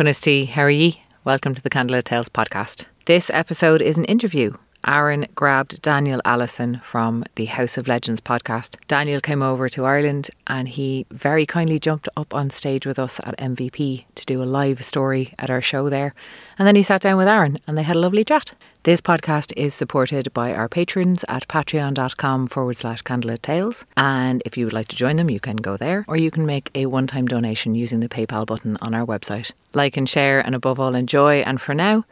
Cunisti, 0.00 0.48
how 0.48 0.62
are 0.62 0.70
ye? 0.70 1.02
Welcome 1.24 1.54
to 1.54 1.60
the 1.60 1.68
Candlelit 1.68 2.04
Tales 2.04 2.30
podcast. 2.30 2.86
This 3.04 3.28
episode 3.34 3.82
is 3.82 3.98
an 3.98 4.06
interview 4.06 4.54
Aaron 4.86 5.26
grabbed 5.34 5.82
Daniel 5.82 6.20
Allison 6.24 6.80
from 6.82 7.24
the 7.34 7.44
House 7.46 7.76
of 7.76 7.86
Legends 7.86 8.20
podcast. 8.20 8.76
Daniel 8.88 9.20
came 9.20 9.42
over 9.42 9.68
to 9.68 9.84
Ireland 9.84 10.30
and 10.46 10.68
he 10.68 11.06
very 11.10 11.44
kindly 11.44 11.78
jumped 11.78 12.08
up 12.16 12.34
on 12.34 12.50
stage 12.50 12.86
with 12.86 12.98
us 12.98 13.20
at 13.20 13.36
MVP 13.38 14.04
to 14.14 14.26
do 14.26 14.42
a 14.42 14.44
live 14.44 14.82
story 14.82 15.34
at 15.38 15.50
our 15.50 15.60
show 15.60 15.88
there. 15.88 16.14
And 16.58 16.66
then 16.66 16.76
he 16.76 16.82
sat 16.82 17.02
down 17.02 17.18
with 17.18 17.28
Aaron 17.28 17.58
and 17.66 17.76
they 17.76 17.82
had 17.82 17.96
a 17.96 18.00
lovely 18.00 18.24
chat. 18.24 18.54
This 18.82 19.02
podcast 19.02 19.52
is 19.58 19.74
supported 19.74 20.32
by 20.32 20.54
our 20.54 20.68
patrons 20.68 21.22
at 21.28 21.46
patreon.com 21.48 22.46
forward 22.46 22.76
slash 22.76 23.02
candlelit 23.02 23.42
tales. 23.42 23.84
And 23.98 24.42
if 24.46 24.56
you 24.56 24.64
would 24.64 24.72
like 24.72 24.88
to 24.88 24.96
join 24.96 25.16
them, 25.16 25.28
you 25.28 25.40
can 25.40 25.56
go 25.56 25.76
there 25.76 26.06
or 26.08 26.16
you 26.16 26.30
can 26.30 26.46
make 26.46 26.70
a 26.74 26.86
one 26.86 27.06
time 27.06 27.26
donation 27.26 27.74
using 27.74 28.00
the 28.00 28.08
PayPal 28.08 28.46
button 28.46 28.78
on 28.80 28.94
our 28.94 29.04
website. 29.04 29.52
Like 29.74 29.98
and 29.98 30.08
share, 30.08 30.40
and 30.40 30.54
above 30.54 30.80
all, 30.80 30.94
enjoy. 30.94 31.40
And 31.40 31.60
for 31.60 31.74
now, 31.74 32.04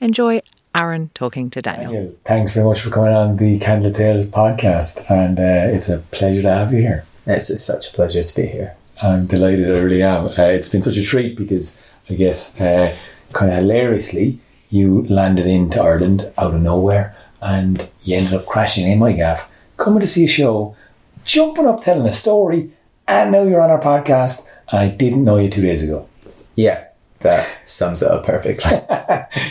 enjoy 0.00 0.40
Aaron 0.76 1.08
talking 1.14 1.48
to 1.50 1.62
Daniel. 1.62 1.90
Daniel, 1.90 2.14
thanks 2.26 2.52
very 2.52 2.66
much 2.66 2.82
for 2.82 2.90
coming 2.90 3.12
on 3.12 3.38
the 3.38 3.58
Candle 3.58 3.92
Tales 3.92 4.26
podcast, 4.26 5.10
and 5.10 5.38
uh, 5.38 5.74
it's 5.74 5.88
a 5.88 6.00
pleasure 6.10 6.42
to 6.42 6.50
have 6.50 6.72
you 6.72 6.80
here. 6.80 7.06
It's, 7.26 7.48
it's 7.48 7.62
such 7.62 7.88
a 7.88 7.92
pleasure 7.92 8.22
to 8.22 8.36
be 8.36 8.46
here. 8.46 8.76
I'm 9.02 9.26
delighted, 9.26 9.70
I 9.70 9.78
really 9.78 10.02
am. 10.02 10.26
Uh, 10.26 10.42
it's 10.42 10.68
been 10.68 10.82
such 10.82 10.98
a 10.98 11.02
treat 11.02 11.36
because 11.36 11.80
I 12.10 12.14
guess, 12.14 12.60
uh, 12.60 12.94
kind 13.32 13.50
of 13.50 13.58
hilariously, 13.58 14.38
you 14.68 15.04
landed 15.04 15.46
into 15.46 15.80
Ireland 15.80 16.30
out 16.36 16.54
of 16.54 16.60
nowhere 16.60 17.16
and 17.40 17.88
you 18.04 18.16
ended 18.18 18.34
up 18.34 18.46
crashing 18.46 18.86
in 18.86 18.98
my 18.98 19.12
gaff, 19.12 19.50
coming 19.78 20.00
to 20.00 20.06
see 20.06 20.24
a 20.24 20.28
show, 20.28 20.76
jumping 21.24 21.66
up 21.66 21.82
telling 21.82 22.06
a 22.06 22.12
story, 22.12 22.68
and 23.08 23.32
now 23.32 23.42
you're 23.42 23.62
on 23.62 23.70
our 23.70 23.80
podcast. 23.80 24.46
I 24.70 24.88
didn't 24.88 25.24
know 25.24 25.36
you 25.36 25.48
two 25.48 25.62
days 25.62 25.82
ago. 25.82 26.06
Yeah, 26.54 26.85
that 27.20 27.60
sums 27.64 28.02
it 28.02 28.10
up 28.10 28.24
perfectly. 28.24 28.70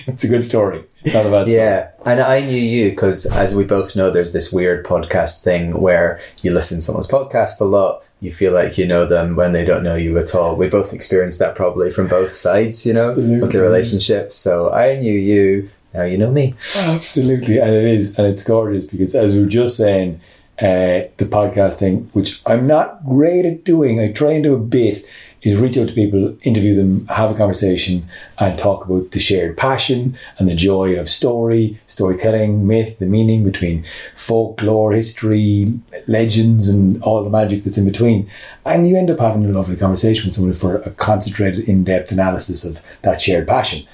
it's 0.07 0.23
a 0.23 0.27
good 0.27 0.43
story. 0.43 0.83
It's 1.03 1.13
not 1.13 1.25
a 1.25 1.29
bad 1.29 1.45
story. 1.45 1.57
yeah, 1.57 1.90
and 2.05 2.20
I 2.20 2.41
knew 2.41 2.59
you 2.59 2.90
because, 2.90 3.26
as 3.26 3.55
we 3.55 3.63
both 3.63 3.95
know, 3.95 4.09
there's 4.09 4.34
this 4.34 4.51
weird 4.51 4.85
podcast 4.85 5.43
thing 5.43 5.79
where 5.79 6.20
you 6.41 6.51
listen 6.51 6.77
to 6.77 6.81
someone's 6.81 7.09
podcast 7.09 7.59
a 7.59 7.65
lot. 7.65 8.03
You 8.21 8.31
feel 8.31 8.53
like 8.53 8.77
you 8.77 8.87
know 8.87 9.05
them 9.05 9.35
when 9.35 9.51
they 9.51 9.65
don't 9.65 9.84
know 9.84 9.95
you 9.95 10.17
at 10.17 10.34
all. 10.34 10.55
We 10.55 10.70
both 10.70 10.93
experienced 10.93 11.40
that 11.40 11.55
probably 11.55 11.91
from 11.91 12.07
both 12.07 12.31
sides, 12.31 12.85
you 12.85 12.93
know, 12.93 13.13
with 13.15 13.51
the 13.51 13.62
relationship. 13.62 14.31
So 14.31 14.71
I 14.71 14.97
knew 14.97 15.13
you. 15.13 15.70
Now 15.93 16.03
you 16.03 16.18
know 16.18 16.31
me. 16.31 16.53
Absolutely, 16.77 17.59
and 17.59 17.71
it 17.71 17.85
is, 17.85 18.18
and 18.18 18.27
it's 18.27 18.43
gorgeous 18.43 18.84
because 18.84 19.15
as 19.15 19.34
we 19.34 19.41
were 19.41 19.45
just 19.47 19.77
saying, 19.77 20.20
uh, 20.59 21.03
the 21.18 21.25
podcasting, 21.25 22.07
which 22.13 22.41
I'm 22.45 22.65
not 22.65 23.05
great 23.05 23.45
at 23.45 23.63
doing, 23.63 23.99
I 23.99 24.12
try 24.12 24.31
and 24.31 24.43
do 24.43 24.55
a 24.55 24.59
bit, 24.59 25.05
is 25.46 25.60
reach 25.60 25.77
out 25.77 25.88
to 25.88 25.93
people, 25.93 26.35
interview 26.41 26.74
them, 26.74 27.05
have 27.07 27.29
a 27.29 27.35
conversation, 27.35 28.05
and 28.40 28.57
talk 28.57 28.85
about 28.85 29.12
the 29.12 29.20
shared 29.20 29.55
passion 29.55 30.18
and 30.40 30.49
the 30.49 30.55
joy 30.55 30.99
of 30.99 31.07
story, 31.07 31.79
storytelling, 31.85 32.65
myth, 32.65 32.98
the 32.98 33.05
meaning 33.05 33.43
between 33.43 33.85
folklore, 34.15 34.91
history, 34.91 35.71
legends, 36.07 36.68
and 36.68 37.02
all 37.04 37.24
the 37.24 37.29
magic 37.29 37.63
that's 37.63 37.77
in 37.77 37.85
between. 37.85 38.29
And 38.65 38.90
you 38.90 38.98
end 38.98 39.12
up 39.12 39.20
having 39.20 39.46
a 39.46 39.49
lovely 39.49 39.77
conversation 39.77 40.26
with 40.26 40.34
someone 40.34 40.54
for 40.54 40.77
a 40.77 40.90
concentrated, 40.91 41.70
in-depth 41.70 42.12
analysis 42.12 42.65
of 42.65 42.82
that 43.04 43.21
shared 43.21 43.48
passion 43.48 43.85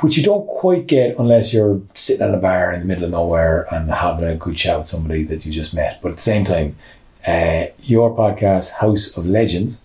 which 0.00 0.16
you 0.16 0.22
don't 0.22 0.46
quite 0.46 0.86
get 0.86 1.18
unless 1.18 1.54
you're 1.54 1.80
sitting 1.94 2.26
at 2.26 2.34
a 2.34 2.38
bar 2.38 2.70
in 2.70 2.80
the 2.80 2.86
middle 2.86 3.04
of 3.04 3.10
nowhere 3.10 3.66
and 3.72 3.90
having 3.90 4.28
a 4.28 4.34
good 4.34 4.54
chat 4.54 4.78
with 4.78 4.86
somebody 4.86 5.22
that 5.22 5.46
you 5.46 5.50
just 5.50 5.74
met. 5.74 6.00
But 6.02 6.10
at 6.10 6.16
the 6.16 6.20
same 6.20 6.44
time, 6.44 6.76
uh, 7.26 7.66
your 7.80 8.14
podcast, 8.14 8.72
House 8.72 9.16
of 9.16 9.24
Legends, 9.24 9.82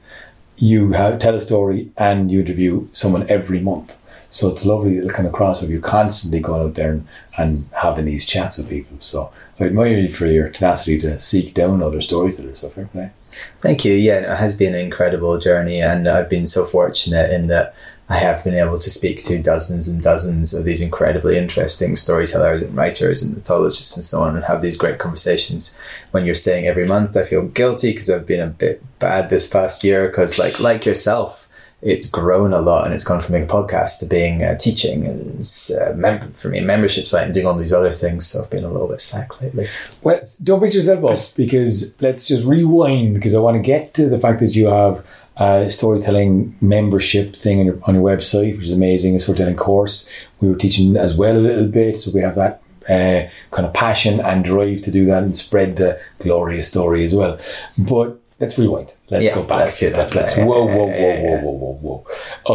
you 0.62 0.92
have, 0.92 1.18
tell 1.18 1.36
a 1.36 1.42
story 1.42 1.92
and 1.98 2.32
you 2.32 2.40
interview 2.40 2.88
someone 2.94 3.26
every 3.30 3.60
month. 3.60 3.98
So 4.30 4.48
it's 4.48 4.64
lovely 4.64 4.96
little 4.96 5.10
kind 5.10 5.28
of 5.28 5.34
crossover. 5.34 5.70
You're 5.70 5.82
constantly 5.82 6.40
going 6.40 6.62
out 6.62 6.76
there 6.76 6.92
and, 6.92 7.08
and 7.38 7.66
having 7.76 8.06
these 8.06 8.26
chats 8.26 8.58
with 8.58 8.70
people. 8.70 8.96
So 9.00 9.32
I 9.60 9.66
admire 9.66 9.98
you 9.98 10.08
for 10.08 10.28
your 10.28 10.50
tenacity 10.50 10.98
to 11.00 11.20
seek 11.20 11.54
down 11.54 11.84
other 11.84 12.00
stories 12.00 12.38
that 12.38 12.46
are 12.46 12.56
so 12.56 12.70
fair 12.70 12.86
play. 12.86 13.12
Thank 13.60 13.84
you. 13.84 13.94
Yeah, 13.94 14.20
it 14.20 14.38
has 14.38 14.56
been 14.56 14.74
an 14.74 14.82
incredible 14.82 15.38
journey, 15.38 15.82
and 15.82 16.08
I've 16.08 16.30
been 16.30 16.46
so 16.46 16.66
fortunate 16.66 17.32
in 17.32 17.48
that 17.48 17.74
I 18.12 18.18
have 18.18 18.44
been 18.44 18.56
able 18.56 18.78
to 18.78 18.90
speak 18.90 19.24
to 19.24 19.42
dozens 19.42 19.88
and 19.88 20.04
dozens 20.04 20.54
of 20.54 20.66
these 20.66 20.82
incredibly 20.82 21.38
interesting 21.38 21.96
storytellers 21.96 22.62
and 22.62 22.76
writers 22.76 23.24
and 23.24 23.34
mythologists 23.34 23.96
and 23.96 24.04
so 24.04 24.22
on, 24.22 24.36
and 24.36 24.44
have 24.44 24.62
these 24.62 24.76
great 24.76 25.00
conversations. 25.00 25.80
When 26.12 26.26
you're 26.26 26.36
saying 26.36 26.68
every 26.68 26.86
month, 26.86 27.16
I 27.16 27.24
feel 27.24 27.48
guilty 27.48 27.94
because 27.94 28.10
I've 28.10 28.28
been 28.28 28.42
a 28.42 28.48
bit 28.48 28.84
bad 29.00 29.30
this 29.30 29.48
past 29.48 29.86
year 29.86 30.10
because, 30.10 30.38
like, 30.38 30.60
like 30.60 30.86
yourself. 30.86 31.48
It's 31.82 32.08
grown 32.08 32.54
a 32.54 32.62
lot, 32.62 32.86
and 32.86 32.94
it's 32.94 33.04
gone 33.04 33.22
from 33.22 33.32
being 33.32 33.46
a 33.46 33.48
podcast 33.48 33.98
to 34.00 34.06
being 34.06 34.44
uh, 34.44 34.56
teaching, 34.56 35.08
and 35.08 35.50
uh, 35.82 35.94
mem- 35.96 36.32
for 36.34 36.50
me, 36.50 36.60
a 36.60 36.62
membership 36.62 37.08
site, 37.08 37.26
and 37.26 37.34
doing 37.34 37.48
all 37.48 37.58
these 37.58 37.74
other 37.74 37.92
things. 37.92 38.28
So 38.28 38.44
I've 38.44 38.52
been 38.52 38.66
a 38.66 38.72
little 38.72 38.88
bit 38.88 39.02
slack 39.02 39.42
lately. 39.42 39.66
Well, 40.04 40.22
don't 40.44 40.62
beat 40.62 40.76
yourself 40.76 41.04
up 41.06 41.36
because 41.36 42.00
let's 42.00 42.28
just 42.28 42.46
rewind 42.46 43.16
because 43.16 43.34
I 43.34 43.40
want 43.40 43.56
to 43.56 43.64
get 43.64 43.96
to 43.96 44.10
the 44.10 44.20
fact 44.20 44.42
that 44.42 44.54
you 44.54 44.68
have 44.68 45.04
a 45.42 45.70
storytelling 45.70 46.56
membership 46.62 47.36
thing 47.36 47.60
on 47.62 47.66
your, 47.66 47.80
on 47.88 47.96
your 47.96 48.04
website, 48.04 48.56
which 48.56 48.68
is 48.68 48.72
amazing, 48.74 49.16
a 49.16 49.20
storytelling 49.20 49.56
course. 49.56 50.08
We 50.40 50.50
were 50.50 50.56
teaching 50.56 50.96
as 50.98 51.16
well 51.16 51.36
a 51.38 51.40
little 51.50 51.68
bit, 51.68 51.98
so 51.98 52.12
we 52.14 52.22
have 52.22 52.36
that 52.36 52.62
uh, 52.90 53.30
kind 53.52 53.66
of 53.68 53.74
passion 53.74 54.20
and 54.20 54.44
drive 54.46 54.82
to 54.84 54.92
do 54.92 55.06
that 55.06 55.24
and 55.24 55.36
spread 55.36 55.78
the 55.78 56.00
glorious 56.20 56.68
story 56.68 57.04
as 57.04 57.14
well. 57.16 57.40
But 57.78 58.20
let's 58.40 58.58
rewind. 58.58 58.94
Let's 59.10 59.24
Yeah, 59.26 59.36
go 59.36 59.44
back 59.44 59.60
let's 59.62 59.80
to 59.80 59.90
that. 59.90 60.10
that. 60.10 60.16
Let's 60.16 60.38
Yeah, 60.38 60.46
whoa, 60.46 60.66
whoa, 60.66 60.88
whoa, 60.88 61.16
whoa, 61.22 61.40
whoa, 61.42 61.52
whoa, 61.52 61.80
whoa. 61.82 62.06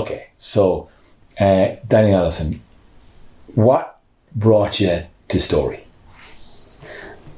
Okay, 0.01 0.27
so 0.37 0.89
uh, 1.41 1.67
Danny 1.89 2.13
Allison, 2.13 2.61
what 3.55 3.99
brought 4.35 4.81
you 4.81 5.03
to 5.29 5.41
story? 5.41 5.81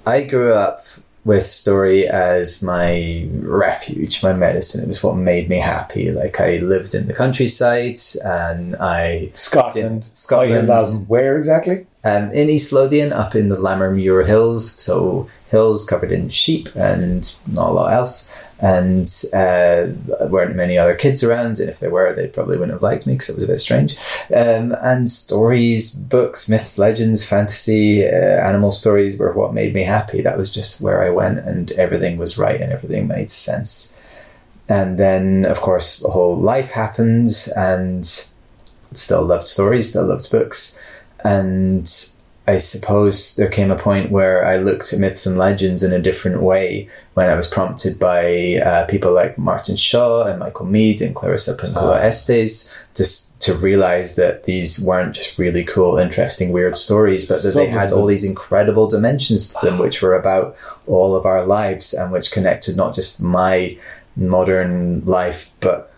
I 0.07 0.23
grew 0.23 0.55
up 0.55 0.85
with 1.25 1.45
story 1.45 2.09
as 2.09 2.63
my 2.63 3.29
refuge, 3.41 4.23
my 4.23 4.33
medicine. 4.33 4.83
It 4.83 4.89
was 4.89 5.03
what 5.03 5.17
made 5.17 5.49
me 5.49 5.57
happy. 5.59 6.11
Like 6.11 6.41
I 6.41 6.59
lived 6.59 6.95
in 6.95 7.07
the 7.07 7.13
countryside 7.13 7.99
and 8.25 8.77
I 8.77 9.31
Scotland. 9.35 10.03
Did- 10.05 10.17
Scotland. 10.17 10.69
Have 10.69 11.09
Where 11.09 11.37
exactly? 11.37 11.87
um, 12.05 12.31
in 12.33 12.49
East 12.49 12.73
Lothian, 12.73 13.13
up 13.13 13.35
in 13.35 13.49
the 13.49 13.57
Lammermuir 13.57 14.27
Hills, 14.27 14.73
so 14.81 15.29
hills 15.51 15.85
covered 15.85 16.13
in 16.13 16.29
sheep 16.29 16.69
and 16.75 17.35
not 17.49 17.71
a 17.71 17.73
lot 17.73 17.93
else. 17.93 18.33
And 18.61 19.07
uh, 19.33 19.87
there 19.87 20.29
weren't 20.29 20.57
many 20.57 20.77
other 20.77 20.97
kids 20.97 21.23
around, 21.23 21.61
and 21.61 21.71
if 21.71 21.79
there 21.79 21.91
were, 21.91 22.13
they 22.13 22.27
probably 22.27 22.57
wouldn't 22.57 22.75
have 22.75 22.83
liked 22.83 23.07
me 23.07 23.13
because 23.13 23.29
it 23.29 23.37
was 23.37 23.45
a 23.45 23.47
bit 23.47 23.61
strange. 23.61 23.97
Um, 24.35 24.73
and 24.83 25.09
stories, 25.09 25.95
books, 25.95 26.49
myths, 26.49 26.77
legends, 26.77 27.25
fantasy, 27.25 28.05
uh, 28.05 28.11
animal 28.11 28.73
stories 28.73 29.17
were 29.17 29.33
what 29.33 29.55
made 29.55 29.75
me 29.75 29.85
happy. 29.85 30.23
That 30.23 30.39
was 30.39 30.53
just 30.53 30.81
where 30.81 31.05
I 31.05 31.11
went, 31.11 31.39
and 31.39 31.71
everything 31.73 32.17
was 32.17 32.37
right 32.37 32.61
and 32.61 32.73
everything 32.73 33.07
made 33.07 33.31
sense. 33.31 33.97
And 34.69 34.99
then, 34.99 35.45
of 35.45 35.61
course, 35.61 36.01
the 36.01 36.11
whole 36.11 36.37
life 36.37 36.73
happened, 36.73 37.31
and 37.57 38.05
still 38.93 39.25
loved 39.25 39.47
stories, 39.47 39.91
still 39.91 40.07
loved 40.07 40.31
books. 40.33 40.81
And 41.25 41.89
I 42.49 42.57
suppose 42.57 43.37
there 43.37 43.51
came 43.51 43.71
a 43.71 43.77
point 43.77 44.11
where 44.11 44.47
I 44.47 44.57
looked 44.57 44.91
at 44.95 44.99
myths 44.99 45.27
and 45.27 45.37
legends 45.37 45.83
in 45.83 45.93
a 45.93 46.01
different 46.01 46.41
way 46.41 46.89
when 47.13 47.29
I 47.29 47.35
was 47.35 47.47
prompted 47.47 47.99
by 47.99 48.57
uh, 48.65 48.87
people 48.87 49.13
like 49.13 49.37
Martin 49.37 49.77
Shaw 49.77 50.25
and 50.25 50.39
Michael 50.39 50.65
Meade 50.65 51.03
and 51.03 51.15
Clarissa 51.15 51.59
Pinkola 51.59 52.01
Estes 52.01 52.75
just 52.95 53.39
to 53.43 53.53
realize 53.53 54.17
that 54.17 54.45
these 54.45 54.81
weren't 54.81 55.15
just 55.15 55.39
really 55.39 55.63
cool, 55.63 55.99
interesting, 55.99 56.51
weird 56.51 56.79
stories, 56.79 57.29
but 57.29 57.35
that 57.35 57.53
Some 57.53 57.65
they 57.65 57.69
had 57.69 57.93
all 57.93 58.07
these 58.07 58.25
incredible 58.25 58.89
dimensions 58.89 59.53
to 59.53 59.67
them, 59.67 59.79
which 59.79 60.01
were 60.01 60.15
about 60.15 60.57
all 60.87 61.15
of 61.15 61.27
our 61.27 61.45
lives 61.45 61.93
and 61.93 62.11
which 62.11 62.33
connected 62.33 62.79
not 62.79 62.95
just 62.95 63.21
my 63.21 63.77
modern 64.17 65.05
life, 65.05 65.51
but 65.61 65.93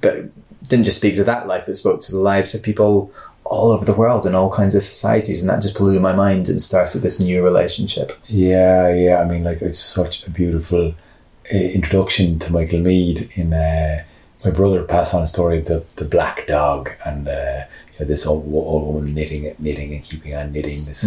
but 0.00 0.30
didn't 0.66 0.84
just 0.84 0.98
speak 0.98 1.14
to 1.16 1.24
that 1.24 1.46
life, 1.46 1.66
but 1.66 1.76
spoke 1.76 2.00
to 2.00 2.12
the 2.12 2.18
lives 2.18 2.54
of 2.54 2.62
people 2.62 3.12
all 3.50 3.72
over 3.72 3.84
the 3.84 3.92
world 3.92 4.24
in 4.26 4.34
all 4.34 4.48
kinds 4.50 4.74
of 4.76 4.82
societies, 4.82 5.40
and 5.40 5.50
that 5.50 5.60
just 5.60 5.76
blew 5.76 5.98
my 5.98 6.12
mind 6.12 6.48
and 6.48 6.62
started 6.62 7.00
this 7.02 7.18
new 7.18 7.42
relationship. 7.42 8.12
Yeah, 8.26 8.94
yeah. 8.94 9.20
I 9.20 9.24
mean, 9.24 9.42
like, 9.42 9.60
it's 9.60 9.80
such 9.80 10.24
a 10.26 10.30
beautiful 10.30 10.94
uh, 11.52 11.56
introduction 11.56 12.38
to 12.38 12.52
Michael 12.52 12.78
Meade. 12.78 13.28
In 13.34 13.52
uh, 13.52 14.04
my 14.44 14.50
brother 14.50 14.84
passed 14.84 15.12
on 15.12 15.22
a 15.22 15.26
story 15.26 15.58
of 15.58 15.66
the 15.66 15.84
the 15.96 16.04
black 16.04 16.46
dog 16.46 16.90
and 17.04 17.28
uh, 17.28 17.64
you 17.98 18.06
this 18.06 18.24
old, 18.24 18.46
old 18.54 18.94
woman 18.94 19.14
knitting, 19.14 19.52
knitting, 19.58 19.92
and 19.92 20.04
keeping 20.04 20.34
on 20.34 20.52
knitting 20.52 20.84
this 20.84 21.04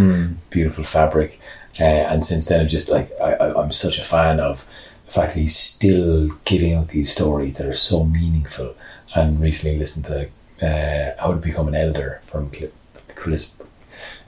beautiful 0.50 0.84
fabric. 0.84 1.40
Uh, 1.80 1.84
and 2.12 2.24
since 2.24 2.48
then, 2.48 2.60
I'm 2.60 2.68
just 2.68 2.92
like 2.92 3.10
I, 3.22 3.34
I, 3.34 3.62
I'm 3.62 3.72
such 3.72 3.98
a 3.98 4.04
fan 4.04 4.40
of 4.40 4.68
the 5.06 5.12
fact 5.14 5.34
that 5.34 5.40
he's 5.40 5.56
still 5.56 6.30
giving 6.46 6.74
out 6.74 6.90
these 6.90 7.12
stories 7.12 7.58
that 7.58 7.68
are 7.68 7.74
so 7.74 8.04
meaningful. 8.04 8.76
And 9.16 9.40
recently, 9.40 9.78
listened 9.78 10.06
to 10.06 10.30
uh, 10.64 11.16
How 11.20 11.32
to 11.32 11.38
Become 11.38 11.68
an 11.70 11.76
Elder 11.76 12.22
from 12.26 12.50
Chris 13.16 13.56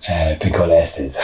uh, 0.07 0.35
Pinkola 0.39 0.81
Estes. 0.81 1.17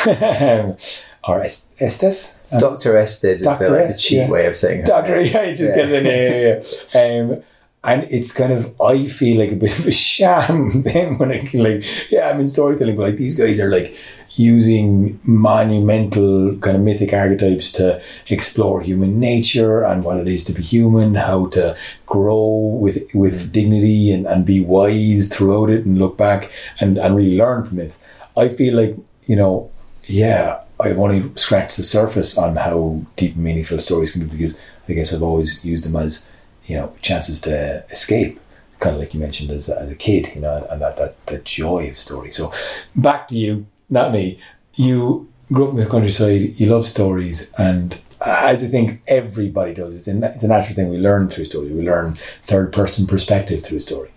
or 1.27 1.41
Estes? 1.41 2.41
Um, 2.51 2.59
Dr. 2.59 2.97
Estes 2.97 3.41
is 3.41 3.45
Dr. 3.45 3.65
the, 3.65 3.69
like, 3.69 3.87
the 3.89 3.93
cheap 3.93 4.17
yeah. 4.19 4.29
way 4.29 4.45
of 4.47 4.55
saying 4.55 4.83
Doctor, 4.85 5.21
yeah, 5.21 5.43
you 5.43 5.55
just 5.55 5.75
Yeah. 5.75 5.85
get 5.85 5.91
it 5.91 6.05
in. 6.05 6.05
Yeah, 6.05 6.51
yeah, 6.51 7.21
yeah. 7.21 7.21
Um, 7.35 7.43
and 7.83 8.03
it's 8.11 8.31
kind 8.31 8.53
of 8.53 8.79
I 8.79 9.07
feel 9.07 9.39
like 9.39 9.51
a 9.51 9.55
bit 9.55 9.77
of 9.79 9.87
a 9.87 9.91
sham 9.91 10.81
then 10.83 11.17
when 11.17 11.31
I 11.31 11.39
can 11.39 11.63
like 11.63 11.83
yeah 12.11 12.29
I'm 12.29 12.39
in 12.39 12.47
storytelling 12.47 12.95
but 12.95 13.03
like 13.07 13.15
these 13.17 13.33
guys 13.35 13.59
are 13.59 13.71
like 13.71 13.95
using 14.35 15.19
monumental 15.25 16.55
kind 16.57 16.77
of 16.77 16.83
mythic 16.83 17.13
archetypes 17.13 17.71
to 17.71 18.01
explore 18.29 18.81
human 18.81 19.19
nature 19.19 19.83
and 19.83 20.03
what 20.03 20.17
it 20.17 20.27
is 20.27 20.43
to 20.45 20.53
be 20.53 20.61
human 20.61 21.15
how 21.15 21.47
to 21.47 21.75
grow 22.05 22.77
with 22.79 22.97
with 23.13 23.49
mm. 23.49 23.51
dignity 23.51 24.11
and, 24.11 24.25
and 24.25 24.45
be 24.45 24.61
wise 24.61 25.27
throughout 25.33 25.69
it 25.69 25.85
and 25.85 25.99
look 25.99 26.17
back 26.17 26.49
and, 26.79 26.97
and 26.97 27.15
really 27.15 27.37
learn 27.37 27.65
from 27.65 27.79
it. 27.79 27.97
I 28.37 28.47
feel 28.47 28.75
like 28.75 28.95
you 29.23 29.35
know 29.35 29.69
yeah 30.03 30.61
I've 30.79 30.97
only 30.97 31.31
scratched 31.35 31.77
the 31.77 31.83
surface 31.83 32.37
on 32.37 32.55
how 32.55 33.01
deep 33.17 33.35
and 33.35 33.43
meaningful 33.43 33.79
stories 33.79 34.11
can 34.11 34.25
be 34.25 34.37
because 34.37 34.59
I 34.87 34.93
guess 34.93 35.13
I've 35.13 35.23
always 35.23 35.63
used 35.63 35.87
them 35.87 36.01
as 36.01 36.29
you 36.65 36.77
know 36.77 36.93
chances 37.01 37.41
to 37.41 37.85
escape 37.89 38.39
kind 38.79 38.95
of 38.95 38.99
like 38.99 39.13
you 39.13 39.19
mentioned 39.19 39.51
as, 39.51 39.69
as 39.69 39.91
a 39.91 39.95
kid 39.95 40.31
you 40.33 40.41
know 40.41 40.65
and 40.71 40.81
that, 40.81 40.95
that 40.95 41.25
that 41.25 41.43
joy 41.43 41.89
of 41.89 41.97
story. 41.97 42.31
So 42.31 42.53
back 42.95 43.27
to 43.27 43.35
you 43.35 43.65
not 43.91 44.11
me. 44.11 44.39
You 44.73 45.29
grew 45.51 45.65
up 45.65 45.71
in 45.71 45.75
the 45.75 45.85
countryside 45.85 46.59
you 46.59 46.67
love 46.67 46.87
stories 46.87 47.51
and 47.59 47.99
as 48.25 48.63
I 48.63 48.67
think 48.67 49.01
everybody 49.07 49.73
does. 49.73 49.95
It's 49.95 50.07
a, 50.07 50.25
it's 50.33 50.43
a 50.43 50.47
natural 50.47 50.75
thing 50.75 50.89
we 50.89 50.97
learn 50.97 51.27
through 51.27 51.45
story. 51.45 51.71
we 51.71 51.83
learn 51.83 52.17
third 52.43 52.71
person 52.71 53.07
perspective 53.07 53.63
through 53.63 53.79
story. 53.79 54.11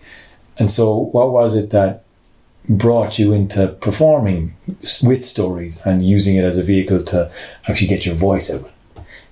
And 0.59 0.69
so 0.69 0.95
what 0.95 1.31
was 1.31 1.55
it 1.55 1.71
that 1.71 2.03
brought 2.69 3.19
you 3.19 3.33
into 3.33 3.67
performing 3.81 4.55
with 5.03 5.25
stories 5.25 5.83
and 5.85 6.07
using 6.07 6.35
it 6.35 6.43
as 6.43 6.57
a 6.57 6.63
vehicle 6.63 7.03
to 7.03 7.31
actually 7.67 7.87
get 7.87 8.05
your 8.05 8.15
voice 8.15 8.51
out? 8.51 8.71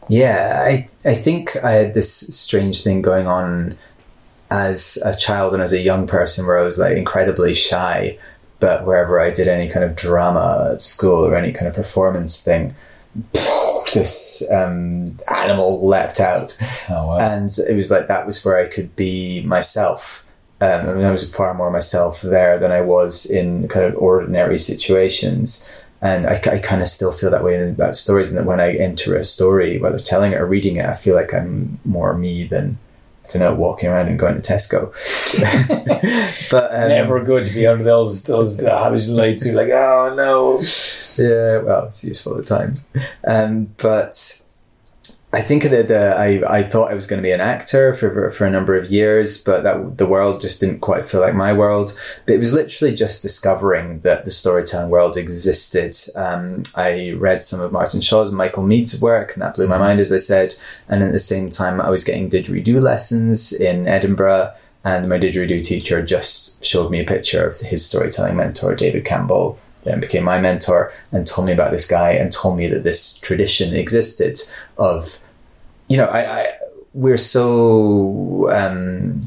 Yeah, 0.10 0.62
I 0.66 0.90
I 1.06 1.14
think 1.14 1.56
I 1.64 1.72
had 1.72 1.94
this 1.94 2.14
strange 2.14 2.84
thing 2.84 3.02
going 3.02 3.26
on 3.26 3.78
as 4.52 4.98
a 5.06 5.16
child 5.16 5.54
and 5.54 5.64
as 5.64 5.74
a 5.74 5.80
young 5.80 6.06
person 6.06 6.46
where 6.46 6.60
I 6.60 6.64
was 6.64 6.78
like 6.78 6.98
incredibly 6.98 7.54
shy, 7.54 8.18
but 8.64 8.86
wherever 8.86 9.20
I 9.20 9.30
did 9.30 9.50
any 9.50 9.68
kind 9.68 9.84
of 9.84 9.94
drama 9.94 10.70
at 10.72 10.82
school 10.82 11.26
or 11.26 11.36
any 11.36 11.52
kind 11.52 11.68
of 11.68 11.76
performance 11.76 12.42
thing, 12.42 12.74
this 13.94 14.42
um, 14.54 15.18
animal 15.28 15.86
leapt 15.86 16.22
out, 16.22 16.58
oh, 16.90 17.08
wow. 17.08 17.18
and 17.18 17.50
it 17.68 17.76
was 17.76 17.92
like 17.92 18.08
that 18.08 18.26
was 18.26 18.42
where 18.46 18.58
I 18.58 18.70
could 18.70 18.96
be 18.96 19.44
myself. 19.44 20.26
Um, 20.62 20.90
I 20.90 20.94
mean, 20.94 21.04
I 21.04 21.12
was 21.12 21.30
far 21.36 21.54
more 21.54 21.72
myself 21.72 22.22
there 22.22 22.58
than 22.58 22.72
I 22.72 22.80
was 22.80 23.26
in 23.26 23.68
kind 23.68 23.86
of 23.86 23.98
ordinary 23.98 24.58
situations 24.58 25.70
and 26.00 26.26
I, 26.26 26.36
I 26.50 26.60
kind 26.60 26.82
of 26.82 26.88
still 26.88 27.12
feel 27.12 27.32
that 27.32 27.44
way 27.44 27.70
about 27.70 27.98
stories 27.98 28.30
and 28.30 28.38
that 28.38 28.46
when 28.46 28.62
I 28.62 28.76
enter 28.76 29.18
a 29.18 29.26
story 29.26 29.78
whether 29.78 30.00
telling 30.00 30.32
it 30.32 30.40
or 30.40 30.46
reading 30.46 30.78
it 30.78 30.86
I 30.86 30.94
feel 30.94 31.16
like 31.16 31.34
I'm 31.34 31.80
more 31.84 32.14
me 32.14 32.46
than 32.46 32.78
Don't 33.30 33.40
know 33.40 33.54
walking 33.54 33.90
around 33.90 34.08
and 34.10 34.20
going 34.20 34.40
to 34.40 34.42
Tesco. 34.42 34.92
But 36.52 36.76
um, 36.76 36.90
never 36.90 37.24
good 37.24 37.48
to 37.48 37.54
be 37.54 37.66
under 37.66 37.84
those 37.84 38.24
those 38.24 38.62
halogen 38.62 39.16
lights 39.16 39.46
you're 39.46 39.56
like 39.56 39.70
oh 39.70 40.14
no. 40.16 40.60
Yeah 41.18 41.60
well 41.60 41.86
it's 41.88 42.04
useful 42.04 42.38
at 42.38 42.46
times. 42.46 42.84
Um, 43.26 43.74
but 43.78 44.43
I 45.34 45.42
think 45.42 45.64
that 45.64 45.88
the, 45.88 46.16
I, 46.16 46.60
I 46.60 46.62
thought 46.62 46.92
I 46.92 46.94
was 46.94 47.08
going 47.08 47.18
to 47.18 47.28
be 47.28 47.32
an 47.32 47.42
actor 47.42 47.96
for, 47.96 48.30
for 48.30 48.46
a 48.46 48.52
number 48.52 48.76
of 48.76 48.92
years, 48.92 49.44
but 49.44 49.64
that 49.64 49.98
the 49.98 50.06
world 50.06 50.42
just 50.42 50.60
didn't 50.60 50.82
quite 50.82 51.08
feel 51.08 51.22
like 51.22 51.34
my 51.34 51.52
world. 51.52 51.98
But 52.28 52.36
it 52.36 52.38
was 52.38 52.54
literally 52.54 52.94
just 52.94 53.24
discovering 53.24 54.02
that 54.02 54.26
the 54.26 54.32
storytelling 54.32 54.92
world 54.92 55.18
existed. 55.18 55.96
Um, 56.16 56.62
I 56.76 57.14
read 57.18 57.42
some 57.42 57.62
of 57.62 57.72
Martin 57.72 58.00
Shaw's 58.00 58.28
and 58.28 58.38
Michael 58.38 58.62
Meade's 58.62 59.02
work, 59.02 59.34
and 59.34 59.42
that 59.42 59.56
blew 59.56 59.66
my 59.66 59.80
mind, 59.80 60.00
as 60.00 60.12
I 60.12 60.18
said. 60.18 60.54
And 60.88 61.02
at 61.02 61.12
the 61.12 61.18
same 61.18 61.50
time, 61.50 61.82
I 61.82 61.90
was 61.90 62.04
getting 62.04 62.30
didgeridoo 62.30 62.80
lessons 62.80 63.52
in 63.52 63.88
Edinburgh, 63.88 64.54
and 64.84 65.10
my 65.10 65.18
didgeridoo 65.18 65.64
teacher 65.64 66.06
just 66.06 66.64
showed 66.64 66.92
me 66.92 67.00
a 67.00 67.06
picture 67.06 67.44
of 67.44 67.60
his 67.60 67.84
storytelling 67.84 68.38
mentor, 68.38 68.76
David 68.76 69.04
Campbell, 69.04 69.58
then 69.84 70.00
became 70.00 70.24
my 70.24 70.40
mentor 70.40 70.92
and 71.12 71.26
told 71.26 71.48
me 71.48 71.54
about 71.54 71.72
this 71.72 71.88
guy 71.88 72.12
and 72.12 72.32
told 72.32 72.56
me 72.56 72.68
that 72.68 72.84
this 72.84 73.18
tradition 73.18 73.74
existed 73.74 74.40
of 74.78 75.20
you 75.88 75.98
know, 75.98 76.06
I, 76.06 76.42
I 76.42 76.48
we're 76.94 77.18
so 77.18 78.50
um, 78.52 79.22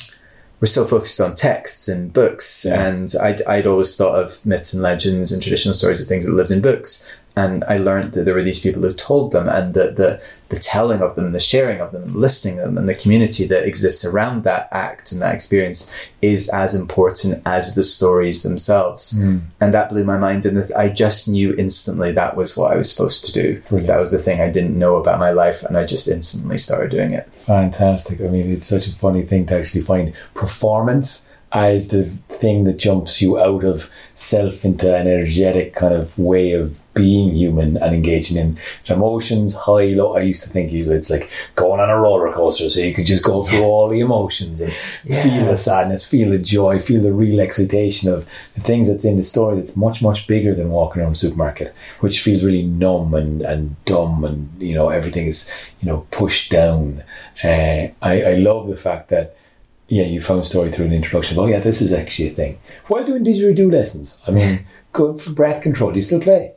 we're 0.61 0.67
so 0.67 0.85
focused 0.85 1.21
on 1.21 1.35
texts 1.35 1.89
and 1.89 2.13
books, 2.13 2.65
Yeah. 2.67 2.87
and 2.87 3.13
I'd, 3.23 3.43
I'd 3.43 3.67
always 3.67 3.97
thought 3.97 4.19
of 4.19 4.45
myths 4.47 4.73
and 4.73 4.83
legends 4.83 5.33
and 5.33 5.43
traditional 5.43 5.75
stories 5.75 6.01
of 6.01 6.07
things 6.07 6.25
that 6.27 6.33
lived 6.33 6.51
in 6.51 6.61
books. 6.63 7.13
And 7.37 7.65
I 7.65 7.77
learned 7.77 8.15
that 8.15 8.25
there 8.25 8.33
were 8.33 8.43
these 8.43 8.61
people 8.61 8.81
who 8.81 8.95
told 8.95 9.33
them, 9.33 9.47
and 9.49 9.75
that 9.75 9.97
the 9.97 10.21
the 10.49 10.57
telling 10.57 11.03
of 11.03 11.15
them, 11.15 11.27
and 11.27 11.35
the 11.35 11.41
sharing 11.41 11.81
of 11.81 11.93
them, 11.93 12.05
and 12.05 12.17
listening 12.17 12.57
to 12.57 12.63
them, 12.63 12.79
and 12.79 12.89
the 12.89 12.95
community 12.95 13.47
that 13.47 13.67
exists 13.67 14.05
around 14.05 14.45
that 14.45 14.69
act 14.73 15.13
and 15.13 15.21
that 15.21 15.35
experience 15.35 15.95
is 16.23 16.49
as 16.49 16.75
important 16.75 17.43
as 17.45 17.75
the 17.75 17.83
stories 17.83 18.43
themselves. 18.43 19.21
Hmm. 19.21 19.39
And 19.61 19.75
that 19.75 19.91
blew 19.91 20.05
my 20.05 20.17
mind, 20.17 20.47
and 20.47 20.63
I 20.77 20.89
just 20.89 21.29
knew 21.29 21.55
instantly 21.57 22.13
that 22.13 22.37
was 22.37 22.57
what 22.57 22.73
I 22.73 22.77
was 22.77 22.91
supposed 22.91 23.27
to 23.27 23.33
do. 23.33 23.61
Brilliant. 23.69 23.89
That 23.89 24.01
was 24.01 24.13
the 24.13 24.19
thing 24.19 24.41
I 24.41 24.51
didn't 24.51 24.79
know 24.79 24.97
about 24.97 25.21
my 25.21 25.31
life, 25.31 25.63
and 25.63 25.77
I 25.77 25.85
just 25.85 26.09
instantly 26.09 26.59
started 26.59 26.91
doing 26.91 27.13
it. 27.13 27.31
Fantastic. 27.33 28.21
I 28.21 28.29
mean, 28.29 28.51
it's 28.51 28.67
such 28.67 28.87
a 28.87 28.95
funny 28.95 29.23
thing 29.23 29.47
to 29.47 29.59
actually 29.59 29.83
find 29.83 30.15
performance 30.35 31.31
as 31.57 31.89
the 31.89 32.05
thing 32.29 32.65
that 32.65 32.77
jumps 32.77 33.23
you 33.23 33.39
out 33.39 33.65
of 33.65 33.91
self 34.13 34.63
into 34.63 34.95
an 34.95 35.07
energetic 35.07 35.73
kind 35.73 35.95
of 35.95 36.17
way 36.19 36.53
of 36.53 36.79
being 36.93 37.33
human 37.33 37.79
and 37.79 37.95
engaging 37.95 38.37
in 38.37 38.59
emotions, 38.87 39.55
high, 39.55 39.87
low. 39.87 40.17
I 40.17 40.21
used 40.21 40.45
to 40.45 40.51
think 40.51 40.71
it's 40.71 41.09
like 41.09 41.31
going 41.55 41.81
on 41.81 41.89
a 41.89 41.99
roller 41.99 42.31
coaster, 42.31 42.69
so 42.69 42.81
you 42.81 42.93
could 42.93 43.07
just 43.07 43.25
go 43.25 43.43
through 43.43 43.63
all 43.63 43.89
the 43.89 44.01
emotions 44.01 44.61
and 44.61 44.71
feel 44.71 45.47
the 45.47 45.57
sadness, 45.57 46.05
feel 46.05 46.29
the 46.29 46.39
joy, 46.39 46.79
feel 46.79 47.03
the 47.03 47.15
real 47.15 47.41
excitation 47.41 48.13
of 48.13 48.27
the 48.55 48.61
things 48.61 48.87
that's 48.87 49.07
in 49.07 49.17
the 49.17 49.23
story 49.23 49.57
that's 49.57 49.79
much, 49.79 50.03
much 50.03 50.27
bigger 50.27 50.55
than 50.55 50.71
walking 50.71 51.01
around 51.01 51.13
a 51.13 51.15
supermarket, 51.15 51.75
which 52.01 52.21
feels 52.21 52.45
really 52.45 52.65
numb 52.65 53.15
and, 53.15 53.41
and 53.41 53.83
dumb 53.87 54.25
and, 54.27 54.51
you 54.61 54.75
know, 54.75 54.91
everything 54.91 55.27
is, 55.27 55.51
you 55.81 55.89
know, 55.89 56.07
pushed 56.11 56.51
down. 56.51 57.03
Uh, 57.43 57.89
I, 58.03 58.23
I 58.23 58.35
love 58.35 58.69
the 58.69 58.77
fact 58.77 59.09
that 59.09 59.37
yeah, 59.89 60.05
you 60.05 60.21
found 60.21 60.45
story 60.45 60.71
through 60.71 60.87
an 60.87 60.93
introduction. 60.93 61.39
Oh, 61.39 61.47
yeah, 61.47 61.61
this 61.61 61.81
is 61.81 61.93
actually 61.93 62.29
a 62.29 62.33
thing. 62.33 62.59
While 62.89 63.05
doing 63.05 63.25
didgeridoo 63.25 63.71
lessons, 63.71 64.21
I 64.27 64.33
mean, 64.33 64.67
good 64.93 65.21
for 65.21 65.31
breath 65.31 65.63
control. 65.63 65.91
Do 65.93 65.97
you 65.97 66.03
still 66.03 66.21
play? 66.21 66.53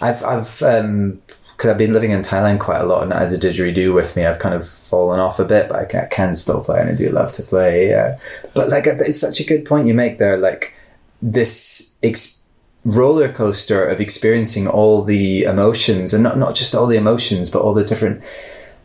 I've 0.00 0.22
I've 0.22 0.62
um 0.62 1.22
because 1.56 1.70
I've 1.70 1.78
been 1.78 1.92
living 1.92 2.10
in 2.10 2.22
Thailand 2.22 2.58
quite 2.58 2.80
a 2.80 2.84
lot 2.84 3.04
and 3.04 3.12
I 3.12 3.20
had 3.20 3.32
a 3.32 3.38
didgeridoo 3.38 3.94
with 3.94 4.16
me. 4.16 4.26
I've 4.26 4.40
kind 4.40 4.54
of 4.54 4.66
fallen 4.66 5.20
off 5.20 5.38
a 5.38 5.44
bit, 5.44 5.68
but 5.68 5.78
I 5.78 5.84
can, 5.84 6.00
I 6.00 6.06
can 6.06 6.34
still 6.34 6.60
play 6.60 6.80
and 6.80 6.90
I 6.90 6.94
do 6.94 7.08
love 7.10 7.32
to 7.34 7.42
play. 7.44 7.90
Yeah. 7.90 8.18
But 8.54 8.70
like, 8.70 8.86
it's 8.86 9.20
such 9.20 9.38
a 9.38 9.44
good 9.44 9.64
point 9.64 9.86
you 9.86 9.94
make 9.94 10.18
there. 10.18 10.36
Like 10.36 10.74
this 11.22 11.96
ex- 12.02 12.42
roller 12.84 13.32
coaster 13.32 13.86
of 13.86 14.00
experiencing 14.00 14.66
all 14.66 15.04
the 15.04 15.44
emotions 15.44 16.12
and 16.12 16.24
not, 16.24 16.38
not 16.38 16.56
just 16.56 16.74
all 16.74 16.88
the 16.88 16.96
emotions, 16.96 17.50
but 17.50 17.62
all 17.62 17.72
the 17.72 17.84
different 17.84 18.24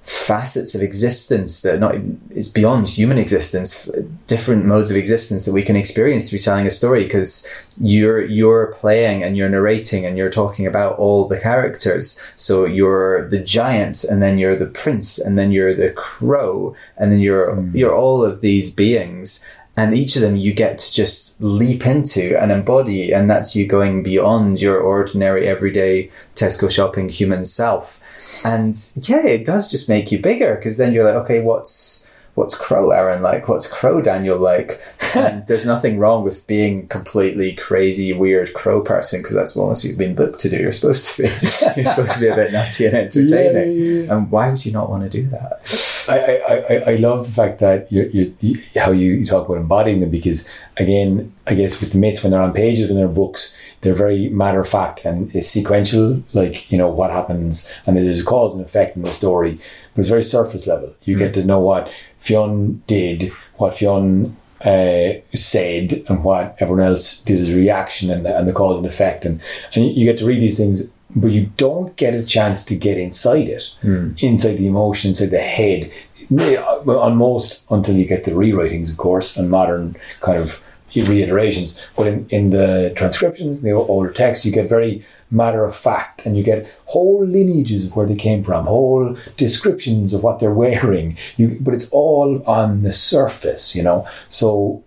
facets 0.09 0.73
of 0.73 0.81
existence 0.81 1.61
that 1.61 1.79
not 1.79 1.93
is 2.31 2.49
beyond 2.49 2.89
human 2.89 3.19
existence 3.19 3.87
different 4.25 4.65
modes 4.65 4.89
of 4.89 4.97
existence 4.97 5.45
that 5.45 5.53
we 5.53 5.61
can 5.61 5.75
experience 5.75 6.27
through 6.27 6.39
telling 6.39 6.65
a 6.65 6.69
story 6.71 7.03
because 7.03 7.47
you're 7.77 8.25
you're 8.25 8.73
playing 8.73 9.21
and 9.21 9.37
you're 9.37 9.49
narrating 9.49 10.07
and 10.07 10.17
you're 10.17 10.31
talking 10.31 10.65
about 10.65 10.97
all 10.97 11.27
the 11.27 11.39
characters. 11.39 12.19
So 12.35 12.65
you're 12.65 13.29
the 13.29 13.39
giant 13.39 14.03
and 14.03 14.19
then 14.19 14.39
you're 14.39 14.55
the 14.55 14.65
prince 14.65 15.19
and 15.19 15.37
then 15.37 15.51
you're 15.51 15.75
the 15.75 15.91
crow 15.91 16.73
and 16.97 17.11
then 17.11 17.19
you're 17.19 17.53
hmm. 17.53 17.77
you're 17.77 17.95
all 17.95 18.23
of 18.23 18.41
these 18.41 18.71
beings. 18.71 19.45
And 19.77 19.93
each 19.93 20.15
of 20.15 20.23
them 20.23 20.35
you 20.35 20.53
get 20.53 20.79
to 20.79 20.91
just 20.91 21.39
leap 21.39 21.85
into 21.85 22.35
and 22.41 22.51
embody 22.51 23.13
and 23.13 23.29
that's 23.29 23.55
you 23.55 23.67
going 23.67 24.01
beyond 24.01 24.59
your 24.59 24.79
ordinary 24.79 25.47
everyday 25.47 26.09
tesco 26.33 26.69
shopping 26.69 27.09
human 27.09 27.45
self 27.45 28.01
and 28.45 28.93
yeah 28.95 29.25
it 29.25 29.45
does 29.45 29.69
just 29.69 29.89
make 29.89 30.11
you 30.11 30.19
bigger 30.19 30.55
because 30.55 30.77
then 30.77 30.93
you're 30.93 31.05
like 31.05 31.15
okay 31.15 31.41
what's 31.41 32.09
what's 32.39 32.55
crow 32.55 32.91
aaron 32.91 33.21
like? 33.21 33.49
What's 33.49 33.71
crow 33.71 34.01
daniel 34.01 34.37
like? 34.37 34.81
And 35.15 35.47
there's 35.47 35.65
nothing 35.65 35.97
wrong 35.97 36.23
with 36.23 36.45
being 36.45 36.87
completely 36.87 37.55
crazy 37.55 38.13
weird 38.13 38.53
crow 38.53 38.79
person 38.79 39.21
because 39.21 39.33
that's 39.33 39.55
what 39.55 39.83
you've 39.83 39.97
been 39.97 40.13
booked 40.13 40.39
to 40.41 40.49
do. 40.49 40.57
You're 40.57 40.71
supposed 40.71 41.07
to 41.07 41.23
be 41.23 41.27
you're 41.75 41.85
supposed 41.85 42.13
to 42.13 42.19
be 42.19 42.27
a 42.27 42.35
bit 42.35 42.51
nutty 42.53 42.85
and 42.85 42.95
entertaining. 42.95 43.71
Yeah, 43.71 44.03
yeah, 44.03 44.13
and 44.13 44.29
why 44.29 44.51
would 44.51 44.63
you 44.63 44.71
not 44.71 44.87
want 44.87 45.01
to 45.03 45.09
do 45.09 45.27
that 45.29 45.65
I, 46.09 46.63
I, 46.69 46.91
I, 46.93 46.95
love 46.95 47.25
the 47.25 47.31
fact 47.31 47.59
that 47.59 47.91
you're, 47.91 48.07
you're, 48.07 48.33
you 48.39 48.55
how 48.75 48.91
you, 48.91 49.13
you 49.13 49.25
talk 49.25 49.45
about 49.45 49.57
embodying 49.57 49.99
them 49.99 50.09
because 50.09 50.47
again 50.77 51.31
I 51.45 51.53
guess 51.53 51.79
with 51.79 51.91
the 51.91 51.99
myths 51.99 52.23
when 52.23 52.31
they're 52.31 52.41
on 52.41 52.53
pages 52.53 52.87
when 52.87 52.97
they're 52.97 53.07
books 53.07 53.57
they're 53.81 53.93
very 53.93 54.29
matter 54.29 54.59
of 54.59 54.67
fact 54.67 55.05
and 55.05 55.33
it's 55.35 55.47
sequential 55.47 56.23
like 56.33 56.71
you 56.71 56.77
know 56.77 56.89
what 56.89 57.11
happens 57.11 57.71
and 57.85 57.95
there's 57.95 58.21
a 58.21 58.25
cause 58.25 58.55
and 58.55 58.65
effect 58.65 58.95
in 58.95 59.03
the 59.03 59.13
story 59.13 59.59
but 59.93 59.99
it's 59.99 60.09
very 60.09 60.23
surface 60.23 60.65
level. 60.65 60.95
You 61.03 61.17
get 61.17 61.33
to 61.35 61.43
know 61.45 61.59
what 61.59 61.93
Fionn 62.19 62.81
did 62.87 63.31
what 63.57 63.73
Fionn 63.73 64.35
uh, 64.61 65.13
said 65.33 66.03
and 66.09 66.23
what 66.23 66.55
everyone 66.59 66.85
else 66.85 67.21
did 67.21 67.39
as 67.39 67.53
a 67.53 67.55
reaction 67.55 68.09
and 68.09 68.25
the, 68.25 68.37
and 68.37 68.47
the 68.47 68.53
cause 68.53 68.77
and 68.77 68.85
effect 68.85 69.25
and, 69.25 69.41
and 69.73 69.85
you 69.85 70.05
get 70.05 70.17
to 70.17 70.25
read 70.25 70.41
these 70.41 70.57
things 70.57 70.89
but 71.15 71.31
you 71.31 71.51
don't 71.57 71.95
get 71.95 72.13
a 72.13 72.25
chance 72.25 72.63
to 72.65 72.75
get 72.75 72.97
inside 72.97 73.47
it 73.47 73.75
hmm. 73.81 74.11
inside 74.19 74.57
the 74.57 74.67
emotion 74.67 75.09
inside 75.09 75.31
the 75.31 75.39
head 75.39 75.91
on 76.31 77.15
most 77.15 77.63
until 77.71 77.95
you 77.95 78.05
get 78.05 78.23
the 78.23 78.31
rewritings, 78.31 78.91
of 78.91 78.97
course, 78.97 79.37
and 79.37 79.49
modern 79.49 79.95
kind 80.21 80.37
of 80.37 80.61
reiterations. 80.95 81.83
But 81.95 82.07
in, 82.07 82.27
in 82.27 82.49
the 82.49 82.93
transcriptions, 82.95 83.61
the 83.61 83.71
older 83.71 84.11
texts, 84.11 84.45
you 84.45 84.51
get 84.51 84.69
very 84.69 85.03
matter 85.31 85.63
of 85.63 85.75
fact, 85.75 86.25
and 86.25 86.35
you 86.35 86.43
get 86.43 86.67
whole 86.85 87.23
lineages 87.25 87.85
of 87.85 87.95
where 87.95 88.07
they 88.07 88.15
came 88.15 88.43
from, 88.43 88.65
whole 88.65 89.15
descriptions 89.37 90.13
of 90.13 90.23
what 90.23 90.39
they're 90.39 90.53
wearing. 90.53 91.17
You, 91.37 91.55
but 91.61 91.73
it's 91.73 91.89
all 91.91 92.43
on 92.47 92.83
the 92.83 92.93
surface, 92.93 93.75
you 93.75 93.83
know. 93.83 94.07
So, 94.27 94.83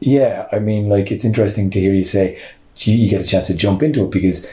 yeah, 0.00 0.48
I 0.52 0.58
mean, 0.58 0.88
like 0.88 1.10
it's 1.10 1.24
interesting 1.24 1.70
to 1.70 1.80
hear 1.80 1.92
you 1.92 2.04
say 2.04 2.40
you, 2.76 2.94
you 2.94 3.10
get 3.10 3.20
a 3.20 3.26
chance 3.26 3.46
to 3.48 3.56
jump 3.56 3.82
into 3.82 4.04
it 4.04 4.10
because 4.10 4.48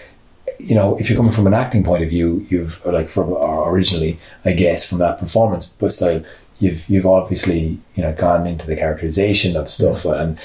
you 0.59 0.75
know, 0.75 0.97
if 0.97 1.09
you're 1.09 1.17
coming 1.17 1.31
from 1.31 1.47
an 1.47 1.53
acting 1.53 1.83
point 1.83 2.03
of 2.03 2.09
view, 2.09 2.45
you've 2.49 2.83
like 2.85 3.07
from 3.07 3.31
or 3.31 3.71
originally, 3.71 4.19
I 4.43 4.53
guess, 4.53 4.87
from 4.87 4.99
that 4.99 5.19
performance 5.19 5.65
but 5.65 5.91
style, 5.91 6.23
you've 6.59 6.87
you've 6.89 7.05
obviously 7.05 7.77
you 7.95 8.03
know 8.03 8.13
gone 8.13 8.47
into 8.47 8.65
the 8.65 8.75
characterization 8.75 9.55
of 9.55 9.69
stuff 9.69 10.05
and 10.05 10.39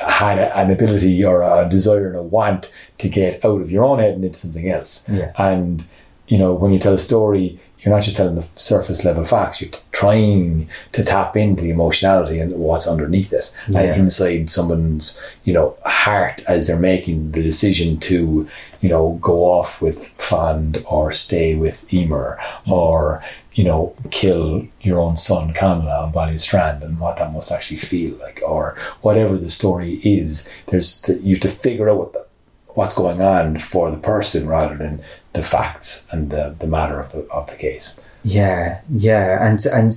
had 0.00 0.38
a, 0.38 0.56
an 0.56 0.70
ability 0.70 1.24
or 1.24 1.42
a 1.42 1.68
desire 1.68 2.06
and 2.06 2.16
a 2.16 2.22
want 2.22 2.72
to 2.98 3.08
get 3.08 3.44
out 3.44 3.60
of 3.60 3.70
your 3.70 3.84
own 3.84 3.98
head 3.98 4.14
and 4.14 4.24
into 4.24 4.38
something 4.38 4.70
else. 4.70 5.08
Yeah. 5.08 5.32
And 5.36 5.84
you 6.26 6.38
know, 6.38 6.54
when 6.54 6.72
you 6.72 6.78
tell 6.78 6.94
a 6.94 6.98
story, 6.98 7.58
you're 7.80 7.94
not 7.94 8.02
just 8.02 8.16
telling 8.16 8.34
the 8.34 8.42
surface 8.56 9.04
level 9.04 9.24
facts. 9.24 9.60
You're 9.60 9.70
trying 9.92 10.68
to 10.92 11.04
tap 11.04 11.36
into 11.36 11.62
the 11.62 11.70
emotionality 11.70 12.40
and 12.40 12.52
what's 12.54 12.88
underneath 12.88 13.32
it, 13.32 13.52
Yeah. 13.68 13.80
and 13.80 14.00
inside 14.02 14.50
someone's 14.50 15.20
you 15.44 15.52
know 15.52 15.76
heart 15.84 16.42
as 16.48 16.66
they're 16.66 16.78
making 16.78 17.32
the 17.32 17.42
decision 17.42 17.98
to 18.00 18.48
you 18.80 18.88
know 18.88 19.18
go 19.20 19.44
off 19.44 19.80
with 19.80 20.08
Fand 20.18 20.82
or 20.86 21.12
stay 21.12 21.54
with 21.54 21.92
Emer 21.94 22.38
or 22.68 23.22
you 23.54 23.64
know 23.64 23.94
kill 24.10 24.64
your 24.82 24.98
own 25.00 25.16
son 25.16 25.52
Conla 25.52 26.02
on 26.04 26.12
Baile 26.12 26.38
Strand, 26.38 26.82
and 26.82 26.98
what 27.00 27.16
that 27.18 27.32
must 27.32 27.52
actually 27.52 27.76
feel 27.78 28.14
like, 28.16 28.40
or 28.46 28.76
whatever 29.02 29.36
the 29.36 29.50
story 29.50 30.00
is. 30.04 30.48
There's 30.66 31.08
you 31.22 31.34
have 31.36 31.42
to 31.42 31.48
figure 31.48 31.88
out 31.88 31.98
what 31.98 32.12
the 32.12 32.26
what's 32.74 32.94
going 32.94 33.20
on 33.20 33.58
for 33.58 33.90
the 33.90 33.96
person 33.98 34.46
rather 34.48 34.76
than 34.76 35.00
the 35.38 35.44
facts 35.44 36.04
and 36.10 36.30
the, 36.30 36.54
the 36.58 36.66
matter 36.66 36.98
of 37.00 37.12
the, 37.12 37.20
of 37.30 37.46
the 37.46 37.54
case. 37.54 37.98
Yeah, 38.24 38.80
yeah, 38.90 39.46
and 39.46 39.64
and 39.66 39.92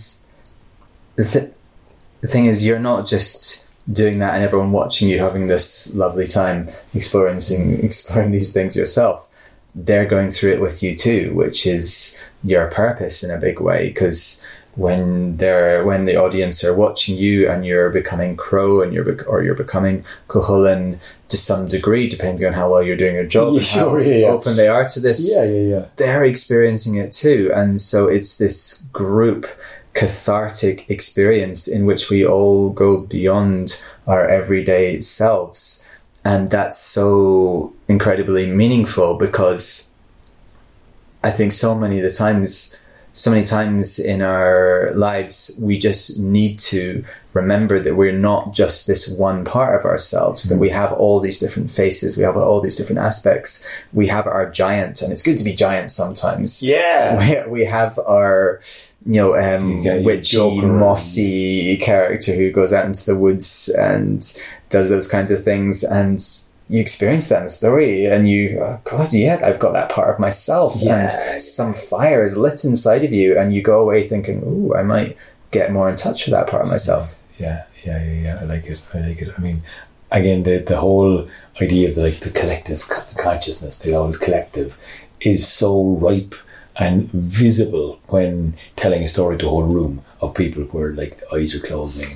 the, 1.15 1.25
th- 1.25 1.51
the 2.21 2.27
thing 2.27 2.45
is, 2.45 2.65
you're 2.65 2.79
not 2.91 3.07
just 3.07 3.67
doing 3.91 4.19
that 4.19 4.35
and 4.35 4.43
everyone 4.43 4.71
watching 4.71 5.09
you 5.09 5.17
having 5.17 5.47
this 5.47 5.93
lovely 5.95 6.27
time 6.27 6.69
exploring 6.93 7.39
exploring 7.83 8.31
these 8.31 8.53
things 8.53 8.75
yourself. 8.75 9.27
They're 9.73 10.05
going 10.05 10.29
through 10.29 10.53
it 10.53 10.61
with 10.61 10.83
you 10.83 10.95
too, 10.95 11.33
which 11.33 11.65
is 11.65 12.21
your 12.43 12.67
purpose 12.69 13.23
in 13.23 13.31
a 13.31 13.39
big 13.39 13.59
way. 13.59 13.87
Because 13.87 14.45
when 14.75 15.35
they're 15.37 15.83
when 15.83 16.05
the 16.05 16.15
audience 16.15 16.63
are 16.63 16.75
watching 16.75 17.17
you 17.17 17.49
and 17.49 17.65
you're 17.65 17.89
becoming 17.89 18.35
crow 18.37 18.81
and 18.81 18.93
you're 18.93 19.03
bec- 19.03 19.27
or 19.27 19.43
you're 19.43 19.55
becoming 19.55 20.03
Cuchulainn 20.29 20.97
to 21.27 21.37
some 21.37 21.67
degree, 21.67 22.07
depending 22.07 22.45
on 22.47 22.53
how 22.53 22.71
well 22.71 22.83
you're 22.83 22.95
doing 22.97 23.15
your 23.15 23.25
job, 23.25 23.53
Yeah, 23.53 23.59
and 23.59 23.65
how 23.67 23.89
sure, 23.89 24.01
yeah, 24.01 24.15
yeah. 24.15 24.27
open 24.27 24.55
they 24.55 24.67
are 24.67 24.87
to 24.87 24.99
this 24.99 25.29
Yeah, 25.33 25.43
yeah, 25.45 25.75
yeah. 25.75 25.85
they're 25.97 26.23
experiencing 26.25 26.95
it 26.95 27.11
too. 27.11 27.51
And 27.53 27.79
so 27.79 28.07
it's 28.07 28.37
this 28.37 28.83
group 28.93 29.45
cathartic 29.93 30.89
experience 30.89 31.67
in 31.67 31.85
which 31.85 32.09
we 32.09 32.25
all 32.25 32.69
go 32.69 33.01
beyond 33.01 33.81
our 34.07 34.27
everyday 34.27 35.01
selves. 35.01 35.87
And 36.23 36.49
that's 36.49 36.77
so 36.77 37.73
incredibly 37.87 38.45
meaningful 38.47 39.17
because 39.17 39.93
I 41.23 41.31
think 41.31 41.51
so 41.51 41.75
many 41.75 41.97
of 41.97 42.03
the 42.03 42.09
times, 42.09 42.77
so 43.13 43.29
many 43.29 43.45
times 43.45 43.99
in 43.99 44.21
our 44.21 44.91
lives, 44.95 45.57
we 45.61 45.77
just 45.77 46.19
need 46.19 46.59
to 46.59 47.03
remember 47.33 47.79
that 47.79 47.95
we're 47.95 48.11
not 48.11 48.53
just 48.53 48.87
this 48.87 49.17
one 49.17 49.43
part 49.43 49.77
of 49.77 49.85
ourselves, 49.85 50.49
that 50.49 50.57
we 50.57 50.69
have 50.69 50.93
all 50.93 51.19
these 51.19 51.39
different 51.39 51.69
faces, 51.69 52.17
we 52.17 52.23
have 52.23 52.37
all 52.37 52.61
these 52.61 52.75
different 52.75 52.99
aspects. 52.99 53.67
We 53.93 54.07
have 54.07 54.27
our 54.27 54.49
giant, 54.49 55.01
and 55.01 55.11
it's 55.11 55.23
good 55.23 55.37
to 55.37 55.43
be 55.43 55.53
giant 55.53 55.91
sometimes. 55.91 56.61
Yeah. 56.63 57.45
We, 57.45 57.61
we 57.61 57.65
have 57.65 57.99
our, 57.99 58.61
you 59.05 59.21
know, 59.21 59.35
um, 59.35 59.83
You 59.83 60.01
witchy, 60.03 60.61
mossy 60.61 61.77
character 61.77 62.33
who 62.33 62.49
goes 62.51 62.73
out 62.73 62.85
into 62.85 63.05
the 63.05 63.15
woods 63.15 63.69
and 63.77 64.21
does 64.69 64.89
those 64.89 65.07
kinds 65.07 65.31
of 65.31 65.43
things. 65.43 65.83
And 65.83 66.19
you 66.71 66.79
experience 66.79 67.27
that 67.29 67.39
in 67.39 67.43
the 67.43 67.49
story, 67.49 68.05
and 68.05 68.29
you, 68.29 68.59
oh, 68.61 68.79
God, 68.85 69.11
yeah, 69.11 69.41
I've 69.43 69.59
got 69.59 69.73
that 69.73 69.89
part 69.89 70.09
of 70.09 70.19
myself. 70.19 70.75
Yeah. 70.77 71.09
And 71.31 71.41
some 71.41 71.73
fire 71.73 72.23
is 72.23 72.37
lit 72.37 72.63
inside 72.63 73.03
of 73.03 73.11
you, 73.11 73.37
and 73.37 73.53
you 73.53 73.61
go 73.61 73.81
away 73.81 74.07
thinking, 74.07 74.41
ooh, 74.43 74.73
I 74.73 74.81
might 74.81 75.17
get 75.51 75.73
more 75.73 75.89
in 75.89 75.97
touch 75.97 76.25
with 76.25 76.31
that 76.31 76.47
part 76.47 76.63
of 76.63 76.69
myself. 76.69 77.21
Yeah, 77.37 77.65
yeah, 77.85 78.01
yeah, 78.03 78.21
yeah. 78.21 78.37
I 78.39 78.45
like 78.45 78.65
it. 78.65 78.81
I 78.93 78.99
like 78.99 79.21
it. 79.21 79.29
I 79.37 79.41
mean, 79.41 79.63
again, 80.11 80.43
the 80.43 80.59
the 80.59 80.77
whole 80.77 81.27
idea 81.61 81.89
of 81.89 81.95
the, 81.95 82.03
like 82.03 82.21
the 82.21 82.29
collective 82.29 82.87
consciousness, 83.17 83.79
the 83.79 83.93
old 83.93 84.21
collective, 84.21 84.77
is 85.19 85.45
so 85.45 85.97
ripe 85.97 86.35
and 86.79 87.09
visible 87.11 87.99
when 88.07 88.55
telling 88.77 89.03
a 89.03 89.07
story 89.07 89.37
to 89.37 89.45
a 89.45 89.49
whole 89.49 89.63
room 89.63 90.01
of 90.21 90.33
people 90.33 90.63
where 90.71 90.93
like 90.93 91.17
the 91.17 91.35
eyes 91.35 91.53
are 91.53 91.59
closing. 91.59 92.07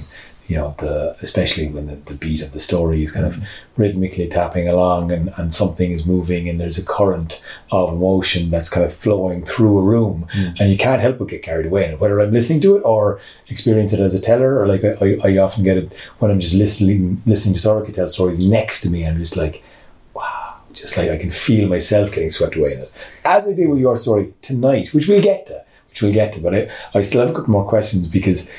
You 0.47 0.57
know, 0.57 0.75
the 0.77 1.15
especially 1.21 1.67
when 1.69 1.87
the, 1.87 1.95
the 1.95 2.13
beat 2.13 2.41
of 2.41 2.53
the 2.53 2.59
story 2.59 3.01
is 3.01 3.11
kind 3.11 3.25
of 3.25 3.39
rhythmically 3.77 4.27
tapping 4.27 4.67
along 4.67 5.11
and, 5.11 5.31
and 5.37 5.53
something 5.53 5.91
is 5.91 6.05
moving 6.05 6.47
and 6.47 6.59
there's 6.59 6.77
a 6.77 6.85
current 6.85 7.41
of 7.71 7.91
emotion 7.91 8.51
that's 8.51 8.69
kind 8.69 8.85
of 8.85 8.93
flowing 8.93 9.43
through 9.43 9.79
a 9.79 9.83
room 9.83 10.27
hmm. 10.31 10.49
and 10.59 10.71
you 10.71 10.77
can't 10.77 11.01
help 11.01 11.17
but 11.17 11.29
get 11.29 11.41
carried 11.41 11.65
away 11.65 11.85
it. 11.85 11.99
Whether 11.99 12.19
I'm 12.19 12.31
listening 12.31 12.61
to 12.61 12.75
it 12.75 12.81
or 12.81 13.19
experience 13.47 13.93
it 13.93 13.99
as 13.99 14.13
a 14.13 14.21
teller 14.21 14.61
or 14.61 14.67
like 14.67 14.83
I, 14.83 14.95
I, 15.01 15.31
I 15.31 15.37
often 15.37 15.63
get 15.63 15.77
it 15.77 15.97
when 16.19 16.31
I'm 16.31 16.39
just 16.39 16.53
listening 16.53 17.21
listening 17.25 17.55
to 17.55 17.59
Sorcha 17.59 17.93
tell 17.93 18.07
stories 18.07 18.39
next 18.39 18.81
to 18.81 18.89
me 18.89 19.03
and 19.03 19.15
I'm 19.15 19.19
just 19.19 19.37
like, 19.37 19.63
wow, 20.13 20.57
just 20.73 20.97
like 20.97 21.09
I 21.09 21.17
can 21.17 21.31
feel 21.31 21.67
myself 21.69 22.11
getting 22.11 22.29
swept 22.29 22.55
away 22.55 22.73
in 22.73 22.79
it. 22.79 23.05
As 23.23 23.47
I 23.47 23.53
did 23.53 23.69
with 23.69 23.79
your 23.79 23.97
story 23.97 24.33
tonight, 24.41 24.93
which 24.93 25.07
we'll 25.07 25.21
get 25.21 25.45
to, 25.47 25.63
which 25.89 26.01
we'll 26.01 26.13
get 26.13 26.33
to, 26.33 26.39
but 26.39 26.55
I, 26.55 26.71
I 26.93 27.01
still 27.01 27.21
have 27.21 27.29
a 27.29 27.33
couple 27.33 27.51
more 27.51 27.67
questions 27.67 28.07
because 28.07 28.51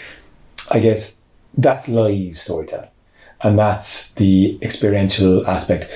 I 0.71 0.81
guess 0.81 1.16
that's 1.57 1.89
live 1.89 2.39
storytelling. 2.39 2.89
And 3.43 3.59
that's 3.59 4.15
the 4.15 4.59
experiential 4.63 5.47
aspect. 5.47 5.87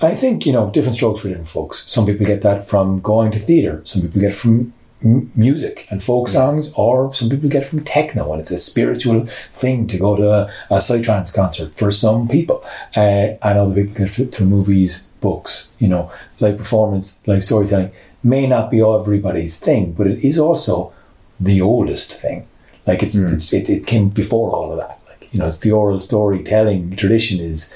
I 0.00 0.14
think, 0.14 0.46
you 0.46 0.52
know, 0.52 0.70
different 0.70 0.94
strokes 0.94 1.20
for 1.20 1.28
different 1.28 1.48
folks. 1.48 1.90
Some 1.90 2.06
people 2.06 2.26
get 2.26 2.42
that 2.42 2.68
from 2.68 3.00
going 3.00 3.32
to 3.32 3.38
theatre. 3.38 3.80
Some 3.84 4.02
people 4.02 4.20
get 4.20 4.32
it 4.32 4.36
from 4.36 4.72
m- 5.02 5.28
music 5.34 5.86
and 5.90 6.02
folk 6.02 6.28
songs, 6.28 6.72
or 6.74 7.12
some 7.14 7.28
people 7.28 7.48
get 7.48 7.66
from 7.66 7.82
techno, 7.84 8.30
and 8.32 8.40
it's 8.40 8.50
a 8.50 8.58
spiritual 8.58 9.26
thing 9.50 9.86
to 9.88 9.98
go 9.98 10.14
to 10.14 10.28
a, 10.30 10.52
a 10.70 10.78
psytrance 10.78 11.34
concert 11.34 11.76
for 11.76 11.90
some 11.90 12.28
people. 12.28 12.62
Uh, 12.96 13.34
and 13.42 13.58
other 13.58 13.74
people 13.74 13.94
get 13.94 14.08
it 14.08 14.14
through- 14.14 14.30
through 14.30 14.46
movies, 14.46 15.08
books, 15.20 15.72
you 15.78 15.88
know, 15.88 16.12
live 16.38 16.58
performance, 16.58 17.18
live 17.26 17.42
storytelling 17.42 17.90
may 18.22 18.46
not 18.46 18.70
be 18.70 18.80
everybody's 18.80 19.56
thing, 19.56 19.92
but 19.92 20.06
it 20.06 20.24
is 20.24 20.38
also 20.38 20.92
the 21.40 21.60
oldest 21.60 22.20
thing. 22.20 22.46
Like 22.88 23.02
it's, 23.02 23.18
hmm. 23.18 23.34
it's 23.34 23.52
it, 23.52 23.68
it 23.68 23.86
came 23.86 24.08
before 24.08 24.50
all 24.50 24.72
of 24.72 24.78
that. 24.78 24.98
Like 25.06 25.32
you 25.32 25.38
know, 25.38 25.46
it's 25.46 25.58
the 25.58 25.72
oral 25.72 26.00
storytelling 26.00 26.96
tradition 26.96 27.38
is 27.38 27.72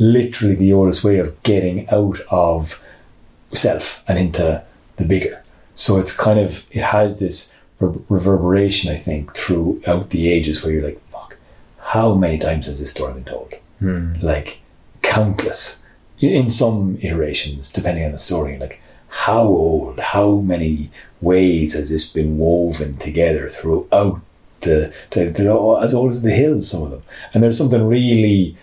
literally 0.00 0.56
the 0.56 0.72
oldest 0.72 1.04
way 1.04 1.18
of 1.18 1.40
getting 1.44 1.88
out 1.90 2.18
of 2.32 2.82
self 3.52 4.02
and 4.08 4.18
into 4.18 4.62
the 4.96 5.04
bigger. 5.04 5.40
So 5.76 5.98
it's 5.98 6.14
kind 6.14 6.40
of 6.40 6.66
it 6.72 6.82
has 6.82 7.20
this 7.20 7.54
reverberation, 7.78 8.90
I 8.90 8.96
think, 8.96 9.34
throughout 9.36 10.10
the 10.10 10.28
ages 10.28 10.64
where 10.64 10.72
you're 10.72 10.82
like, 10.82 11.00
fuck, 11.10 11.36
how 11.78 12.16
many 12.16 12.36
times 12.36 12.66
has 12.66 12.80
this 12.80 12.90
story 12.90 13.14
been 13.14 13.24
told? 13.24 13.54
Hmm. 13.78 14.14
Like 14.20 14.58
countless. 15.02 15.84
In 16.18 16.50
some 16.50 16.98
iterations, 17.02 17.70
depending 17.70 18.04
on 18.04 18.10
the 18.10 18.18
story, 18.18 18.58
like 18.58 18.82
how 19.08 19.44
old, 19.44 20.00
how 20.00 20.38
many 20.40 20.90
ways 21.20 21.74
has 21.74 21.90
this 21.90 22.10
been 22.12 22.38
woven 22.38 22.96
together 22.96 23.46
throughout 23.46 24.20
the, 24.60 24.92
the, 25.10 25.26
the 25.26 25.80
as 25.82 25.94
old 25.94 26.10
as 26.10 26.22
the 26.22 26.30
hills, 26.30 26.70
some 26.70 26.82
of 26.82 26.90
them. 26.90 27.02
And 27.32 27.42
there's 27.42 27.58
something 27.58 27.86
really 27.86 28.56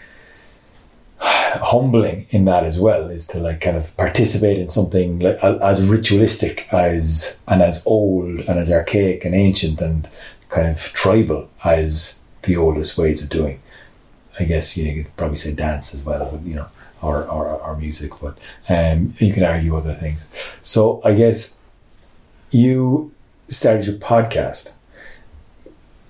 humbling 1.20 2.26
in 2.32 2.46
that 2.46 2.64
as 2.64 2.80
well 2.80 3.08
is 3.10 3.26
to 3.26 3.40
like 3.40 3.62
kind 3.62 3.78
of 3.78 3.96
participate 3.98 4.58
in 4.58 4.68
something 4.68 5.20
like 5.20 5.42
as 5.44 5.88
ritualistic 5.88 6.68
as 6.74 7.40
and 7.48 7.62
as 7.62 7.86
old 7.86 8.40
and 8.40 8.60
as 8.60 8.72
archaic 8.72 9.24
and 9.24 9.36
ancient 9.36 9.80
and 9.80 10.10
kind 10.50 10.68
of 10.68 10.80
tribal 10.94 11.50
as 11.64 12.22
the 12.44 12.58
oldest 12.58 12.98
ways 12.98 13.24
of 13.24 13.30
doing. 13.30 13.62
I 14.40 14.46
guess 14.46 14.76
you, 14.76 14.86
know, 14.86 14.92
you 14.92 15.04
could 15.04 15.16
probably 15.16 15.38
say 15.38 15.54
dance 15.54 15.94
as 15.94 16.02
well, 16.02 16.30
but 16.32 16.42
you 16.42 16.56
know, 16.56 16.68
or 17.02 17.24
or, 17.26 17.48
or 17.48 17.78
music, 17.78 18.12
but 18.20 18.38
um, 18.68 19.14
you 19.18 19.32
can 19.32 19.44
argue 19.44 19.76
other 19.76 19.94
things. 19.94 20.28
So 20.62 21.02
I 21.06 21.14
guess 21.14 21.58
you 22.52 23.12
started 23.48 23.86
your 23.86 23.98
podcast 23.98 24.74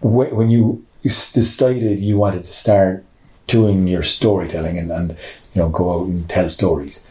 when 0.03 0.49
you 0.49 0.85
decided 1.01 1.99
you 1.99 2.17
wanted 2.17 2.43
to 2.43 2.53
start 2.53 3.03
doing 3.47 3.87
your 3.87 4.03
storytelling 4.03 4.77
and, 4.77 4.91
and 4.91 5.11
you 5.53 5.61
know 5.61 5.69
go 5.69 5.93
out 5.93 6.07
and 6.07 6.29
tell 6.29 6.49
stories. 6.49 7.03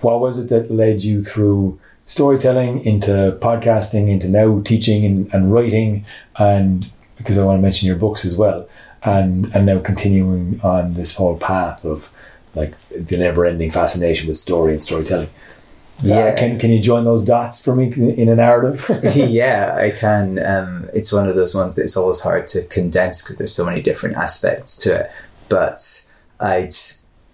What 0.00 0.20
was 0.20 0.38
it 0.38 0.48
that 0.50 0.70
led 0.70 1.02
you 1.02 1.24
through 1.24 1.78
storytelling 2.06 2.84
into 2.84 3.36
podcasting 3.40 4.08
into 4.08 4.28
now 4.28 4.62
teaching 4.62 5.04
and, 5.04 5.32
and 5.34 5.52
writing 5.52 6.04
and 6.38 6.90
because 7.16 7.36
I 7.36 7.44
want 7.44 7.58
to 7.58 7.62
mention 7.62 7.86
your 7.86 7.96
books 7.96 8.24
as 8.24 8.36
well, 8.36 8.68
and 9.02 9.54
and 9.54 9.66
now 9.66 9.80
continuing 9.80 10.60
on 10.62 10.94
this 10.94 11.14
whole 11.14 11.36
path 11.36 11.84
of 11.84 12.10
like 12.54 12.74
the 12.90 13.16
never-ending 13.16 13.70
fascination 13.70 14.26
with 14.26 14.36
story 14.36 14.72
and 14.72 14.82
storytelling. 14.82 15.28
Yeah. 16.02 16.18
Uh, 16.18 16.36
can 16.36 16.58
can 16.58 16.70
you 16.70 16.80
join 16.80 17.04
those 17.04 17.24
dots 17.24 17.62
for 17.62 17.74
me 17.74 17.92
in 17.92 18.28
a 18.28 18.36
narrative? 18.36 18.88
yeah, 19.16 19.74
I 19.76 19.90
can. 19.90 20.44
Um, 20.44 20.88
it's 20.94 21.12
one 21.12 21.28
of 21.28 21.34
those 21.34 21.54
ones 21.54 21.74
that 21.74 21.82
it's 21.82 21.96
always 21.96 22.20
hard 22.20 22.46
to 22.48 22.64
condense 22.66 23.22
because 23.22 23.38
there's 23.38 23.54
so 23.54 23.64
many 23.64 23.82
different 23.82 24.16
aspects 24.16 24.76
to 24.78 25.00
it. 25.00 25.10
But 25.48 26.06
I'd 26.40 26.74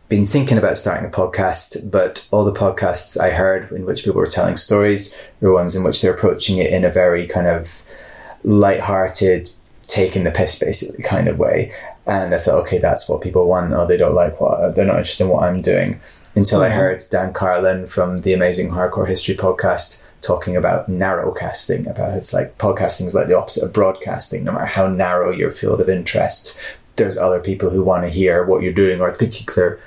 been 0.09 0.27
thinking 0.27 0.59
about 0.59 0.79
starting 0.79 1.07
a 1.07 1.11
podcast, 1.11 1.91
but 1.91 2.27
all 2.31 2.45
the 2.45 2.53
podcasts 2.53 3.21
I 3.21 3.31
heard 3.31 3.71
in 3.73 3.85
which 3.85 4.05
people 4.05 4.21
were 4.21 4.27
telling 4.27 4.57
stories 4.57 5.21
were 5.41 5.53
ones 5.53 5.75
in 5.75 5.83
which 5.83 6.01
they're 6.01 6.15
approaching 6.15 6.59
it 6.59 6.73
in 6.73 6.85
a 6.85 6.91
very 6.91 7.27
kind 7.27 7.47
of 7.47 7.85
light-hearted, 8.45 9.51
taking 9.87 10.25
the 10.25 10.31
piss 10.31 10.59
basically 10.59 11.03
kind 11.03 11.27
of 11.27 11.39
way. 11.39 11.73
And 12.07 12.35
I 12.35 12.39
thought, 12.39 12.61
okay, 12.63 12.79
that's 12.79 13.09
what 13.09 13.23
people 13.23 13.49
want. 13.49 13.73
Oh, 13.73 13.87
they 13.87 13.97
don't 13.97 14.15
like 14.15 14.41
what 14.41 14.77
they're 14.77 14.85
not 14.85 14.99
interested 14.99 15.25
in 15.25 15.31
what 15.31 15.45
I'm 15.45 15.63
doing. 15.63 15.99
Until 16.37 16.63
I 16.63 16.69
heard 16.69 17.03
Dan 17.11 17.33
Carlin 17.33 17.87
from 17.87 18.19
the 18.19 18.33
Amazing 18.33 18.71
Hardcore 18.71 19.09
History 19.09 19.37
podcast 19.37 20.03
talking 20.21 20.57
about 20.57 20.91
narrowcasting, 20.91 21.89
about 21.89 22.17
it's 22.17 22.33
like 22.33 22.59
podcasting 22.59 23.07
is 23.07 23.15
like 23.15 23.29
the 23.29 23.39
opposite 23.39 23.65
of 23.65 23.73
broadcasting. 23.73 24.43
No 24.43 24.53
matter 24.53 24.67
how 24.67 24.89
narrow 24.89 25.31
your 25.31 25.51
field 25.51 25.81
of 25.81 25.89
interest, 25.89 26.61
there's 26.97 27.19
other 27.19 27.41
people 27.41 27.71
who 27.71 27.85
want 27.85 28.05
to 28.05 28.09
hear 28.09 28.45
what 28.45 28.63
you're 28.63 28.73
doing 28.73 29.01
or 29.01 29.11
the 29.11 29.19
particular 29.19 29.79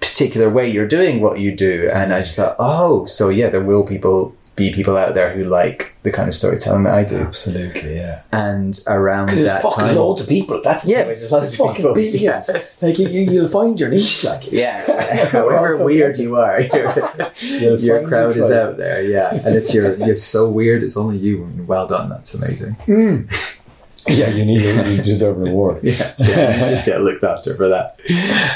particular 0.00 0.48
way 0.48 0.70
you're 0.70 0.86
doing 0.86 1.20
what 1.20 1.40
you 1.40 1.54
do. 1.54 1.90
And 1.92 2.12
I 2.12 2.20
just 2.20 2.36
thought, 2.36 2.56
oh, 2.58 3.06
so 3.06 3.28
yeah, 3.28 3.50
there 3.50 3.62
will 3.62 3.84
people 3.84 4.35
be 4.56 4.72
people 4.72 4.96
out 4.96 5.14
there 5.14 5.34
who 5.34 5.44
like 5.44 5.94
the 6.02 6.10
kind 6.10 6.28
of 6.28 6.34
storytelling 6.34 6.84
that 6.84 6.94
I 6.94 7.04
do. 7.04 7.18
Absolutely, 7.18 7.96
yeah. 7.96 8.22
And 8.32 8.78
around 8.86 9.26
Because 9.26 9.44
there's 9.44 9.62
fucking 9.62 9.84
time, 9.88 9.96
loads 9.96 10.22
of 10.22 10.28
people. 10.28 10.62
That's 10.62 10.86
Yeah, 10.86 11.04
there's 11.04 11.30
loads 11.30 11.52
of 11.52 11.58
fucking 11.58 11.76
people, 11.76 11.94
billions. 11.94 12.50
yeah. 12.54 12.62
Like 12.80 12.98
you, 12.98 13.06
you- 13.08 13.30
you'll 13.30 13.48
find 13.48 13.78
your 13.78 13.90
niche. 13.90 14.24
Like 14.24 14.44
yeah, 14.50 14.82
We're 15.34 15.56
however 15.56 15.84
weird 15.84 16.16
you 16.18 16.36
are, 16.36 16.62
your, 16.62 16.94
You'll 17.40 17.80
your 17.80 18.08
crowd 18.08 18.34
is 18.34 18.50
out 18.50 18.78
there. 18.78 19.02
Yeah, 19.04 19.34
and 19.34 19.54
if 19.54 19.74
you're 19.74 19.94
you're 19.96 20.16
so 20.16 20.48
weird, 20.48 20.82
it's 20.82 20.96
only 20.96 21.18
you. 21.18 21.44
And 21.44 21.68
well 21.68 21.86
done, 21.86 22.08
that's 22.08 22.32
amazing. 22.32 22.76
yeah, 22.88 24.30
you 24.30 24.46
need 24.46 24.96
you 24.96 25.02
deserve 25.02 25.36
an 25.40 25.48
award. 25.48 25.80
Yeah, 25.82 26.14
yeah 26.18 26.64
you 26.64 26.70
just 26.70 26.86
get 26.86 27.02
looked 27.02 27.24
after 27.24 27.54
for 27.56 27.68
that. 27.68 28.00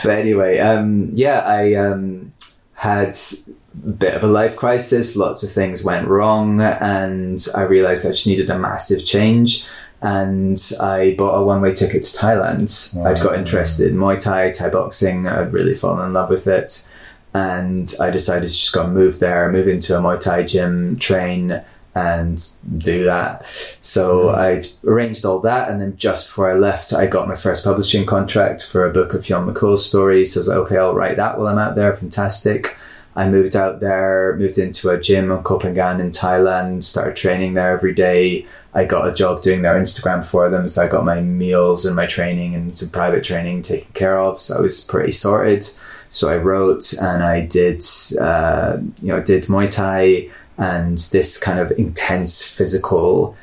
But 0.02 0.12
anyway, 0.12 0.58
um, 0.60 1.10
yeah, 1.12 1.40
I 1.40 1.74
um, 1.74 2.32
had 2.74 3.08
a 3.08 3.59
bit 3.98 4.14
of 4.14 4.22
a 4.22 4.28
life 4.28 4.56
crisis. 4.56 5.16
Lots 5.16 5.42
of 5.42 5.50
things 5.50 5.84
went 5.84 6.08
wrong, 6.08 6.60
and 6.60 7.44
I 7.56 7.62
realized 7.62 8.06
I 8.06 8.10
just 8.10 8.26
needed 8.26 8.50
a 8.50 8.58
massive 8.58 9.04
change. 9.04 9.66
And 10.02 10.58
I 10.80 11.14
bought 11.18 11.38
a 11.38 11.44
one-way 11.44 11.74
ticket 11.74 12.02
to 12.04 12.18
Thailand. 12.18 12.96
I'd 13.04 13.22
got 13.22 13.34
interested 13.34 13.90
in 13.90 13.98
Muay 13.98 14.18
Thai, 14.18 14.50
Thai 14.50 14.70
boxing. 14.70 15.26
I'd 15.26 15.52
really 15.52 15.74
fallen 15.74 16.06
in 16.06 16.14
love 16.14 16.30
with 16.30 16.46
it, 16.46 16.90
and 17.34 17.92
I 18.00 18.10
decided 18.10 18.48
to 18.48 18.54
just 18.54 18.72
go 18.72 18.84
and 18.84 18.94
move 18.94 19.18
there, 19.18 19.52
move 19.52 19.68
into 19.68 19.98
a 19.98 20.00
Muay 20.00 20.18
Thai 20.18 20.44
gym, 20.44 20.98
train, 20.98 21.60
and 21.94 22.48
do 22.78 23.04
that. 23.04 23.44
So 23.82 24.30
I'd 24.30 24.64
arranged 24.84 25.26
all 25.26 25.40
that, 25.40 25.68
and 25.68 25.82
then 25.82 25.98
just 25.98 26.28
before 26.28 26.50
I 26.50 26.54
left, 26.54 26.94
I 26.94 27.06
got 27.06 27.28
my 27.28 27.34
first 27.34 27.62
publishing 27.62 28.06
contract 28.06 28.64
for 28.64 28.86
a 28.86 28.92
book 28.92 29.12
of 29.12 29.26
Fionn 29.26 29.46
McCool's 29.46 29.84
stories. 29.84 30.32
So 30.32 30.38
I 30.38 30.40
was 30.40 30.48
like, 30.48 30.58
okay, 30.58 30.78
I'll 30.78 30.94
write 30.94 31.18
that 31.18 31.36
while 31.36 31.48
I'm 31.48 31.58
out 31.58 31.74
there. 31.74 31.94
Fantastic. 31.94 32.74
I 33.16 33.28
moved 33.28 33.56
out 33.56 33.80
there, 33.80 34.36
moved 34.38 34.58
into 34.58 34.90
a 34.90 35.00
gym 35.00 35.32
in 35.32 35.42
Koh 35.42 35.58
Phangan 35.58 36.00
in 36.00 36.10
Thailand, 36.10 36.84
started 36.84 37.16
training 37.16 37.54
there 37.54 37.72
every 37.72 37.92
day. 37.92 38.46
I 38.72 38.84
got 38.84 39.08
a 39.08 39.14
job 39.14 39.42
doing 39.42 39.62
their 39.62 39.74
Instagram 39.74 40.24
for 40.24 40.48
them, 40.48 40.68
so 40.68 40.82
I 40.82 40.88
got 40.88 41.04
my 41.04 41.20
meals 41.20 41.84
and 41.84 41.96
my 41.96 42.06
training 42.06 42.54
and 42.54 42.78
some 42.78 42.90
private 42.90 43.24
training 43.24 43.62
taken 43.62 43.92
care 43.94 44.18
of. 44.18 44.40
So 44.40 44.58
I 44.58 44.60
was 44.60 44.84
pretty 44.84 45.12
sorted. 45.12 45.68
So 46.08 46.28
I 46.28 46.36
wrote 46.36 46.92
and 46.94 47.22
I 47.22 47.46
did, 47.46 47.84
uh, 48.20 48.78
you 49.00 49.08
know, 49.08 49.20
did 49.20 49.44
Muay 49.44 49.70
Thai 49.70 50.28
and 50.58 50.98
this 50.98 51.38
kind 51.42 51.58
of 51.58 51.72
intense 51.72 52.42
physical 52.42 53.36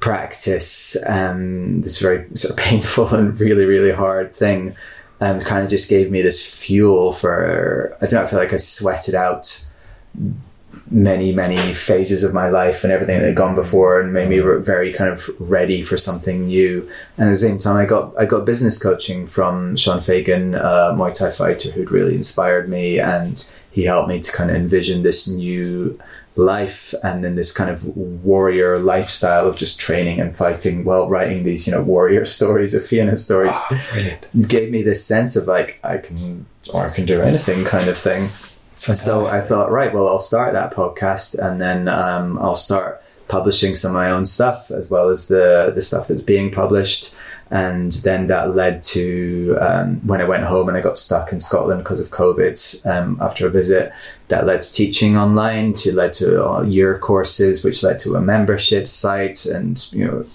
practice, 0.00 0.96
um, 1.06 1.80
this 1.80 1.98
very 1.98 2.26
sort 2.36 2.52
of 2.52 2.56
painful 2.64 3.08
and 3.14 3.40
really, 3.40 3.64
really 3.64 3.90
hard 3.90 4.34
thing, 4.34 4.76
and 5.24 5.42
kind 5.44 5.64
of 5.64 5.70
just 5.70 5.88
gave 5.88 6.10
me 6.10 6.20
this 6.20 6.40
fuel 6.62 7.10
for. 7.12 7.96
I 8.02 8.06
don't 8.06 8.12
know. 8.12 8.22
I 8.24 8.26
feel 8.26 8.38
like 8.38 8.52
I 8.52 8.58
sweated 8.58 9.14
out 9.14 9.64
many, 10.90 11.32
many 11.32 11.72
phases 11.72 12.22
of 12.22 12.34
my 12.34 12.48
life 12.50 12.84
and 12.84 12.92
everything 12.92 13.18
that 13.18 13.26
had 13.26 13.36
gone 13.36 13.54
before, 13.54 14.00
and 14.00 14.12
made 14.12 14.28
me 14.28 14.38
very 14.38 14.92
kind 14.92 15.10
of 15.10 15.28
ready 15.40 15.82
for 15.82 15.96
something 15.96 16.46
new. 16.48 16.86
And 17.16 17.28
at 17.28 17.32
the 17.32 17.38
same 17.38 17.56
time, 17.56 17.76
I 17.76 17.86
got 17.86 18.14
I 18.18 18.26
got 18.26 18.44
business 18.44 18.80
coaching 18.82 19.26
from 19.26 19.76
Sean 19.76 20.00
Fagan, 20.00 20.54
a 20.56 20.92
Muay 20.94 21.14
Thai 21.14 21.30
fighter 21.30 21.70
who'd 21.70 21.90
really 21.90 22.14
inspired 22.14 22.68
me, 22.68 23.00
and 23.00 23.50
he 23.70 23.84
helped 23.84 24.10
me 24.10 24.20
to 24.20 24.30
kind 24.30 24.50
of 24.50 24.56
envision 24.56 25.02
this 25.02 25.26
new 25.26 25.98
life 26.36 26.94
and 27.04 27.22
then 27.22 27.36
this 27.36 27.52
kind 27.52 27.70
of 27.70 27.84
warrior 27.96 28.78
lifestyle 28.78 29.48
of 29.48 29.56
just 29.56 29.78
training 29.78 30.20
and 30.20 30.34
fighting 30.34 30.84
while 30.84 31.08
writing 31.08 31.44
these 31.44 31.66
you 31.66 31.72
know 31.72 31.82
warrior 31.82 32.26
stories 32.38 32.74
of 32.74 32.84
Fianna 32.84 33.16
stories 33.16 33.62
Brilliant. 33.92 34.48
gave 34.48 34.70
me 34.70 34.82
this 34.82 35.04
sense 35.04 35.36
of 35.36 35.46
like 35.46 35.78
I 35.84 35.98
can 35.98 36.46
or 36.72 36.86
I 36.86 36.90
can 36.90 37.06
do 37.06 37.20
anything 37.20 37.64
kind 37.64 37.88
of 37.88 37.98
thing. 37.98 38.30
So 38.74 39.24
I 39.24 39.40
thought, 39.40 39.72
right, 39.72 39.94
well, 39.94 40.08
I'll 40.08 40.18
start 40.18 40.52
that 40.52 40.74
podcast 40.74 41.38
and 41.38 41.58
then 41.58 41.88
um, 41.88 42.38
I'll 42.38 42.54
start 42.54 43.02
publishing 43.28 43.74
some 43.74 43.92
of 43.92 43.94
my 43.94 44.10
own 44.10 44.26
stuff 44.26 44.70
as 44.70 44.90
well 44.90 45.08
as 45.08 45.28
the 45.28 45.72
the 45.74 45.80
stuff 45.80 46.08
that's 46.08 46.20
being 46.20 46.50
published. 46.50 47.16
And 47.54 47.92
then 48.02 48.26
that 48.26 48.56
led 48.56 48.82
to 48.94 49.56
um, 49.60 50.00
when 50.04 50.20
I 50.20 50.24
went 50.24 50.42
home 50.42 50.66
and 50.66 50.76
I 50.76 50.80
got 50.80 50.98
stuck 50.98 51.30
in 51.30 51.38
Scotland 51.38 51.84
because 51.84 52.00
of 52.00 52.10
COVID 52.10 52.84
um, 52.84 53.16
after 53.20 53.46
a 53.46 53.50
visit. 53.50 53.92
That 54.26 54.44
led 54.44 54.62
to 54.62 54.72
teaching 54.72 55.16
online, 55.16 55.74
to 55.74 55.94
led 55.94 56.14
to 56.14 56.44
uh, 56.44 56.62
year 56.62 56.98
courses, 56.98 57.62
which 57.62 57.84
led 57.84 58.00
to 58.00 58.16
a 58.16 58.20
membership 58.20 58.88
site, 58.88 59.46
and 59.46 59.86
you 59.92 60.04
know, 60.04 60.26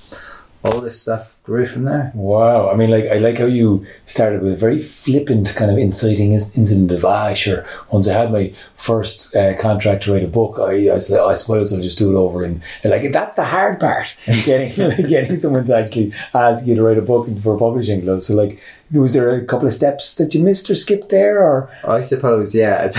all 0.64 0.80
this 0.80 1.02
stuff 1.02 1.39
grew 1.50 1.66
from 1.66 1.84
there. 1.84 2.12
Wow, 2.14 2.70
I 2.70 2.76
mean, 2.76 2.92
like 2.92 3.06
I 3.06 3.18
like 3.18 3.40
how 3.40 3.46
you 3.46 3.84
started 4.06 4.42
with 4.42 4.54
a 4.54 4.56
very 4.56 4.80
flippant 4.80 5.56
kind 5.56 5.72
of 5.72 5.78
inciting 5.78 6.32
in- 6.34 6.54
incident 6.62 6.92
of 6.92 7.04
ah, 7.04 7.34
sure. 7.34 7.66
Once 7.92 8.08
I 8.08 8.14
had 8.14 8.32
my 8.32 8.54
first 8.76 9.36
uh, 9.36 9.58
contract 9.58 10.04
to 10.04 10.14
write 10.14 10.24
a 10.24 10.28
book, 10.28 10.60
I 10.60 10.94
I, 10.94 11.00
said, 11.00 11.20
I 11.20 11.34
suppose 11.34 11.74
I'll 11.74 11.82
just 11.82 11.98
do 11.98 12.12
it 12.12 12.18
over, 12.18 12.44
and, 12.44 12.62
and 12.84 12.92
like 12.92 13.12
that's 13.12 13.34
the 13.34 13.44
hard 13.44 13.80
part, 13.80 14.16
getting 14.46 14.72
getting 15.08 15.36
someone 15.38 15.66
to 15.66 15.76
actually 15.76 16.14
ask 16.36 16.68
you 16.68 16.76
to 16.76 16.84
write 16.84 17.00
a 17.00 17.02
book 17.02 17.28
for 17.42 17.56
a 17.56 17.58
publishing 17.58 18.04
club. 18.04 18.22
So, 18.22 18.36
like, 18.36 18.62
was 18.94 19.16
there 19.16 19.30
a 19.30 19.44
couple 19.44 19.68
of 19.68 19.74
steps 19.74 20.16
that 20.16 20.36
you 20.36 20.44
missed 20.44 20.70
or 20.70 20.76
skipped 20.76 21.10
there, 21.10 21.44
or 21.44 21.68
I 21.84 22.02
suppose, 22.02 22.54
yeah. 22.54 22.90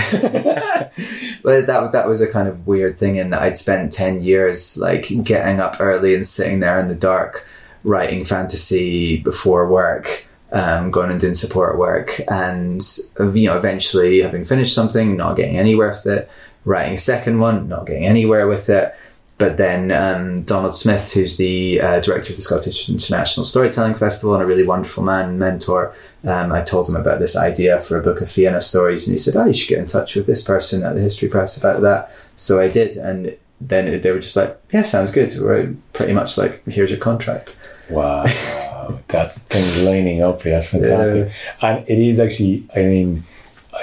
but 1.41 1.65
that 1.67 1.89
that 1.93 2.07
was 2.07 2.19
a 2.19 2.29
kind 2.29 2.49
of 2.49 2.67
weird 2.67 2.99
thing 2.99 3.15
in 3.15 3.29
that 3.29 3.43
I'd 3.43 3.57
spent 3.57 3.93
ten 3.93 4.21
years 4.21 4.77
like 4.77 5.07
getting 5.23 5.61
up 5.61 5.77
early 5.79 6.13
and 6.13 6.25
sitting 6.25 6.59
there 6.59 6.79
in 6.81 6.89
the 6.89 6.95
dark 6.95 7.47
writing 7.83 8.23
fantasy 8.23 9.17
before 9.17 9.67
work, 9.69 10.27
um, 10.51 10.91
going 10.91 11.11
and 11.11 11.19
doing 11.19 11.35
support 11.35 11.77
work, 11.77 12.19
and 12.29 12.81
you 13.19 13.47
know 13.47 13.57
eventually 13.57 14.21
having 14.21 14.43
finished 14.43 14.73
something, 14.73 15.15
not 15.17 15.35
getting 15.35 15.57
anywhere 15.57 15.89
with 15.89 16.05
it, 16.05 16.29
writing 16.65 16.93
a 16.93 16.97
second 16.97 17.39
one, 17.39 17.67
not 17.67 17.85
getting 17.85 18.05
anywhere 18.05 18.47
with 18.47 18.69
it. 18.69 18.93
But 19.37 19.57
then 19.57 19.91
um, 19.91 20.43
Donald 20.43 20.75
Smith, 20.75 21.13
who's 21.13 21.37
the 21.37 21.81
uh, 21.81 21.99
director 21.99 22.31
of 22.31 22.35
the 22.35 22.43
Scottish 22.43 22.87
International 22.87 23.43
Storytelling 23.43 23.95
Festival 23.95 24.35
and 24.35 24.43
a 24.43 24.45
really 24.45 24.67
wonderful 24.67 25.01
man 25.01 25.29
and 25.29 25.39
mentor, 25.39 25.95
um, 26.25 26.51
I 26.51 26.61
told 26.61 26.87
him 26.87 26.95
about 26.95 27.19
this 27.19 27.35
idea 27.35 27.79
for 27.79 27.97
a 27.97 28.03
book 28.03 28.21
of 28.21 28.29
Fianna 28.29 28.61
stories, 28.61 29.07
and 29.07 29.15
he 29.15 29.17
said, 29.17 29.35
"Oh, 29.35 29.45
you 29.45 29.53
should 29.53 29.69
get 29.69 29.79
in 29.79 29.87
touch 29.87 30.15
with 30.15 30.27
this 30.27 30.43
person 30.43 30.83
at 30.83 30.93
the 30.93 31.01
History 31.01 31.27
Press 31.27 31.57
about 31.57 31.81
that." 31.81 32.11
So 32.35 32.59
I 32.59 32.67
did, 32.67 32.97
and 32.97 33.35
then 33.61 34.01
they 34.01 34.11
were 34.11 34.19
just 34.19 34.35
like, 34.35 34.59
"Yeah, 34.71 34.81
sounds 34.81 35.11
good." 35.11 35.33
We're 35.39 35.73
pretty 35.93 36.13
much 36.13 36.37
like, 36.37 36.63
"Here's 36.67 36.89
your 36.89 36.99
contract." 36.99 37.59
Wow, 37.89 38.25
that's 39.07 39.43
things 39.43 39.83
lining 39.83 40.21
up 40.21 40.41
for 40.41 40.47
you. 40.49 40.55
That's 40.55 40.69
fantastic. 40.69 41.31
And 41.61 41.87
it 41.89 41.99
is 41.99 42.19
actually, 42.19 42.65
I 42.75 42.79
mean, 42.79 43.23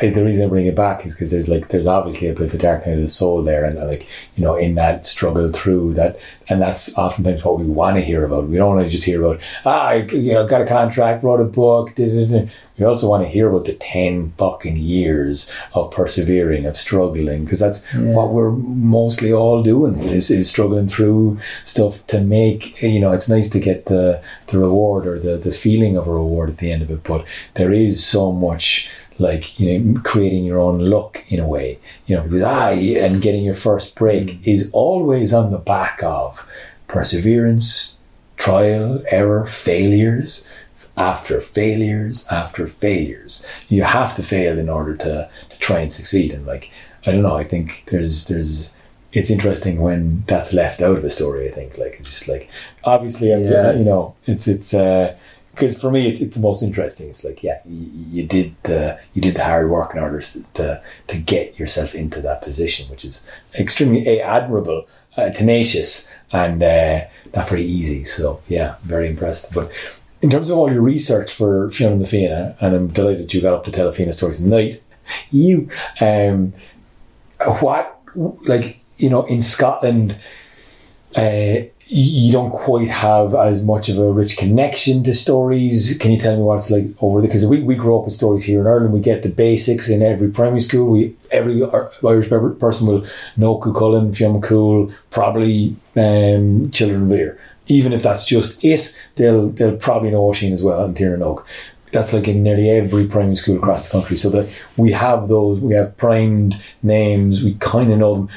I, 0.03 0.11
the 0.11 0.24
reason 0.24 0.44
I 0.44 0.48
bring 0.48 0.66
it 0.66 0.74
back 0.74 1.07
is 1.07 1.14
because 1.14 1.31
there's 1.31 1.48
like 1.48 1.68
there's 1.68 1.87
obviously 1.87 2.29
a 2.29 2.35
bit 2.35 2.48
of 2.48 2.55
a 2.55 2.59
dark 2.59 2.87
night 2.87 2.94
of 2.94 3.01
the 3.01 3.09
soul 3.09 3.42
there, 3.42 3.64
and 3.64 3.79
like 3.88 4.07
you 4.37 4.44
know, 4.44 4.55
in 4.55 4.74
that 4.74 5.07
struggle 5.07 5.51
through 5.51 5.94
that, 5.94 6.18
and 6.48 6.61
that's 6.61 6.96
oftentimes 6.98 7.44
what 7.44 7.59
we 7.59 7.64
want 7.64 7.96
to 7.96 8.03
hear 8.03 8.24
about. 8.24 8.48
We 8.48 8.57
don't 8.57 8.74
want 8.74 8.85
to 8.85 8.90
just 8.90 9.05
hear 9.05 9.24
about 9.24 9.40
ah, 9.64 9.88
I, 9.88 9.94
you 10.12 10.35
know, 10.35 10.46
got 10.46 10.61
a 10.61 10.66
contract, 10.66 11.24
wrote 11.24 11.40
a 11.40 11.44
book. 11.44 11.94
Da, 11.94 12.07
da, 12.07 12.27
da. 12.27 12.51
We 12.77 12.85
also 12.85 13.09
want 13.09 13.24
to 13.24 13.29
hear 13.29 13.48
about 13.48 13.64
the 13.64 13.74
ten 13.74 14.33
fucking 14.37 14.77
years 14.77 15.53
of 15.72 15.90
persevering, 15.90 16.66
of 16.66 16.77
struggling, 16.77 17.44
because 17.44 17.59
that's 17.59 17.92
what 17.94 18.31
we're 18.31 18.53
mostly 18.53 19.33
all 19.33 19.62
doing 19.62 20.01
is, 20.01 20.31
is 20.31 20.48
struggling 20.48 20.87
through 20.87 21.38
stuff 21.64 22.07
to 22.09 22.20
make. 22.20 22.81
You 22.83 23.01
know, 23.01 23.12
it's 23.12 23.29
nice 23.29 23.48
to 23.51 23.59
get 23.59 23.87
the 23.87 24.22
the 24.48 24.59
reward 24.59 25.07
or 25.07 25.18
the 25.18 25.38
the 25.38 25.51
feeling 25.51 25.96
of 25.96 26.07
a 26.07 26.12
reward 26.12 26.51
at 26.51 26.59
the 26.59 26.70
end 26.70 26.83
of 26.83 26.90
it, 26.90 27.05
but 27.05 27.27
there 27.55 27.72
is 27.72 28.05
so 28.05 28.33
much 28.33 28.90
like 29.18 29.59
you 29.59 29.78
know 29.78 30.00
creating 30.02 30.44
your 30.44 30.59
own 30.61 30.78
look 30.78 31.24
in 31.28 31.40
a 31.40 31.46
way 31.46 31.78
you 32.07 32.14
know 32.14 32.22
because 32.22 32.42
ah 32.42 32.68
and 32.68 33.20
getting 33.22 33.44
your 33.44 33.54
first 33.54 33.94
break 33.96 34.26
mm. 34.26 34.48
is 34.48 34.70
always 34.72 35.33
on 35.33 35.50
the 35.50 35.59
back 35.59 36.02
of 36.02 36.46
perseverance 36.87 37.98
trial, 38.38 39.02
error, 39.11 39.44
failures 39.46 40.48
after 40.96 41.40
failures 41.40 42.26
after 42.31 42.66
failures. 42.66 43.46
You 43.68 43.83
have 43.83 44.14
to 44.16 44.22
fail 44.22 44.59
in 44.59 44.70
order 44.70 44.96
to, 44.96 45.31
to 45.50 45.59
try 45.59 45.81
and 45.81 45.92
succeed. 45.92 46.33
And 46.33 46.46
like, 46.46 46.70
I 47.07 47.12
don't 47.12 47.22
know, 47.22 47.37
I 47.37 47.44
think 47.44 47.85
there's, 47.87 48.26
there's, 48.28 48.72
it's 49.12 49.31
interesting 49.31 49.81
when 49.81 50.24
that's 50.26 50.52
left 50.52 50.81
out 50.81 50.98
of 50.98 51.04
a 51.04 51.11
story. 51.11 51.48
I 51.48 51.52
think 51.52 51.78
like 51.78 51.94
it's 51.98 52.11
just 52.11 52.28
like 52.28 52.50
obviously, 52.85 53.31
Yeah. 53.31 53.68
Uh, 53.68 53.72
you 53.72 53.85
know, 53.85 54.14
it's 54.26 54.46
it's 54.46 54.74
uh, 54.74 55.16
because 55.59 55.77
for 55.77 55.90
me 55.90 56.07
it's 56.07 56.21
it's 56.21 56.37
the 56.37 56.40
most 56.40 56.62
interesting. 56.62 57.09
It's 57.09 57.25
like 57.25 57.42
yeah, 57.42 57.61
you, 57.66 57.90
you 58.11 58.27
did 58.27 58.55
the 58.62 58.99
you 59.14 59.21
did 59.21 59.35
the 59.35 59.44
hard 59.44 59.68
work 59.68 59.92
in 59.92 60.01
order 60.01 60.21
to 60.21 60.83
to 61.09 61.18
get 61.18 61.59
yourself 61.59 61.94
into 61.94 62.21
that 62.23 62.42
position, 62.42 62.88
which 62.88 63.05
is 63.05 63.29
extremely 63.59 64.07
a, 64.07 64.21
admirable, 64.21 64.87
uh, 65.16 65.31
tenacious, 65.31 66.12
and 66.33 66.62
uh, 66.62 67.05
not 67.35 67.49
very 67.49 67.62
easy. 67.62 68.05
So 68.05 68.40
yeah, 68.47 68.77
very 68.85 69.09
impressed. 69.09 69.53
But 69.53 69.73
in 70.23 70.31
terms 70.31 70.49
of 70.49 70.59
all 70.59 70.73
your 70.73 70.83
research 70.83 71.33
for 71.33 71.71
Fionn 71.73 71.92
and 71.92 72.01
the 72.01 72.07
Fianna, 72.07 72.57
and 72.61 72.75
I'm 72.75 72.88
delighted 72.88 73.35
you 73.35 73.40
got 73.40 73.55
up 73.55 73.64
to 73.64 73.73
tell 73.73 73.88
a 73.88 73.92
Fianna 73.92 74.12
story 74.12 74.35
tonight. 74.35 74.83
You, 75.31 75.71
um, 76.03 76.53
what 77.61 77.99
like 78.47 78.83
you 78.99 79.09
know 79.09 79.25
in 79.25 79.40
Scotland 79.40 80.18
uh, 81.16 81.61
you 81.90 82.31
don't 82.33 82.51
quite 82.51 82.88
have 82.88 83.35
as 83.35 83.62
much 83.62 83.88
of 83.88 83.98
a 83.98 84.12
rich 84.12 84.37
connection 84.37 85.03
to 85.05 85.14
stories. 85.14 85.96
Can 85.98 86.11
you 86.11 86.20
tell 86.20 86.37
me 86.37 86.42
what 86.42 86.57
it's 86.57 86.70
like 86.70 86.85
over 87.01 87.20
there? 87.20 87.29
Because 87.29 87.46
we, 87.46 87.62
we 87.62 87.77
grow 87.77 87.98
up 87.98 88.05
with 88.05 88.12
stories 88.12 88.44
here 88.44 88.61
in 88.61 88.66
Ireland. 88.66 88.92
We 88.92 89.01
get 89.01 89.22
the 89.22 89.31
basics 89.31 89.88
in 89.88 90.03
every 90.03 90.29
primary 90.29 90.61
school. 90.61 90.90
We 90.90 91.16
every 91.31 91.62
Irish 91.64 92.29
person 92.29 92.87
will 92.87 93.07
know 93.38 93.59
Cuchulainn, 93.59 94.14
Fianna 94.14 94.40
probably 95.11 95.77
um, 95.96 96.70
Children 96.72 97.09
of. 97.09 97.38
Even 97.68 97.94
if 97.94 98.03
that's 98.03 98.27
just 98.27 98.62
it, 98.64 98.94
they'll 99.14 99.48
they'll 99.48 99.77
probably 99.77 100.11
know 100.11 100.27
Oisin 100.27 100.53
as 100.53 100.62
well 100.62 100.85
and 100.85 100.94
Tír 100.94 101.18
na 101.18 101.24
nÓg. 101.24 101.44
That's 101.90 102.12
like 102.12 102.29
in 102.29 102.42
nearly 102.42 102.68
every 102.68 103.07
primary 103.07 103.37
school 103.37 103.57
across 103.57 103.87
the 103.87 103.92
country. 103.92 104.18
So 104.18 104.29
that 104.29 104.51
we 104.77 104.92
have 104.92 105.29
those, 105.29 105.59
we 105.59 105.72
have 105.72 105.96
primed 105.96 106.62
names. 106.83 107.42
We 107.42 107.55
kind 107.55 107.90
of 107.90 107.98
know 107.98 108.14
them 108.14 108.29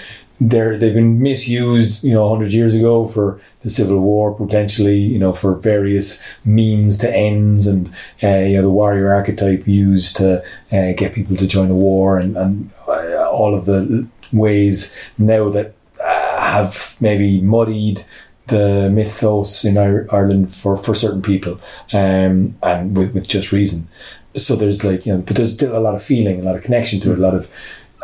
they're 0.42 0.76
they've 0.76 0.94
been 0.94 1.22
misused, 1.22 2.04
you 2.04 2.14
know, 2.14 2.28
hundred 2.28 2.52
years 2.52 2.74
ago 2.74 3.06
for 3.06 3.40
the 3.62 3.70
Civil 3.70 4.00
War, 4.00 4.34
potentially, 4.34 4.98
you 4.98 5.20
know, 5.20 5.34
for 5.34 5.54
various 5.56 6.24
means 6.44 6.98
to 6.98 7.16
ends, 7.16 7.68
and 7.68 7.88
uh, 8.24 8.40
you 8.40 8.56
know, 8.56 8.64
the 8.64 8.72
warrior 8.72 9.14
archetype 9.14 9.68
used 9.68 10.16
to 10.16 10.44
uh, 10.72 10.94
get 10.98 11.14
people 11.14 11.38
to 11.38 11.46
join 11.46 11.70
a 11.70 11.76
war, 11.76 12.18
and 12.18 12.36
and 12.36 12.72
uh, 12.88 13.30
all 13.30 13.54
of 13.54 13.66
the 13.66 14.08
ways 14.34 14.98
now 15.20 15.50
that 15.50 15.76
uh, 16.04 16.42
have 16.42 16.98
maybe 17.00 17.40
muddied 17.42 18.04
the 18.48 18.90
mythos 18.92 19.64
in 19.64 19.78
Ir- 19.78 20.08
Ireland 20.12 20.54
for, 20.54 20.76
for 20.76 20.96
certain 20.96 21.22
people, 21.22 21.60
um, 21.94 22.56
and 22.64 22.98
with, 22.98 23.14
with 23.14 23.28
just 23.28 23.52
reason. 23.52 23.88
So 24.34 24.56
there's 24.56 24.84
like 24.84 25.06
you 25.06 25.14
know, 25.14 25.22
but 25.22 25.36
there's 25.36 25.54
still 25.54 25.78
a 25.78 25.80
lot 25.80 25.94
of 25.94 26.02
feeling, 26.02 26.40
a 26.40 26.44
lot 26.44 26.56
of 26.56 26.64
connection 26.64 27.00
to 27.02 27.12
it, 27.12 27.20
a 27.20 27.22
lot 27.22 27.36
of 27.36 27.48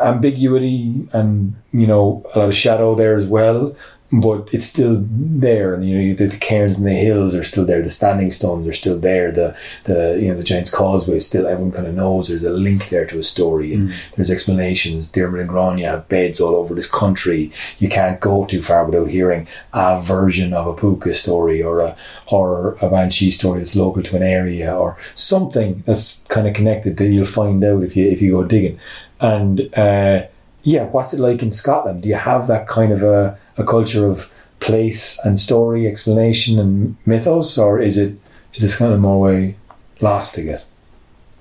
ambiguity 0.00 1.06
and 1.12 1.54
you 1.72 1.86
know 1.86 2.24
a 2.34 2.38
lot 2.38 2.48
of 2.48 2.54
shadow 2.54 2.94
there 2.94 3.16
as 3.16 3.26
well 3.26 3.74
but 4.10 4.48
it's 4.54 4.64
still 4.64 5.04
there. 5.10 5.74
And 5.74 5.86
you 5.86 5.98
know 5.98 6.14
the, 6.14 6.28
the 6.28 6.36
cairns 6.36 6.78
and 6.78 6.86
the 6.86 6.94
hills 6.94 7.34
are 7.34 7.44
still 7.44 7.66
there. 7.66 7.82
The 7.82 7.90
standing 7.90 8.30
stones 8.30 8.66
are 8.66 8.72
still 8.72 8.98
there. 8.98 9.30
The 9.30 9.56
the 9.84 10.18
you 10.20 10.28
know 10.28 10.36
the 10.36 10.44
giant's 10.44 10.70
causeway 10.70 11.16
is 11.16 11.26
still 11.26 11.46
everyone 11.46 11.72
kind 11.72 11.86
of 11.86 11.94
knows 11.94 12.28
there's 12.28 12.42
a 12.42 12.50
link 12.50 12.88
there 12.88 13.06
to 13.06 13.18
a 13.18 13.22
story. 13.22 13.74
And 13.74 13.92
there's 14.16 14.30
explanations. 14.30 15.08
Dermot 15.08 15.40
and 15.40 15.50
Gráinne 15.50 15.84
have 15.84 16.08
beds 16.08 16.40
all 16.40 16.54
over 16.54 16.74
this 16.74 16.90
country. 16.90 17.52
You 17.78 17.88
can't 17.88 18.20
go 18.20 18.46
too 18.46 18.62
far 18.62 18.86
without 18.86 19.08
hearing 19.08 19.46
a 19.74 20.00
version 20.00 20.54
of 20.54 20.66
a 20.66 20.74
puka 20.74 21.12
story 21.12 21.62
or 21.62 21.80
a 21.80 21.96
or 22.30 22.76
a 22.80 22.88
banshee 22.88 23.30
story 23.30 23.58
that's 23.58 23.76
local 23.76 24.02
to 24.02 24.16
an 24.16 24.22
area 24.22 24.74
or 24.74 24.96
something 25.14 25.82
that's 25.86 26.24
kind 26.24 26.46
of 26.46 26.54
connected 26.54 26.96
that 26.96 27.08
you'll 27.08 27.24
find 27.24 27.62
out 27.62 27.82
if 27.82 27.96
you 27.96 28.08
if 28.08 28.22
you 28.22 28.32
go 28.32 28.44
digging 28.44 28.78
and 29.20 29.68
uh, 29.76 30.22
yeah, 30.62 30.84
what's 30.84 31.12
it 31.12 31.20
like 31.20 31.42
in 31.42 31.52
Scotland? 31.52 32.02
Do 32.02 32.08
you 32.08 32.16
have 32.16 32.46
that 32.48 32.68
kind 32.68 32.92
of 32.92 33.02
a, 33.02 33.38
a 33.56 33.64
culture 33.64 34.06
of 34.06 34.32
place 34.60 35.24
and 35.24 35.38
story, 35.38 35.86
explanation 35.86 36.58
and 36.58 36.96
mythos, 37.06 37.58
or 37.58 37.80
is 37.80 37.96
it 37.96 38.16
is 38.54 38.62
this 38.62 38.76
kind 38.76 38.92
of 38.92 39.00
more 39.00 39.20
way 39.20 39.56
lost? 40.00 40.38
I 40.38 40.42
guess. 40.42 40.70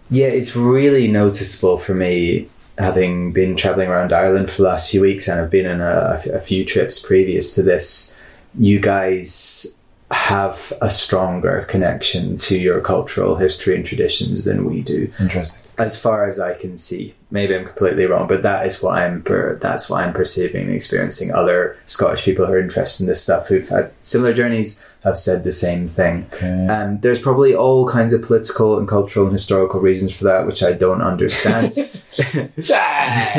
Yeah, 0.09 0.27
it's 0.27 0.55
really 0.55 1.07
noticeable 1.07 1.77
for 1.77 1.93
me 1.93 2.47
having 2.77 3.33
been 3.33 3.55
traveling 3.55 3.89
around 3.89 4.13
Ireland 4.13 4.49
for 4.49 4.57
the 4.57 4.67
last 4.69 4.91
few 4.91 5.01
weeks 5.01 5.27
and 5.27 5.41
I've 5.41 5.49
been 5.49 5.65
on 5.65 5.81
a, 5.81 6.21
a 6.31 6.39
few 6.39 6.63
trips 6.63 7.03
previous 7.03 7.55
to 7.55 7.63
this. 7.63 8.17
You 8.57 8.79
guys 8.79 9.76
have 10.11 10.71
a 10.81 10.89
stronger 10.89 11.65
connection 11.67 12.37
to 12.37 12.57
your 12.57 12.79
cultural 12.79 13.35
history 13.35 13.75
and 13.75 13.85
traditions 13.85 14.45
than 14.45 14.63
we 14.65 14.81
do, 14.81 15.11
Interesting. 15.19 15.69
as 15.77 16.01
far 16.01 16.25
as 16.25 16.39
I 16.39 16.53
can 16.53 16.77
see. 16.77 17.13
Maybe 17.29 17.53
I'm 17.53 17.65
completely 17.65 18.05
wrong, 18.05 18.25
but 18.25 18.41
that 18.43 18.65
is 18.65 18.81
what 18.81 18.97
I'm 18.99 19.21
per- 19.21 19.55
that's 19.57 19.89
what 19.89 20.01
I'm 20.05 20.13
perceiving 20.13 20.61
and 20.67 20.71
experiencing. 20.73 21.33
Other 21.33 21.75
Scottish 21.85 22.23
people 22.23 22.45
who 22.45 22.53
are 22.53 22.59
interested 22.59 23.03
in 23.03 23.07
this 23.09 23.21
stuff 23.21 23.47
who've 23.49 23.67
had 23.67 23.91
similar 23.99 24.33
journeys 24.33 24.85
have 25.03 25.17
said 25.17 25.43
the 25.43 25.51
same 25.51 25.87
thing. 25.89 26.25
Okay. 26.33 26.67
And 26.69 27.01
there's 27.01 27.19
probably 27.19 27.53
all 27.53 27.85
kinds 27.85 28.13
of 28.13 28.21
political 28.23 28.77
and 28.79 28.87
cultural 28.87 29.25
and 29.25 29.33
historical 29.33 29.81
reasons 29.81 30.17
for 30.17 30.23
that, 30.23 30.45
which 30.47 30.63
I 30.63 30.71
don't 30.71 31.01
understand. 31.01 31.73
Ah, 32.73 33.31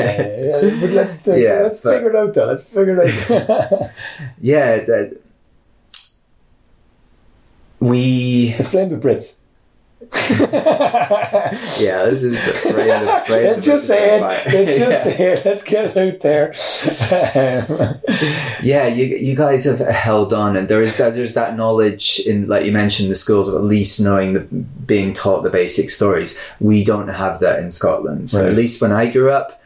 but 0.81 0.91
let's 0.91 1.17
think, 1.17 1.43
Yeah, 1.43 1.61
let's 1.63 1.79
but- 1.79 1.95
figure 1.95 2.11
it 2.11 2.17
out. 2.17 2.35
Though. 2.35 2.47
Let's 2.47 2.63
figure 2.63 3.01
it 3.03 3.31
out. 3.31 3.91
yeah, 4.41 4.79
that 4.85 5.18
we 7.81 8.55
let's 8.59 8.71
blame 8.71 8.89
the 8.89 8.97
Brits. 8.97 9.37
yeah, 11.81 12.05
this 12.05 12.23
is 12.23 12.33
the 12.35 13.25
brain 13.27 13.45
Let's 13.45 13.65
just 13.67 13.87
say 13.87 14.17
it. 14.17 14.21
Let's 14.23 14.79
just 14.79 15.07
Yeah. 15.07 15.13
say 15.13 15.33
it. 15.33 15.45
Let's 15.45 15.63
get 15.63 15.97
it 15.97 16.15
out 16.15 16.21
there. 16.21 16.53
Yeah, 18.63 18.87
you 18.89 19.05
you 19.07 19.37
guys 19.37 19.65
have 19.65 19.79
held 19.89 20.33
on, 20.33 20.57
and 20.57 20.69
there 20.69 20.83
is 20.83 20.97
that 20.97 21.15
there's 21.15 21.35
that 21.35 21.57
knowledge 21.57 22.21
in 22.27 22.49
like 22.49 22.65
you 22.65 22.73
mentioned 22.73 23.11
the 23.11 23.15
schools 23.15 23.49
of 23.49 23.55
at 23.55 23.63
least 23.63 24.01
knowing 24.01 24.33
the 24.35 24.41
being 24.41 25.13
taught 25.13 25.43
the 25.43 25.51
basic 25.51 25.91
stories. 25.91 26.41
We 26.61 26.85
don't 26.85 27.09
have 27.09 27.41
that 27.41 27.61
in 27.61 27.71
Scotland. 27.71 28.31
So 28.31 28.41
Right. 28.43 28.51
at 28.51 28.57
least 28.57 28.83
when 28.83 28.93
I 28.93 29.07
grew 29.07 29.31
up, 29.31 29.61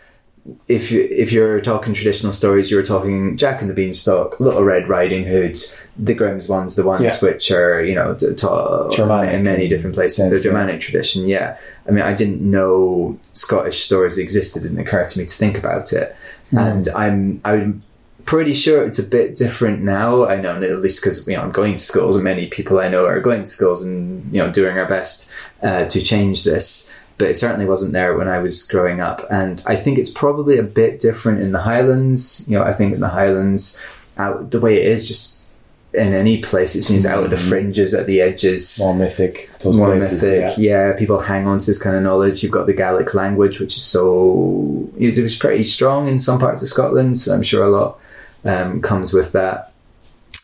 if 0.66 0.90
you 0.90 1.06
if 1.10 1.30
you're 1.30 1.60
talking 1.60 1.94
traditional 1.94 2.32
stories, 2.32 2.70
you're 2.70 2.82
talking 2.82 3.36
Jack 3.36 3.60
and 3.60 3.70
the 3.70 3.74
Beanstalk, 3.74 4.40
Little 4.40 4.64
Red 4.64 4.88
Riding 4.88 5.24
Hood, 5.24 5.56
the 5.96 6.14
Grimm's 6.14 6.48
ones, 6.48 6.74
the 6.74 6.84
ones 6.84 7.02
Yeah. 7.02 7.16
which 7.22 7.50
are 7.52 7.84
you 7.84 7.94
know 7.94 8.14
taught 8.36 8.92
Germanic 8.92 9.32
in 9.34 9.44
many 9.44 9.68
different 9.68 9.94
places. 9.94 10.16
sense, 10.16 10.30
the 10.30 10.36
yeah. 10.36 10.52
Germanic 10.52 10.80
tradition, 10.80 11.28
yeah. 11.28 11.56
I 11.86 11.92
mean, 11.92 12.02
I 12.02 12.12
didn't 12.14 12.40
know 12.40 13.18
Scottish 13.32 13.84
stories 13.84 14.18
existed. 14.18 14.64
It 14.64 14.68
didn't 14.68 14.80
occur 14.80 15.04
to 15.06 15.18
me 15.18 15.26
to 15.26 15.36
think 15.36 15.56
about 15.58 15.92
it, 15.92 16.14
Hmm. 16.50 16.58
and 16.58 16.88
I'm 16.96 17.40
I'm 17.44 17.82
pretty 18.24 18.54
sure 18.54 18.84
it's 18.84 18.98
a 19.00 19.02
bit 19.04 19.34
different 19.36 19.82
now. 19.82 20.26
I 20.26 20.40
know 20.40 20.60
at 20.60 20.80
least 20.80 21.02
because 21.02 21.26
you 21.28 21.36
know 21.36 21.42
I'm 21.42 21.52
going 21.52 21.74
to 21.74 21.82
schools, 21.82 22.16
and 22.16 22.24
many 22.24 22.46
people 22.48 22.80
I 22.80 22.88
know 22.88 23.06
are 23.06 23.20
going 23.20 23.42
to 23.44 23.50
schools, 23.50 23.82
and 23.84 24.24
you 24.34 24.42
know 24.42 24.50
doing 24.50 24.76
our 24.76 24.86
best 24.86 25.30
uh, 25.62 25.84
to 25.84 26.00
change 26.02 26.42
this. 26.42 26.92
But 27.18 27.28
it 27.28 27.36
certainly 27.36 27.66
wasn't 27.66 27.92
there 27.92 28.16
when 28.16 28.28
I 28.28 28.38
was 28.38 28.62
growing 28.62 29.00
up, 29.00 29.24
and 29.30 29.62
I 29.68 29.76
think 29.76 29.98
it's 29.98 30.10
probably 30.10 30.58
a 30.58 30.62
bit 30.62 30.98
different 30.98 31.40
in 31.40 31.52
the 31.52 31.60
Highlands. 31.60 32.48
You 32.48 32.58
know, 32.58 32.64
I 32.64 32.72
think 32.72 32.94
in 32.94 33.00
the 33.00 33.08
Highlands, 33.08 33.84
out 34.16 34.50
the 34.50 34.60
way 34.60 34.76
it 34.80 34.86
is, 34.86 35.06
just 35.06 35.52
in 35.94 36.14
any 36.14 36.40
place, 36.40 36.74
it 36.74 36.82
seems 36.82 37.04
out 37.04 37.22
of 37.22 37.30
the 37.30 37.36
fringes, 37.36 37.92
at 37.92 38.06
the 38.06 38.20
edges 38.20 38.78
more 38.80 38.94
mythic. 38.94 39.50
More 39.64 39.88
places. 39.88 40.22
mythic. 40.22 40.58
Yeah. 40.58 40.88
Yeah. 40.88 40.96
people 40.96 41.20
hang 41.20 41.46
on 41.46 41.58
to 41.58 41.66
this 41.66 41.80
kind 41.80 41.96
of 41.96 42.02
knowledge. 42.02 42.42
You've 42.42 42.52
got 42.52 42.66
the 42.66 42.72
Gaelic 42.72 43.14
language, 43.14 43.60
which 43.60 43.76
is 43.76 43.84
so 43.84 44.90
it 44.98 45.22
was 45.22 45.36
pretty 45.36 45.62
strong 45.62 46.08
in 46.08 46.18
some 46.18 46.38
parts 46.40 46.62
of 46.62 46.68
Scotland. 46.68 47.18
So 47.18 47.34
I'm 47.34 47.42
sure 47.42 47.64
a 47.64 47.68
lot 47.68 47.98
um, 48.44 48.80
comes 48.80 49.12
with 49.12 49.32
that. 49.32 49.72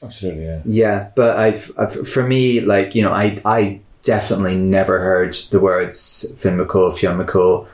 Absolutely. 0.03 0.45
Yeah. 0.45 0.61
Yeah, 0.67 1.11
but 1.17 1.37
I've, 1.37 1.73
I've 1.79 2.09
for 2.09 2.23
me, 2.23 2.61
like 2.61 2.95
you 2.95 3.03
know, 3.03 3.13
I 3.13 3.39
I 3.45 3.81
definitely 4.03 4.57
never 4.57 5.01
heard 5.01 5.35
the 5.51 5.61
words 5.61 6.35
Finn 6.41 6.59
McCool, 6.59 6.97
Fionn 6.97 7.19
McCool 7.19 7.67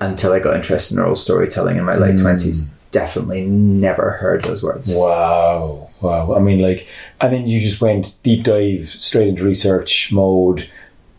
until 0.00 0.32
I 0.32 0.38
got 0.38 0.54
interested 0.56 0.96
in 0.96 1.00
oral 1.02 1.14
storytelling 1.16 1.76
in 1.76 1.84
my 1.84 1.96
late 1.96 2.14
Mm. 2.16 2.22
twenties. 2.22 2.72
Definitely 2.90 3.42
never 3.46 4.12
heard 4.12 4.44
those 4.44 4.62
words. 4.62 4.94
Wow, 4.94 5.90
wow. 6.00 6.34
I 6.34 6.38
mean, 6.38 6.60
like, 6.60 6.86
and 7.20 7.32
then 7.32 7.46
you 7.46 7.60
just 7.60 7.80
went 7.82 8.14
deep 8.22 8.44
dive 8.44 8.88
straight 8.88 9.28
into 9.28 9.44
research 9.44 10.10
mode. 10.12 10.68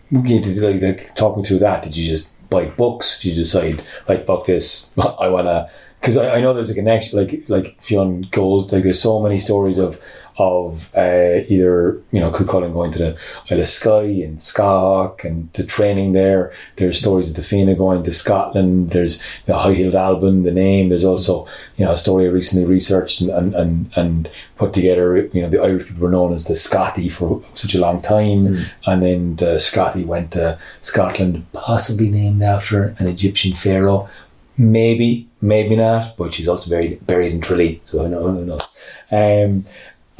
You 0.10 0.24
did, 0.42 0.58
like, 0.58 0.82
like, 0.82 1.14
talk 1.16 1.38
me 1.38 1.44
through 1.44 1.60
that. 1.60 1.84
Did 1.84 1.96
you 1.96 2.08
just 2.10 2.50
buy 2.50 2.66
books? 2.66 3.20
Did 3.22 3.30
you 3.30 3.36
decide, 3.36 3.82
like, 4.08 4.26
fuck 4.26 4.48
this, 4.48 4.92
I 5.20 5.28
want 5.30 5.46
to 5.48 5.70
because 6.00 6.16
I, 6.18 6.38
I 6.38 6.42
know 6.42 6.54
there's 6.54 6.70
a 6.70 6.74
connection. 6.76 7.20
Like 7.20 7.44
like 7.50 7.82
Fionn 7.82 8.22
goes 8.32 8.72
like 8.72 8.84
there's 8.84 9.02
so 9.02 9.22
many 9.22 9.38
stories 9.38 9.78
of 9.78 10.00
of 10.40 10.90
uh, 10.96 11.42
either 11.50 12.02
you 12.12 12.20
know 12.20 12.32
Cuchulainn 12.32 12.74
going 12.74 12.92
to 12.94 12.98
the 13.00 13.20
Isle 13.52 13.60
of 13.60 13.68
Skye 13.68 14.24
and 14.24 14.38
Skáthach 14.40 15.26
and 15.26 15.52
the 15.54 15.66
training 15.66 16.14
there. 16.14 16.54
There's 16.78 16.98
stories 16.98 17.30
of 17.30 17.36
the 17.36 17.44
Fianna 17.44 17.76
going 17.76 18.04
to 18.04 18.12
Scotland. 18.12 18.92
There's 18.92 19.22
the 19.46 19.58
High 19.58 19.74
Heeled 19.74 19.96
Alban, 19.96 20.44
the 20.44 20.52
name. 20.52 20.90
There's 20.90 21.04
also 21.04 21.46
you 21.76 21.86
know 21.86 21.92
a 21.92 21.98
story 21.98 22.26
I 22.26 22.30
recently 22.30 22.66
researched 22.66 23.22
and 23.22 23.30
and, 23.30 23.54
and, 23.54 23.98
and 23.98 24.30
put 24.56 24.74
together. 24.74 25.18
You 25.18 25.42
know 25.42 25.50
the 25.50 25.62
Irish 25.62 25.88
people 25.88 26.04
were 26.04 26.12
known 26.12 26.34
as 26.34 26.48
the 26.48 26.56
Scotty 26.56 27.10
for 27.10 27.44
such 27.54 27.76
a 27.76 27.80
long 27.80 28.02
time, 28.02 28.58
and 28.86 29.04
then 29.04 29.36
the 29.36 29.60
Scotty 29.60 30.06
went 30.06 30.32
to 30.32 30.58
Scotland, 30.80 31.46
possibly 31.52 32.10
named 32.10 32.42
after 32.42 32.96
an 33.00 33.08
Egyptian 33.08 33.54
pharaoh. 33.54 34.08
Maybe, 34.58 35.26
maybe 35.42 35.78
not, 35.78 36.18
but 36.18 36.34
she's 36.34 36.48
also 36.48 36.70
buried 36.70 37.06
buried 37.08 37.32
in 37.32 37.42
Tralee, 37.42 37.82
so 37.84 38.06
I 38.06 38.10
know 38.10 38.24
who 38.24 38.46
knows. 38.46 38.68
Um, 39.12 39.66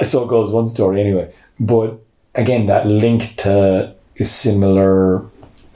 so 0.02 0.26
goes 0.26 0.50
one 0.50 0.66
story 0.66 1.00
anyway. 1.00 1.32
But 1.58 1.98
again, 2.34 2.66
that 2.66 2.86
link 2.86 3.36
to 3.38 3.94
similar 4.16 5.24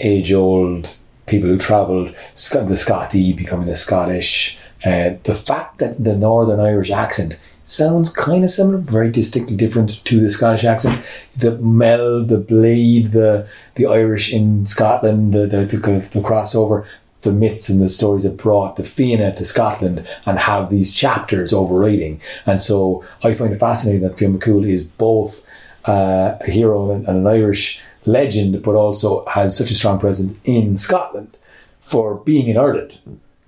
age 0.00 0.32
old 0.32 0.96
people 1.26 1.48
who 1.48 1.58
travelled, 1.58 2.14
the 2.34 2.76
Scotty 2.76 3.32
becoming 3.32 3.66
the 3.66 3.76
Scottish, 3.76 4.58
uh, 4.84 5.14
the 5.24 5.34
fact 5.34 5.78
that 5.78 6.02
the 6.02 6.16
Northern 6.16 6.60
Irish 6.60 6.90
accent 6.90 7.38
sounds 7.64 8.10
kind 8.10 8.44
of 8.44 8.50
similar, 8.50 8.76
very 8.78 9.10
distinctly 9.10 9.56
different 9.56 10.04
to 10.04 10.20
the 10.20 10.30
Scottish 10.30 10.64
accent. 10.64 11.02
The 11.37 11.56
meld, 11.58 12.28
the 12.28 12.38
blade, 12.38 13.12
the 13.12 13.48
the 13.76 13.87
Irish 13.87 14.32
in 14.32 14.66
Scotland, 14.66 15.32
the 15.32 15.46
the, 15.46 15.64
the, 15.64 15.76
the 15.76 16.20
crossover, 16.20 16.87
the 17.24 17.32
myths 17.32 17.68
and 17.68 17.80
the 17.80 17.88
stories 17.88 18.22
that 18.22 18.37
brought 18.37 18.76
the 18.76 18.84
Fianna 18.84 19.34
to 19.34 19.44
Scotland 19.44 20.06
and 20.26 20.38
have 20.38 20.70
these 20.70 20.92
chapters 20.92 21.52
overriding. 21.52 22.20
And 22.46 22.60
so 22.60 23.04
I 23.22 23.34
find 23.34 23.52
it 23.52 23.58
fascinating 23.58 24.02
that 24.02 24.18
Fionn 24.18 24.38
McCool 24.38 24.66
is 24.66 24.87
both 24.87 25.44
uh, 25.87 26.37
a 26.40 26.50
hero 26.50 26.90
and, 26.90 27.06
and 27.08 27.18
an 27.18 27.26
Irish 27.26 27.82
legend, 28.06 28.62
but 28.62 28.74
also 28.74 29.24
has 29.26 29.56
such 29.56 29.70
a 29.70 29.74
strong 29.74 29.98
presence 29.98 30.37
in 30.44 30.76
Scotland 30.76 31.37
for 31.80 32.16
being 32.16 32.48
in 32.48 32.56
Ireland. 32.56 32.98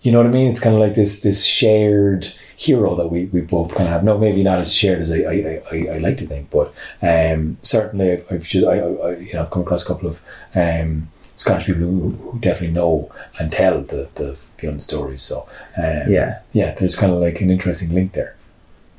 You 0.01 0.12
know 0.12 0.19
what 0.19 0.27
I 0.27 0.31
mean? 0.31 0.49
It's 0.49 0.61
kind 0.61 0.75
of 0.75 0.81
like 0.81 0.95
this 0.95 1.23
this 1.23 1.45
shared 1.45 2.33
hero 2.55 2.95
that 2.95 3.09
we, 3.09 3.25
we 3.27 3.41
both 3.41 3.75
kind 3.75 3.89
of 3.89 3.93
have. 3.93 4.05
No, 4.05 4.17
maybe 4.17 4.43
not 4.43 4.59
as 4.59 4.73
shared 4.73 5.01
as 5.01 5.11
I 5.11 5.17
I, 5.17 5.62
I, 5.73 5.95
I 5.95 5.99
like 5.99 6.17
to 6.19 6.27
think, 6.27 6.51
but 6.51 6.73
um, 7.03 7.59
certainly 7.61 8.12
I've, 8.12 8.27
I've 8.31 8.47
just 8.47 8.67
I, 8.67 8.79
I, 8.79 9.17
you 9.17 9.35
know 9.35 9.43
I've 9.43 9.51
come 9.51 9.62
across 9.62 9.83
a 9.83 9.87
couple 9.87 10.09
of 10.09 10.21
um, 10.55 11.09
Scottish 11.37 11.66
people 11.66 11.83
who, 11.83 12.11
who 12.11 12.38
definitely 12.40 12.75
know 12.75 13.12
and 13.38 13.53
tell 13.53 13.81
the 13.83 14.09
the 14.16 14.35
Fionn 14.59 14.81
stories. 14.81 15.22
So 15.22 15.46
um, 15.77 16.11
Yeah. 16.12 16.40
yeah, 16.53 16.75
there's 16.75 16.96
kind 16.96 17.12
of 17.12 17.20
like 17.20 17.40
an 17.40 17.51
interesting 17.51 17.94
link 17.94 18.12
there. 18.12 18.35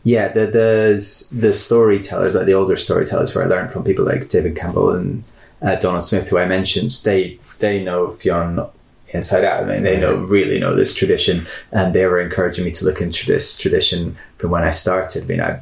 Yeah, 0.04 0.30
the 0.30 0.45
the 0.47 1.38
the 1.45 1.52
storytellers, 1.54 2.36
like 2.36 2.45
the 2.45 2.54
older 2.54 2.78
storytellers, 2.78 3.34
who 3.34 3.41
I 3.41 3.45
learned 3.45 3.71
from 3.71 3.84
people 3.84 4.06
like 4.06 4.30
David 4.30 4.56
Campbell 4.56 4.91
and 4.91 5.23
uh, 5.62 5.76
Donald 5.76 6.04
Smith, 6.04 6.30
who 6.30 6.38
I 6.38 6.45
mentioned, 6.45 6.91
they 7.04 7.39
they 7.60 7.84
know 7.84 8.10
Fionn 8.10 8.65
inside 9.10 9.43
out. 9.43 9.63
I 9.63 9.65
mean, 9.65 9.84
they 9.84 10.00
know 10.00 10.15
really 10.15 10.60
know 10.60 10.76
this 10.76 10.93
tradition, 10.93 11.41
and 11.71 11.93
they 11.93 12.06
were 12.06 12.21
encouraging 12.21 12.63
me 12.65 12.71
to 12.71 12.86
look 12.86 13.02
into 13.02 13.26
this 13.26 13.58
tradition 13.58 14.15
from 14.38 14.52
when 14.52 14.63
I 14.63 14.71
started. 14.71 15.23
I 15.23 15.26
mean, 15.26 15.41
I, 15.41 15.60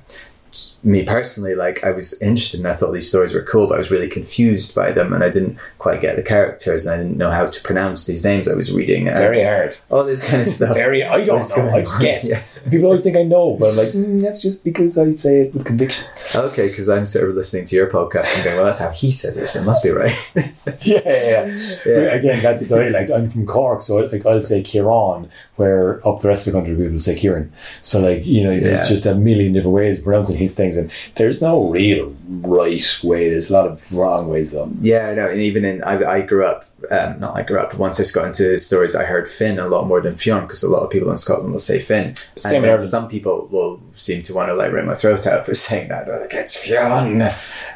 me 0.84 1.04
personally, 1.04 1.56
like 1.56 1.84
I 1.84 1.92
was 1.92 2.22
interested, 2.22 2.60
and 2.60 2.68
I 2.68 2.74
thought 2.74 2.92
these 2.92 3.08
stories 3.10 3.34
were 3.34 3.42
cool, 3.42 3.68
but 3.68 3.76
I 3.76 3.78
was 3.78 3.92
really 3.92 4.08
confused 4.10 4.76
by 4.76 4.92
them, 4.92 5.14
and 5.14 5.24
I 5.24 5.30
didn't 5.30 5.58
quite 5.80 6.02
get 6.02 6.16
the 6.16 6.24
characters, 6.24 6.86
and 6.86 6.94
I 6.94 6.98
didn't 7.04 7.18
know 7.18 7.32
how 7.32 7.46
to 7.46 7.62
pronounce 7.62 8.06
these 8.06 8.24
names 8.24 8.48
I 8.48 8.56
was 8.56 8.72
reading. 8.72 9.08
and 9.08 9.18
Very 9.18 9.44
hard. 9.44 9.78
All 9.90 10.04
this 10.04 10.28
kind 10.30 10.42
of 10.42 10.48
stuff. 10.58 10.76
Very. 10.76 11.04
I 11.04 11.24
don't 11.26 11.42
know. 11.58 11.70
I 11.76 11.82
just 11.82 12.00
guess. 12.02 12.30
Yeah. 12.32 12.42
People 12.72 12.86
always 12.88 13.04
think 13.04 13.16
I 13.18 13.24
know, 13.24 13.56
but 13.60 13.70
I'm 13.72 13.76
like, 13.78 13.90
mm, 13.90 14.22
that's 14.22 14.42
just 14.42 14.64
because 14.64 14.98
I 14.98 15.12
say 15.14 15.42
it 15.42 15.54
with 15.54 15.66
conviction. 15.66 16.06
Okay, 16.36 16.68
because 16.68 16.90
I'm 16.90 17.06
sort 17.06 17.30
of 17.30 17.36
listening 17.36 17.66
to 17.66 17.76
your 17.76 17.88
podcast 17.90 18.34
and 18.36 18.44
going, 18.44 18.56
well, 18.56 18.66
that's 18.66 18.80
how 18.80 18.90
he 18.90 19.12
says 19.12 19.38
it, 19.38 19.48
so 19.48 19.62
it 19.62 19.66
must 19.66 19.84
be 19.84 19.90
right. 19.92 20.16
yeah, 20.82 21.02
yeah, 21.06 21.56
yeah. 21.86 21.94
Again, 22.16 22.42
that's 22.42 22.62
a 22.62 22.68
dialect. 22.68 23.12
I'm 23.12 23.30
from 23.30 23.46
Cork, 23.46 23.82
so 23.82 23.98
like 23.98 24.26
I'll 24.26 24.42
say 24.42 24.62
Kieran, 24.64 25.30
where 25.58 26.06
up 26.08 26.22
the 26.22 26.28
rest 26.28 26.48
of 26.48 26.54
the 26.54 26.60
country 26.60 26.76
people 26.76 26.98
say 27.00 27.16
Kieran. 27.16 27.52
So 27.82 28.00
like 28.00 28.26
you 28.26 28.44
know, 28.44 28.60
there's 28.60 28.82
Yeah. 28.82 28.88
just 28.90 29.06
a 29.06 29.16
million 29.16 29.54
different 29.54 29.76
ways 29.76 29.98
of 30.00 30.04
pronouncing 30.04 30.38
these 30.46 30.56
things, 30.56 30.78
and 30.78 30.92
there's 31.16 31.42
no 31.42 31.70
real 31.70 32.16
right 32.42 33.00
way. 33.04 33.30
There's 33.30 33.50
a 33.50 33.54
lot 33.54 33.68
of 33.68 33.92
wrong 33.94 34.30
ways 34.30 34.52
though. 34.52 34.70
yeah, 34.82 35.14
no, 35.14 35.28
and 35.28 35.42
even 35.42 35.66
in, 35.66 35.84
I, 35.84 35.96
I 36.18 36.22
grew 36.22 36.46
up, 36.46 36.66
um, 36.92 37.20
not 37.20 37.36
I 37.36 37.42
grew 37.42 37.60
up, 37.60 37.72
but 37.72 37.80
once 37.80 38.00
I 38.00 38.04
got 38.14 38.28
into 38.28 38.44
the 38.44 38.58
stories, 38.58 38.96
I 38.96 39.04
heard 39.06 39.28
Finn 39.28 39.60
a 39.60 39.68
lot 39.68 39.88
more 39.88 40.02
than 40.02 40.16
Fionn, 40.16 40.42
because 40.42 40.64
a 40.64 40.70
lot 40.70 40.84
of 40.84 40.90
people 40.90 41.10
in 41.12 41.18
Scotland 41.18 41.52
will 41.52 41.60
say 41.60 41.80
Finn. 41.80 42.16
Same 42.38 42.64
and 42.64 42.82
some 42.82 43.08
people 43.08 43.48
will 43.52 43.82
seem 43.98 44.22
to 44.24 44.34
want 44.34 44.50
to 44.50 44.54
like 44.54 44.72
rip 44.72 44.86
my 44.86 44.96
throat 44.96 45.26
out 45.28 45.46
for 45.46 45.54
saying 45.66 45.90
that. 45.90 46.06
They're 46.06 46.22
like, 46.22 46.34
it's 46.34 46.56
Fionn. 46.58 47.20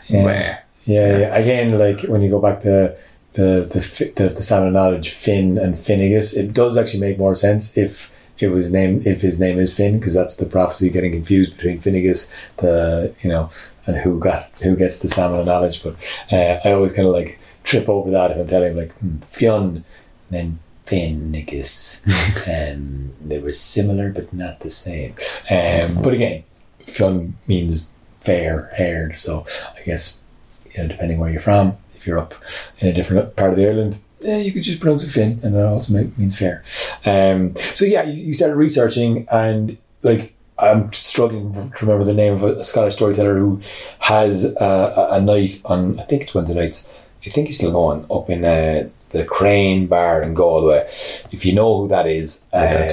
Yeah. 0.08 0.26
Meh. 0.26 0.58
Yeah, 0.86 1.20
yeah. 1.20 1.36
Again, 1.36 1.78
like 1.78 2.02
when 2.04 2.22
you 2.22 2.30
go 2.30 2.40
back 2.40 2.62
to 2.62 2.96
the 3.34 3.62
the 3.62 4.14
the, 4.16 4.30
the 4.30 4.42
Salmon 4.42 4.70
of 4.70 4.74
Knowledge, 4.74 5.10
Finn 5.10 5.58
and 5.58 5.76
Finnegas, 5.76 6.36
it 6.36 6.54
does 6.54 6.78
actually 6.78 7.02
make 7.02 7.18
more 7.18 7.36
sense 7.36 7.78
if 7.78 8.19
it 8.40 8.50
was 8.50 8.72
named 8.72 9.06
if 9.06 9.22
his 9.22 9.40
name 9.40 9.60
is 9.60 9.76
Finn, 9.76 10.00
because 10.00 10.14
that's 10.14 10.36
the 10.36 10.46
prophecy 10.46 10.90
getting 10.90 11.12
confused 11.12 11.56
between 11.56 11.80
Finnegas, 11.80 12.34
the 12.58 13.14
you 13.22 13.30
know, 13.30 13.50
and 13.86 13.98
who 13.98 14.20
got 14.20 14.50
who 14.62 14.76
gets 14.76 15.00
the 15.00 15.10
Salmon 15.10 15.42
of 15.42 15.46
Knowledge. 15.46 15.84
But 15.84 15.96
uh, 16.32 16.60
I 16.64 16.72
always 16.72 16.94
kind 16.94 17.08
of 17.08 17.14
like 17.14 17.40
trip 17.64 17.90
over 17.90 18.10
that 18.12 18.32
if 18.32 18.38
I'm 18.38 18.48
telling 18.48 18.72
him 18.72 18.78
like 18.78 18.94
hmm, 18.94 19.18
Fionn, 19.18 19.64
and 19.76 19.84
then 20.30 20.60
Finnegas, 20.86 22.48
and 22.48 23.14
they 23.22 23.40
were 23.40 23.52
similar 23.52 24.12
but 24.12 24.34
not 24.34 24.62
the 24.62 24.70
same. 24.70 25.14
Um, 25.50 26.02
but 26.02 26.14
again, 26.14 26.44
Fionn 26.86 27.36
means 27.48 27.90
fair 28.22 28.72
haired, 28.76 29.18
so 29.18 29.46
I 29.78 29.82
guess 29.84 30.24
you 30.72 30.84
know, 30.84 30.90
depending 30.90 31.20
where 31.20 31.30
you're 31.30 31.40
from, 31.42 31.78
if 31.94 32.08
you're 32.08 32.20
up 32.20 32.34
in 32.80 32.88
a 32.88 32.94
different 32.94 33.36
part 33.36 33.52
of 33.52 33.58
the 33.58 33.68
island, 33.68 33.98
eh, 34.26 34.42
you 34.42 34.52
could 34.52 34.64
just 34.64 34.80
pronounce 34.80 35.04
it 35.04 35.10
Finn, 35.10 35.40
and 35.44 35.56
that 35.56 35.66
also 35.66 35.94
means 35.94 36.38
fair. 36.38 36.64
Um, 37.06 37.56
so 37.56 37.86
yeah, 37.86 38.04
you, 38.04 38.14
you 38.14 38.34
started 38.34 38.56
researching, 38.56 39.28
and 39.32 39.78
like 40.04 40.34
I'm 40.58 40.92
struggling 40.94 41.54
to 41.54 41.86
remember 41.86 42.04
the 42.04 42.14
name 42.14 42.34
of 42.34 42.44
a, 42.44 42.64
Scottish 42.64 42.96
storyteller 42.96 43.38
who 43.38 43.62
has 44.00 44.46
uh, 44.58 45.10
a, 45.12 45.16
a 45.16 45.22
night 45.22 45.62
on, 45.66 46.00
I 46.00 46.04
think 46.04 46.24
it's 46.24 46.34
Wednesday 46.34 46.56
nights. 46.56 47.02
I 47.26 47.30
think 47.30 47.48
he's 47.48 47.58
still 47.58 47.72
going 47.72 48.06
up 48.10 48.30
in 48.30 48.46
uh, 48.46 48.90
the 49.12 49.26
Crane 49.26 49.88
Bar 49.88 50.22
in 50.22 50.34
Galway. 50.34 50.86
If 51.32 51.46
you 51.46 51.54
know 51.54 51.82
who 51.82 51.88
that 51.90 52.08
is, 52.08 52.40
uh. 52.54 52.90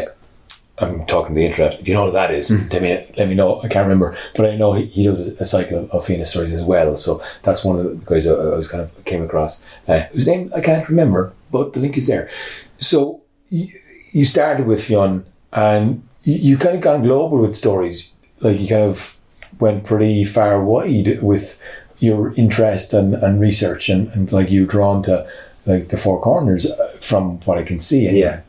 I'm 0.78 1.06
talking 1.06 1.34
to 1.34 1.40
the 1.40 1.46
internet. 1.46 1.80
If 1.80 1.88
you 1.88 1.94
know 1.94 2.06
who 2.06 2.12
that 2.12 2.30
is, 2.30 2.48
tell 2.68 2.82
me, 2.82 3.06
let 3.16 3.28
me 3.28 3.34
know. 3.34 3.60
I 3.62 3.68
can't 3.68 3.84
remember, 3.84 4.14
but 4.34 4.46
I 4.46 4.56
know 4.56 4.74
he, 4.74 4.84
he 4.86 5.04
does 5.04 5.20
a, 5.20 5.44
cycle 5.44 5.78
of, 5.78 5.90
of 5.90 6.04
Fenian 6.04 6.26
stories 6.26 6.52
as 6.52 6.62
well. 6.62 6.96
So 6.96 7.22
that's 7.42 7.64
one 7.64 7.78
of 7.78 7.84
the 7.84 8.04
guys 8.04 8.26
I, 8.26 8.32
I 8.32 8.56
was 8.56 8.68
kind 8.68 8.82
of 8.82 9.04
came 9.04 9.22
across, 9.22 9.64
uh, 9.88 10.00
whose 10.12 10.26
name 10.26 10.52
I 10.54 10.60
can't 10.60 10.88
remember, 10.88 11.32
but 11.50 11.72
the 11.72 11.80
link 11.80 11.96
is 11.96 12.06
there. 12.06 12.28
So 12.76 13.22
you, 13.48 13.66
you 14.12 14.24
started 14.26 14.66
with 14.66 14.84
Fionn, 14.84 15.24
and 15.52 16.02
you, 16.24 16.34
you 16.34 16.58
kind 16.58 16.76
of 16.76 16.82
gone 16.82 17.02
global 17.02 17.40
with 17.40 17.56
stories. 17.56 18.12
Like 18.40 18.60
you 18.60 18.68
kind 18.68 18.82
of 18.82 19.16
went 19.58 19.84
pretty 19.84 20.24
far 20.24 20.62
wide 20.62 21.22
with 21.22 21.58
your 21.98 22.34
interest 22.34 22.92
and, 22.92 23.14
and 23.14 23.40
research, 23.40 23.88
and, 23.88 24.08
and 24.08 24.30
like 24.30 24.50
you 24.50 24.66
drawn 24.66 25.02
to 25.04 25.26
like 25.64 25.88
the 25.88 25.96
four 25.96 26.20
corners 26.20 26.70
uh, 26.70 26.88
from 27.00 27.40
what 27.40 27.56
I 27.56 27.62
can 27.62 27.78
see. 27.78 28.06
Anyway. 28.06 28.20
Yeah. 28.20 28.40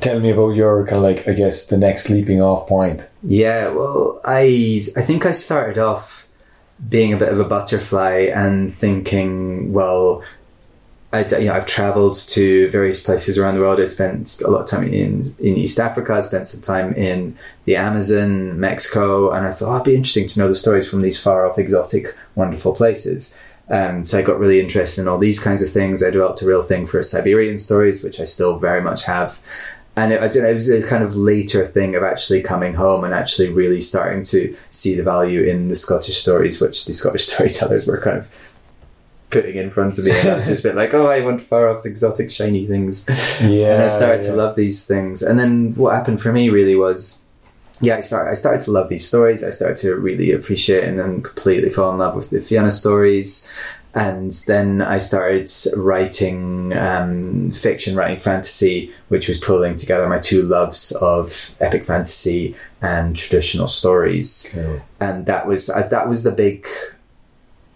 Tell 0.00 0.20
me 0.20 0.30
about 0.30 0.50
your 0.50 0.86
kind 0.86 0.96
of 0.96 1.02
like 1.02 1.28
I 1.28 1.32
guess 1.32 1.66
the 1.66 1.78
next 1.78 2.08
leaping 2.08 2.40
off 2.40 2.66
point. 2.66 3.06
Yeah, 3.22 3.70
well, 3.70 4.20
I 4.24 4.80
I 4.96 5.02
think 5.02 5.26
I 5.26 5.32
started 5.32 5.78
off 5.78 6.26
being 6.88 7.12
a 7.12 7.16
bit 7.16 7.28
of 7.28 7.38
a 7.38 7.44
butterfly 7.44 8.30
and 8.34 8.72
thinking, 8.72 9.72
well, 9.72 10.22
I 11.12 11.24
you 11.24 11.46
know 11.46 11.54
I've 11.54 11.66
travelled 11.66 12.14
to 12.28 12.70
various 12.70 13.04
places 13.04 13.36
around 13.38 13.56
the 13.56 13.60
world. 13.60 13.80
I 13.80 13.84
spent 13.84 14.40
a 14.42 14.50
lot 14.50 14.62
of 14.62 14.68
time 14.68 14.84
in 14.84 15.24
in 15.38 15.56
East 15.56 15.80
Africa. 15.80 16.14
I 16.14 16.20
spent 16.20 16.46
some 16.46 16.60
time 16.60 16.94
in 16.94 17.36
the 17.64 17.76
Amazon, 17.76 18.58
Mexico, 18.60 19.32
and 19.32 19.46
I 19.46 19.50
thought 19.50 19.70
oh, 19.70 19.74
it'd 19.76 19.84
be 19.84 19.96
interesting 19.96 20.28
to 20.28 20.38
know 20.38 20.48
the 20.48 20.54
stories 20.54 20.88
from 20.88 21.02
these 21.02 21.20
far 21.20 21.46
off, 21.46 21.58
exotic, 21.58 22.14
wonderful 22.36 22.74
places. 22.74 23.38
Um, 23.70 24.02
so 24.02 24.18
I 24.18 24.22
got 24.22 24.38
really 24.38 24.60
interested 24.60 25.00
in 25.00 25.08
all 25.08 25.18
these 25.18 25.38
kinds 25.38 25.62
of 25.62 25.70
things. 25.70 26.02
I 26.02 26.10
developed 26.10 26.42
a 26.42 26.46
real 26.46 26.62
thing 26.62 26.86
for 26.86 27.02
Siberian 27.02 27.56
stories, 27.56 28.02
which 28.02 28.18
I 28.18 28.24
still 28.24 28.58
very 28.58 28.80
much 28.80 29.04
have 29.04 29.40
and 29.96 30.12
it, 30.12 30.22
I 30.22 30.28
don't 30.28 30.44
know, 30.44 30.50
it 30.50 30.54
was 30.54 30.68
a 30.68 30.86
kind 30.86 31.02
of 31.02 31.16
later 31.16 31.66
thing 31.66 31.94
of 31.94 32.02
actually 32.02 32.42
coming 32.42 32.74
home 32.74 33.04
and 33.04 33.12
actually 33.12 33.52
really 33.52 33.80
starting 33.80 34.22
to 34.24 34.56
see 34.70 34.94
the 34.94 35.02
value 35.02 35.42
in 35.42 35.68
the 35.68 35.76
Scottish 35.76 36.18
stories, 36.18 36.60
which 36.60 36.86
the 36.86 36.94
Scottish 36.94 37.26
storytellers 37.26 37.86
were 37.86 38.00
kind 38.00 38.18
of 38.18 38.30
putting 39.30 39.56
in 39.56 39.70
front 39.70 39.98
of 39.98 40.04
me. 40.04 40.12
And 40.12 40.28
I 40.28 40.34
was 40.36 40.46
just 40.46 40.64
a 40.64 40.68
bit 40.68 40.76
like, 40.76 40.94
oh, 40.94 41.06
I 41.06 41.20
want 41.22 41.40
far 41.40 41.68
off, 41.68 41.86
exotic, 41.86 42.30
shiny 42.30 42.66
things. 42.66 43.06
Yeah, 43.42 43.74
and 43.74 43.82
I 43.84 43.88
started 43.88 44.24
yeah. 44.24 44.30
to 44.30 44.36
love 44.36 44.56
these 44.56 44.86
things. 44.86 45.22
And 45.22 45.38
then 45.38 45.74
what 45.74 45.94
happened 45.94 46.20
for 46.20 46.32
me 46.32 46.50
really 46.50 46.76
was, 46.76 47.26
yeah, 47.80 47.96
I 47.96 48.00
started, 48.00 48.30
I 48.30 48.34
started 48.34 48.64
to 48.66 48.72
love 48.72 48.88
these 48.88 49.06
stories. 49.06 49.42
I 49.42 49.50
started 49.50 49.78
to 49.78 49.94
really 49.96 50.32
appreciate 50.32 50.84
and 50.84 50.98
then 50.98 51.22
completely 51.22 51.70
fall 51.70 51.90
in 51.92 51.98
love 51.98 52.14
with 52.14 52.30
the 52.30 52.40
Fianna 52.40 52.70
stories. 52.70 53.50
And 53.94 54.32
then 54.46 54.82
I 54.82 54.98
started 54.98 55.50
writing 55.76 56.76
um, 56.76 57.50
fiction, 57.50 57.96
writing 57.96 58.18
fantasy, 58.18 58.92
which 59.08 59.26
was 59.26 59.38
pulling 59.38 59.76
together 59.76 60.08
my 60.08 60.18
two 60.18 60.42
loves 60.42 60.92
of 60.92 61.56
epic 61.60 61.84
fantasy 61.84 62.54
and 62.80 63.16
traditional 63.16 63.66
stories. 63.66 64.50
Cool. 64.54 64.80
And 65.00 65.26
that 65.26 65.46
was 65.46 65.68
uh, 65.68 65.88
that 65.88 66.08
was 66.08 66.22
the 66.22 66.32
big. 66.32 66.66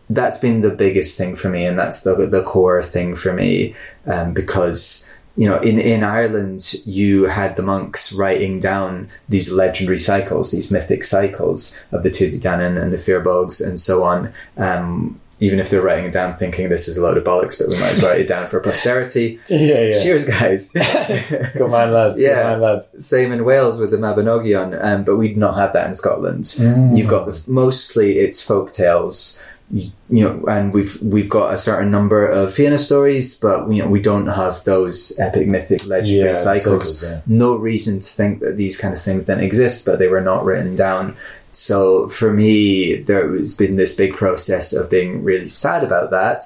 That's 0.09 0.39
been 0.39 0.61
the 0.61 0.71
biggest 0.71 1.19
thing 1.19 1.35
for 1.35 1.49
me, 1.49 1.67
and 1.67 1.79
that's 1.79 2.03
the 2.03 2.15
the 2.15 2.45
core 2.45 2.83
thing 2.83 3.17
for 3.17 3.33
me, 3.33 3.75
um, 4.07 4.35
because 4.35 5.11
you 5.37 5.49
know, 5.49 5.59
in, 5.59 5.81
in 5.81 6.05
Ireland, 6.05 6.75
you 6.87 7.25
had 7.25 7.57
the 7.57 7.63
monks 7.63 8.13
writing 8.13 8.61
down 8.61 9.09
these 9.29 9.51
legendary 9.51 9.99
cycles, 9.99 10.53
these 10.53 10.71
mythic 10.71 11.03
cycles 11.03 11.83
of 11.91 12.05
the 12.05 12.11
Tuatha 12.11 12.39
Dé 12.39 12.41
Danann 12.41 12.81
and 12.81 12.93
the 12.93 12.97
Firbolgs 12.97 13.67
and 13.67 13.81
so 13.81 14.05
on. 14.05 14.33
Um, 14.57 15.21
even 15.41 15.59
if 15.59 15.69
they're 15.71 15.83
writing 15.83 16.05
it 16.07 16.13
down 16.13 16.35
thinking 16.37 16.69
this 16.69 16.87
is 16.89 16.97
a 16.97 17.03
load 17.03 17.17
of 17.17 17.25
bollocks, 17.25 17.59
but 17.59 17.69
we 17.69 17.75
might 17.81 17.93
as 17.93 18.03
well 18.03 18.13
write 18.13 18.21
it 18.21 18.29
down 18.29 18.49
for 18.49 18.61
posterity. 18.61 19.39
Yeah, 19.49 19.81
yeah. 19.81 20.03
Cheers, 20.03 20.25
guys. 20.29 20.71
Good 20.73 21.71
man, 21.71 21.93
lads. 21.93 22.19
Yeah. 22.21 22.35
Good 22.35 22.45
man, 22.45 22.61
lads. 22.61 22.89
Same 23.07 23.33
in 23.33 23.45
Wales 23.45 23.79
with 23.79 23.91
the 23.91 23.97
Mabinogion, 23.97 24.83
um, 24.85 25.05
but 25.05 25.17
we 25.17 25.29
do 25.29 25.37
not 25.37 25.57
have 25.57 25.73
that 25.73 25.87
in 25.87 25.95
Scotland. 25.95 26.45
Mm. 26.45 26.97
You've 26.97 27.09
got 27.09 27.27
the, 27.27 27.43
mostly 27.47 28.19
it's 28.19 28.41
folk 28.45 28.73
tales, 28.73 29.45
you, 29.71 29.91
you 30.11 30.23
know, 30.25 30.45
and 30.47 30.73
we've 30.75 31.01
we've 31.03 31.29
got 31.31 31.55
a 31.55 31.59
certain 31.59 31.91
number 31.91 32.27
of 32.27 32.53
Fianna 32.53 32.79
stories, 32.79 33.39
but 33.41 33.71
you 33.73 33.83
know 33.83 33.89
we 33.89 34.01
don't 34.01 34.27
have 34.27 34.63
those 34.65 35.19
epic, 35.19 35.49
mythic, 35.49 35.87
legendary 35.87 36.31
Yeah, 36.31 36.35
cycles. 36.35 37.03
yeah. 37.03 37.21
No 37.27 37.57
reason 37.57 38.01
to 38.01 38.09
think 38.13 38.41
that 38.41 38.57
these 38.57 38.77
kind 38.77 38.93
of 38.95 39.01
things 39.01 39.27
didn't 39.27 39.45
exist, 39.45 39.87
but 39.87 39.99
they 39.99 40.09
were 40.09 40.21
not 40.21 40.45
written 40.45 40.77
down. 40.77 41.17
So 41.57 42.09
for 42.09 42.33
me, 42.33 42.97
there 42.97 43.33
has 43.37 43.55
been 43.55 43.77
this 43.77 43.95
big 43.95 44.15
process 44.15 44.73
of 44.73 44.91
being 44.91 45.23
really 45.23 45.49
sad 45.49 45.85
about 45.85 46.11
that, 46.11 46.43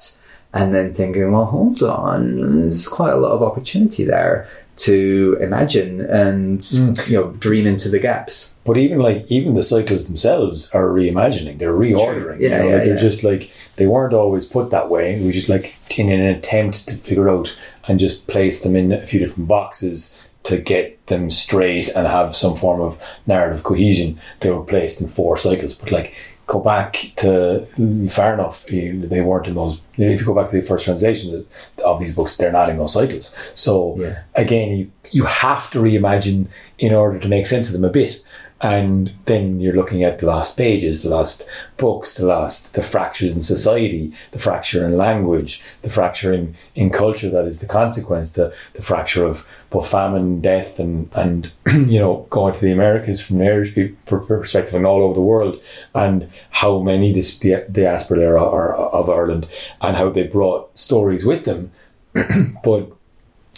and 0.53 0.73
then 0.73 0.93
thinking, 0.93 1.31
well, 1.31 1.45
hold 1.45 1.83
on, 1.83 2.61
there's 2.61 2.87
quite 2.87 3.13
a 3.13 3.17
lot 3.17 3.31
of 3.31 3.43
opportunity 3.43 4.03
there 4.03 4.47
to 4.77 5.37
imagine 5.41 5.99
and 5.99 6.59
Mm. 6.61 7.09
you 7.09 7.17
know 7.17 7.31
dream 7.33 7.67
into 7.67 7.89
the 7.89 7.99
gaps. 7.99 8.59
But 8.65 8.77
even 8.77 8.99
like 8.99 9.29
even 9.29 9.53
the 9.53 9.61
cycles 9.63 10.07
themselves 10.07 10.69
are 10.73 10.87
reimagining. 10.87 11.59
They're 11.59 11.73
reordering. 11.73 12.39
Yeah, 12.39 12.49
you 12.49 12.49
know, 12.49 12.67
yeah, 12.69 12.73
like 12.75 12.83
they're 12.85 12.93
yeah. 12.93 12.99
just 13.09 13.23
like 13.25 13.51
they 13.75 13.87
weren't 13.87 14.13
always 14.13 14.45
put 14.45 14.69
that 14.69 14.89
way. 14.89 15.21
Was 15.21 15.35
just 15.35 15.49
like 15.49 15.75
in 15.97 16.09
an 16.09 16.21
attempt 16.21 16.87
to 16.87 16.95
figure 16.95 17.29
out 17.29 17.53
and 17.87 17.99
just 17.99 18.25
place 18.27 18.63
them 18.63 18.75
in 18.75 18.93
a 18.93 19.05
few 19.05 19.19
different 19.19 19.49
boxes 19.49 20.17
to 20.43 20.57
get 20.57 21.05
them 21.07 21.29
straight 21.29 21.89
and 21.89 22.07
have 22.07 22.35
some 22.35 22.55
form 22.55 22.81
of 22.81 23.01
narrative 23.27 23.63
cohesion. 23.63 24.17
They 24.39 24.51
were 24.51 24.63
placed 24.63 25.01
in 25.01 25.07
four 25.07 25.37
cycles. 25.37 25.73
But 25.73 25.91
like 25.91 26.15
go 26.47 26.59
back 26.59 26.93
to 27.17 27.67
mm, 27.77 28.09
far 28.11 28.33
enough, 28.33 28.65
they 28.67 29.21
weren't 29.21 29.47
in 29.47 29.55
those. 29.55 29.79
If 29.97 30.19
you 30.21 30.25
go 30.25 30.33
back 30.33 30.49
to 30.49 30.55
the 30.55 30.63
first 30.65 30.85
translations 30.85 31.33
of, 31.33 31.45
of 31.85 31.99
these 31.99 32.13
books, 32.13 32.37
they're 32.37 32.51
not 32.51 32.69
in 32.69 32.77
those 32.77 32.93
cycles. 32.93 33.35
So 33.53 33.97
Yeah. 33.99 34.19
again, 34.35 34.77
you 34.77 34.91
you 35.11 35.25
have 35.25 35.69
to 35.71 35.79
reimagine 35.79 36.47
in 36.77 36.93
order 36.93 37.19
to 37.19 37.27
make 37.27 37.45
sense 37.47 37.67
of 37.67 37.73
them 37.73 37.83
a 37.83 37.89
bit. 37.89 38.21
And 38.61 39.13
then 39.25 39.61
you're 39.61 39.75
looking 39.75 40.03
at 40.03 40.19
the 40.19 40.25
last 40.25 40.57
pages, 40.57 41.01
the 41.01 41.09
last 41.09 41.47
books, 41.77 42.15
the 42.15 42.25
last 42.25 42.73
the 42.73 42.81
fractures 42.81 43.33
in 43.33 43.41
society, 43.41 44.13
the 44.31 44.39
fracture 44.39 44.85
in 44.85 44.97
language, 44.97 45.61
the 45.81 45.89
fracture 45.89 46.33
in, 46.33 46.55
in 46.75 46.89
culture 46.89 47.29
that 47.29 47.45
is 47.45 47.59
the 47.59 47.67
consequence, 47.67 48.31
the, 48.31 48.53
the 48.73 48.81
fracture 48.81 49.25
of 49.25 49.47
both 49.69 49.89
famine, 49.89 50.41
death, 50.41 50.77
and 50.77 51.09
and 51.15 51.51
you 51.73 51.99
know 51.99 52.27
going 52.29 52.53
to 52.53 52.59
the 52.59 52.71
Americas 52.71 53.21
from 53.21 53.39
pe- 53.39 53.93
perspective 54.05 54.75
and 54.75 54.85
all 54.85 55.03
over 55.03 55.13
the 55.13 55.21
world, 55.21 55.61
and 55.95 56.29
how 56.49 56.79
many 56.79 57.13
this 57.13 57.39
the 57.39 57.65
diaspora 57.71 58.19
there 58.19 58.37
are, 58.37 58.75
are 58.75 58.75
of 58.75 59.09
Ireland, 59.09 59.47
and 59.81 59.95
how 59.95 60.09
they 60.09 60.23
brought 60.23 60.77
stories 60.77 61.23
with 61.23 61.45
them, 61.45 61.71
but 62.63 62.91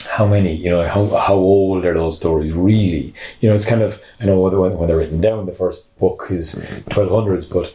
how 0.07 0.25
many? 0.27 0.53
You 0.55 0.69
know 0.69 0.87
how, 0.87 1.05
how 1.17 1.35
old 1.35 1.85
are 1.85 1.93
those 1.93 2.17
stories 2.17 2.53
really? 2.53 3.13
You 3.39 3.49
know 3.49 3.55
it's 3.55 3.65
kind 3.65 3.81
of 3.81 4.01
i 4.19 4.25
know 4.25 4.39
when, 4.39 4.77
when 4.77 4.87
they're 4.87 4.97
written 4.97 5.21
down 5.21 5.45
the 5.45 5.53
first 5.53 5.85
book 5.97 6.27
is 6.29 6.55
1200s 6.89 7.49
but 7.51 7.73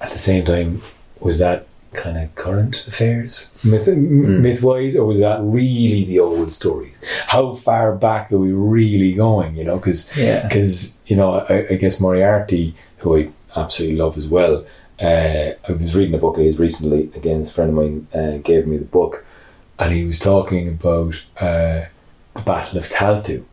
at 0.00 0.10
the 0.10 0.18
same 0.18 0.44
time 0.44 0.82
was 1.20 1.38
that 1.38 1.66
kind 1.92 2.18
of 2.18 2.34
current 2.34 2.86
affairs? 2.86 3.50
Myth, 3.64 3.88
m 3.88 4.42
myth-wise 4.42 4.96
or 4.96 5.06
was 5.06 5.18
that 5.20 5.40
really 5.40 6.04
the 6.04 6.18
old 6.20 6.52
stories? 6.52 7.00
How 7.26 7.54
far 7.54 7.94
back 7.96 8.30
are 8.32 8.38
we 8.38 8.52
really 8.52 9.14
going 9.14 9.54
you 9.56 9.64
know? 9.64 9.76
Because 9.78 10.14
Yeah. 10.16 10.42
because 10.46 10.98
you 11.06 11.16
know 11.16 11.30
I, 11.48 11.66
I 11.70 11.76
guess 11.76 12.00
moriarty 12.00 12.74
who 12.98 13.16
i 13.18 13.28
absolutely 13.56 13.96
love 13.96 14.16
as 14.16 14.26
well 14.28 14.66
uh, 15.00 15.48
i 15.68 15.72
was 15.72 15.94
reading 15.94 16.14
a 16.14 16.18
book 16.18 16.36
of 16.38 16.44
his 16.44 16.58
recently 16.58 17.02
again 17.14 17.42
a 17.42 17.46
friend 17.46 17.70
of 17.70 17.76
mine 17.76 18.06
uh, 18.14 18.38
gave 18.38 18.66
me 18.66 18.76
the 18.78 18.84
book 18.98 19.24
and 19.78 19.92
he 19.92 20.04
was 20.04 20.18
talking 20.18 20.68
about 20.68 21.14
uh, 21.40 21.86
the 22.34 22.42
Battle 22.44 22.78
of 22.78 22.88
Tailtiu 22.88 23.44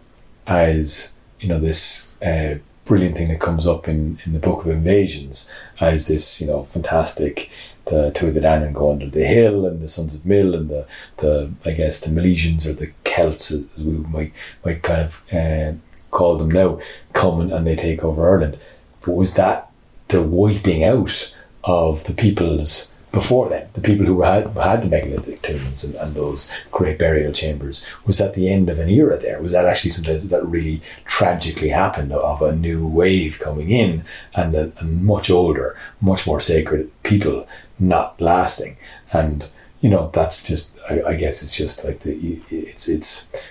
as 0.48 1.14
you 1.40 1.48
know 1.48 1.60
this 1.60 2.22
uh, 2.22 2.58
brilliant 2.86 3.16
thing 3.16 3.30
that 3.30 3.40
comes 3.40 3.66
up 3.66 3.88
in, 3.88 4.20
in 4.26 4.34
the 4.34 4.40
Book 4.40 4.66
of 4.66 4.72
Invasions 4.72 5.54
as 5.80 6.08
this 6.08 6.42
you 6.42 6.48
know 6.48 6.64
fantastic 6.64 7.50
the 7.86 8.12
two 8.12 8.28
of 8.28 8.34
the 8.34 8.72
go 8.74 8.92
under 8.92 9.10
the 9.10 9.26
hill 9.26 9.66
and 9.66 9.82
the 9.82 9.88
Sons 9.88 10.16
of 10.16 10.22
Míl 10.22 10.56
and 10.56 10.70
the, 10.70 10.88
the 11.18 11.52
I 11.66 11.72
guess 11.72 12.00
the 12.00 12.10
Milesians 12.10 12.66
or 12.66 12.74
the 12.74 12.92
Celts 13.04 13.52
as 13.52 13.68
we 13.78 13.92
might 13.92 14.34
might 14.64 14.84
kind 14.84 15.02
of 15.02 15.34
uh, 15.34 15.74
call 16.12 16.38
them 16.38 16.52
now 16.52 16.80
come 17.12 17.42
and, 17.42 17.52
and 17.52 17.68
they 17.68 17.76
take 17.76 18.04
over 18.04 18.30
Ireland. 18.30 18.58
But 19.02 19.12
was 19.12 19.34
that 19.34 19.70
the 20.08 20.22
wiping 20.22 20.84
out 20.84 21.34
of 21.66 22.06
the 22.06 22.14
peoples 22.14 22.93
before 23.14 23.48
then, 23.48 23.70
the 23.74 23.80
people 23.82 24.08
who 24.08 24.24
had 24.24 24.48
had 24.58 24.82
the 24.82 24.88
megalithic 24.88 25.44
tombs 25.44 25.84
and, 25.84 25.94
and 25.96 26.16
those 26.16 26.52
great 26.72 26.98
burial 26.98 27.32
chambers, 27.32 27.88
was 28.08 28.18
that 28.18 28.34
the 28.34 28.50
end 28.52 28.70
of 28.70 28.80
an 28.80 28.90
era 28.90 29.18
there? 29.18 29.40
Was 29.40 29.52
that 29.52 29.68
actually 29.68 29.92
something 29.92 30.28
that 30.28 30.46
really 30.46 30.82
tragically 31.06 31.70
happened 31.70 32.12
of 32.12 32.42
a 32.42 32.56
new 32.56 32.86
wave 32.88 33.40
coming 33.40 33.70
in 33.70 34.04
and 34.36 34.56
a, 34.56 34.74
a 34.82 34.84
much 34.84 35.30
older, 35.30 35.78
much 36.02 36.26
more 36.26 36.42
sacred 36.42 36.92
people 37.04 37.48
not 37.80 38.20
lasting? 38.20 38.78
And 39.14 39.48
you 39.80 39.92
know, 39.92 40.10
that's 40.12 40.48
just, 40.48 40.78
I, 40.90 41.04
I 41.04 41.16
guess 41.16 41.44
it's 41.44 41.56
just 41.56 41.86
like 41.86 42.00
the, 42.00 42.42
it's, 42.50 42.90
it's, 42.90 43.50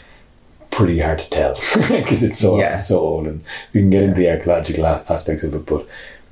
pretty 0.73 0.99
hard 1.01 1.19
to 1.19 1.29
tell 1.29 1.55
because 1.91 2.23
it's 2.23 2.39
so 2.39 2.59
Yeah. 2.59 2.79
so 2.79 2.99
old 2.99 3.27
and 3.27 3.45
we 3.75 3.83
can 3.83 3.91
get 3.91 4.05
into 4.05 4.19
the 4.19 4.31
archaeological 4.31 4.87
aspects 4.87 5.43
of 5.45 5.55
it 5.55 5.67
but 5.67 5.87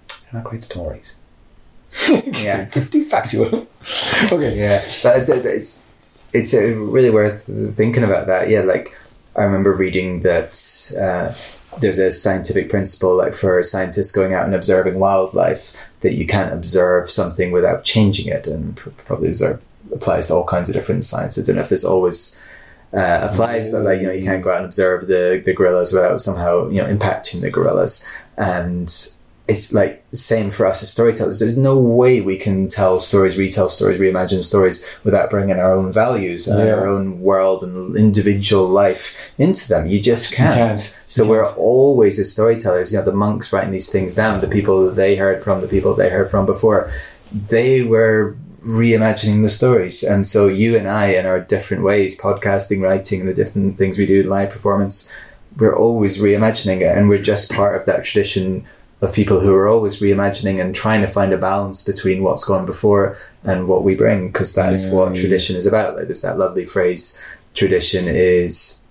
they're 0.08 0.40
not 0.40 0.44
great 0.44 0.62
stories 0.62 1.16
Yeah. 2.08 2.64
they're 2.64 3.04
factual 3.04 3.66
okay 4.32 4.58
Yeah, 4.58 4.82
but 5.02 5.28
it's 5.28 5.84
it's 6.32 6.54
uh, 6.54 6.74
really 6.76 7.10
worth 7.10 7.50
thinking 7.76 8.04
about 8.04 8.26
that. 8.26 8.48
Yeah, 8.48 8.60
like 8.60 8.96
I 9.36 9.42
remember 9.42 9.72
reading 9.72 10.20
that 10.20 10.52
uh, 11.00 11.34
there's 11.80 11.98
a 11.98 12.10
scientific 12.10 12.68
principle, 12.68 13.16
like 13.16 13.34
for 13.34 13.62
scientists 13.62 14.12
going 14.12 14.34
out 14.34 14.44
and 14.44 14.54
observing 14.54 14.98
wildlife, 14.98 15.72
that 16.00 16.14
you 16.14 16.26
can't 16.26 16.52
observe 16.52 17.10
something 17.10 17.52
without 17.52 17.84
changing 17.84 18.28
it, 18.28 18.46
and 18.46 18.76
probably 19.06 19.28
observe, 19.28 19.62
applies 19.92 20.28
to 20.28 20.34
all 20.34 20.44
kinds 20.44 20.68
of 20.68 20.74
different 20.74 21.04
sciences. 21.04 21.44
I 21.44 21.46
don't 21.48 21.56
know 21.56 21.62
if 21.62 21.68
this 21.68 21.84
always. 21.84 22.40
Uh, 22.92 23.28
applies, 23.30 23.70
but 23.70 23.82
like 23.82 24.00
you 24.00 24.06
know, 24.08 24.12
you 24.12 24.24
can't 24.24 24.42
go 24.42 24.50
out 24.50 24.56
and 24.56 24.64
observe 24.64 25.06
the 25.06 25.40
the 25.44 25.52
gorillas 25.52 25.92
without 25.92 26.20
somehow 26.20 26.68
you 26.70 26.82
know 26.82 26.92
impacting 26.92 27.40
the 27.40 27.48
gorillas, 27.48 28.04
and 28.36 28.92
it's 29.50 29.72
like 29.72 30.02
same 30.12 30.50
for 30.50 30.64
us 30.66 30.82
as 30.82 30.90
storytellers. 30.90 31.38
There's 31.38 31.56
no 31.56 31.76
way 31.76 32.20
we 32.20 32.36
can 32.38 32.68
tell 32.68 33.00
stories, 33.00 33.36
retell 33.36 33.68
stories, 33.68 34.00
reimagine 34.00 34.42
stories 34.42 34.86
without 35.04 35.28
bringing 35.30 35.58
our 35.58 35.72
own 35.74 35.92
values 35.92 36.48
and 36.48 36.58
Yeah. 36.66 36.74
our 36.74 36.86
own 36.86 37.20
world 37.20 37.62
and 37.62 37.96
individual 37.96 38.66
life 38.68 39.14
into 39.38 39.68
them. 39.68 39.86
You 39.86 40.00
just 40.00 40.32
can't. 40.32 40.54
can't. 40.54 40.78
So 41.06 41.24
You 41.24 41.30
we're 41.30 41.46
always 41.54 42.18
as 42.18 42.32
storytellers. 42.32 42.92
You 42.92 42.98
know, 42.98 43.04
the 43.04 43.12
monks 43.12 43.52
writing 43.52 43.72
these 43.72 43.90
things 43.90 44.14
down, 44.14 44.40
the 44.40 44.48
people 44.58 44.86
that 44.86 44.96
they 44.96 45.16
heard 45.16 45.42
from, 45.42 45.60
the 45.60 45.68
people 45.68 45.94
they 45.94 46.10
heard 46.10 46.30
from 46.30 46.46
before, 46.46 46.90
they 47.48 47.82
were 47.82 48.36
reimagining 48.64 49.42
the 49.42 49.48
stories. 49.48 50.02
And 50.02 50.26
so 50.26 50.46
you 50.46 50.76
and 50.76 50.86
I, 50.88 51.06
in 51.18 51.26
our 51.26 51.40
different 51.40 51.82
ways, 51.82 52.18
podcasting, 52.18 52.82
writing, 52.82 53.20
and 53.20 53.28
the 53.28 53.34
different 53.34 53.74
things 53.76 53.96
we 53.98 54.06
do, 54.06 54.22
live 54.22 54.50
performance, 54.50 55.10
we're 55.58 55.76
always 55.76 56.18
reimagining 56.18 56.80
it, 56.82 56.96
and 56.96 57.08
we're 57.08 57.22
just 57.22 57.52
part 57.52 57.74
of 57.76 57.84
that 57.86 58.04
tradition 58.04 58.64
of 59.00 59.12
people 59.14 59.40
who 59.40 59.54
are 59.54 59.66
always 59.68 60.00
reimagining 60.00 60.60
and 60.60 60.74
trying 60.74 61.00
to 61.00 61.06
find 61.08 61.32
a 61.32 61.38
balance 61.38 61.82
between 61.82 62.22
what's 62.22 62.44
gone 62.44 62.66
before 62.66 63.16
and 63.44 63.66
what 63.66 63.82
we 63.84 63.94
bring, 63.94 64.26
because 64.28 64.54
that's 64.54 64.86
Yeah, 64.88 64.94
what 64.94 65.14
yeah. 65.14 65.20
tradition 65.22 65.56
is 65.56 65.66
about. 65.66 65.96
Like 65.96 66.06
there's 66.06 66.22
that 66.22 66.38
lovely 66.38 66.64
phrase: 66.66 67.18
tradition 67.54 68.06
is 68.08 68.82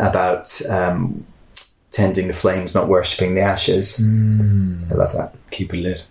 about 0.00 0.60
um, 0.70 1.24
tending 1.90 2.28
the 2.28 2.32
flames, 2.32 2.74
not 2.74 2.88
worshipping 2.88 3.34
the 3.34 3.42
ashes. 3.42 4.00
I 4.00 4.94
love 4.94 5.12
that. 5.12 5.34
keep 5.50 5.72
it 5.74 5.82
lit 5.82 6.06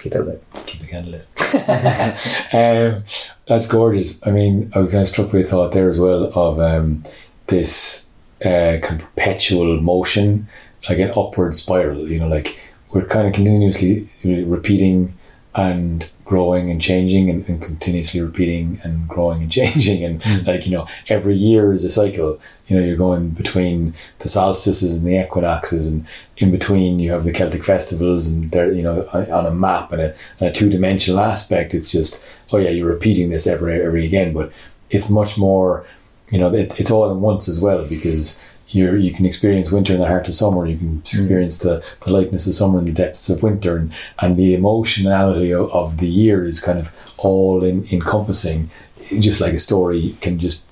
Keep 0.00 0.14
it 0.16 0.22
lit. 0.22 0.44
keep 0.66 0.80
the 0.80 0.86
candle 0.88 1.12
lit 1.12 1.26
um, 2.52 3.04
that's 3.46 3.66
gorgeous 3.68 4.18
I 4.26 4.30
mean 4.32 4.70
I 4.74 4.80
was 4.80 4.90
kind 4.90 5.02
of 5.02 5.08
struck 5.08 5.32
with 5.32 5.46
a 5.46 5.48
thought 5.48 5.72
there 5.72 5.88
as 5.88 5.98
well 6.00 6.24
of 6.34 6.58
um, 6.60 7.04
this 7.46 8.10
uh, 8.44 8.78
kind 8.82 9.00
of 9.00 9.14
perpetual 9.14 9.80
motion 9.80 10.48
like 10.88 10.98
an 10.98 11.12
upward 11.16 11.54
spiral 11.54 12.10
you 12.10 12.18
know 12.18 12.26
like 12.28 12.58
we're 12.92 13.06
kind 13.06 13.26
of 13.26 13.32
continuously 13.32 14.08
repeating 14.24 15.14
and 15.54 16.08
growing 16.24 16.70
and 16.70 16.80
changing 16.80 17.28
and, 17.28 17.46
and 17.46 17.60
continuously 17.60 18.18
repeating 18.20 18.78
and 18.84 19.06
growing 19.06 19.42
and 19.42 19.52
changing. 19.60 20.04
And 20.04 20.22
hmm. 20.22 20.46
like 20.46 20.66
you 20.66 20.72
know 20.72 20.86
every 21.08 21.34
year 21.34 21.72
is 21.72 21.84
a 21.84 21.90
cycle. 21.90 22.40
You 22.68 22.76
know 22.76 22.84
you're 22.84 22.96
going 22.96 23.30
between 23.30 23.94
the 24.20 24.28
solstices 24.28 24.96
and 24.96 25.06
the 25.06 25.20
equinoxes 25.22 25.86
and 25.86 26.06
in 26.38 26.50
between 26.50 27.00
you 27.00 27.10
have 27.12 27.24
the 27.24 27.32
celtic 27.32 27.64
festivals 27.64 28.26
and 28.26 28.50
they're 28.50 28.72
you 28.72 28.82
know 28.82 29.06
on 29.12 29.46
a 29.46 29.50
map 29.50 29.92
and 29.92 30.00
a, 30.02 30.14
a 30.40 30.50
two-dimensional 30.50 31.20
aspect 31.20 31.74
it's 31.74 31.92
just 31.92 32.24
oh 32.52 32.56
yeah 32.56 32.70
you're 32.70 32.88
repeating 32.88 33.30
this 33.30 33.46
every 33.46 33.82
every 33.82 34.06
again. 34.06 34.32
But 34.32 34.52
it's 34.90 35.10
much 35.10 35.36
more 35.36 35.84
you 36.30 36.38
know 36.38 36.52
it, 36.52 36.78
it's 36.80 36.90
all 36.90 37.10
in 37.10 37.20
once 37.20 37.48
as 37.48 37.60
well 37.60 37.86
because 37.88 38.42
you 38.72 38.94
you 38.96 39.12
can 39.12 39.26
experience 39.26 39.70
winter 39.70 39.92
in 39.92 40.00
the 40.00 40.06
heart 40.06 40.28
of 40.28 40.34
summer. 40.34 40.66
You 40.66 40.76
can 40.76 40.98
experience 40.98 41.58
mm. 41.58 41.62
the, 41.62 41.96
the 42.04 42.12
lightness 42.12 42.46
of 42.46 42.54
summer 42.54 42.78
in 42.78 42.86
the 42.86 42.92
depths 42.92 43.28
of 43.28 43.42
winter, 43.42 43.76
and, 43.76 43.92
and 44.20 44.36
the 44.36 44.54
emotionality 44.54 45.52
of, 45.52 45.70
of 45.72 45.98
the 45.98 46.08
year 46.08 46.44
is 46.44 46.60
kind 46.60 46.78
of 46.78 46.90
all 47.18 47.62
in, 47.62 47.86
encompassing. 47.92 48.70
Just 49.20 49.40
like 49.40 49.52
a 49.52 49.58
story 49.58 50.16
can 50.20 50.38
just 50.38 50.62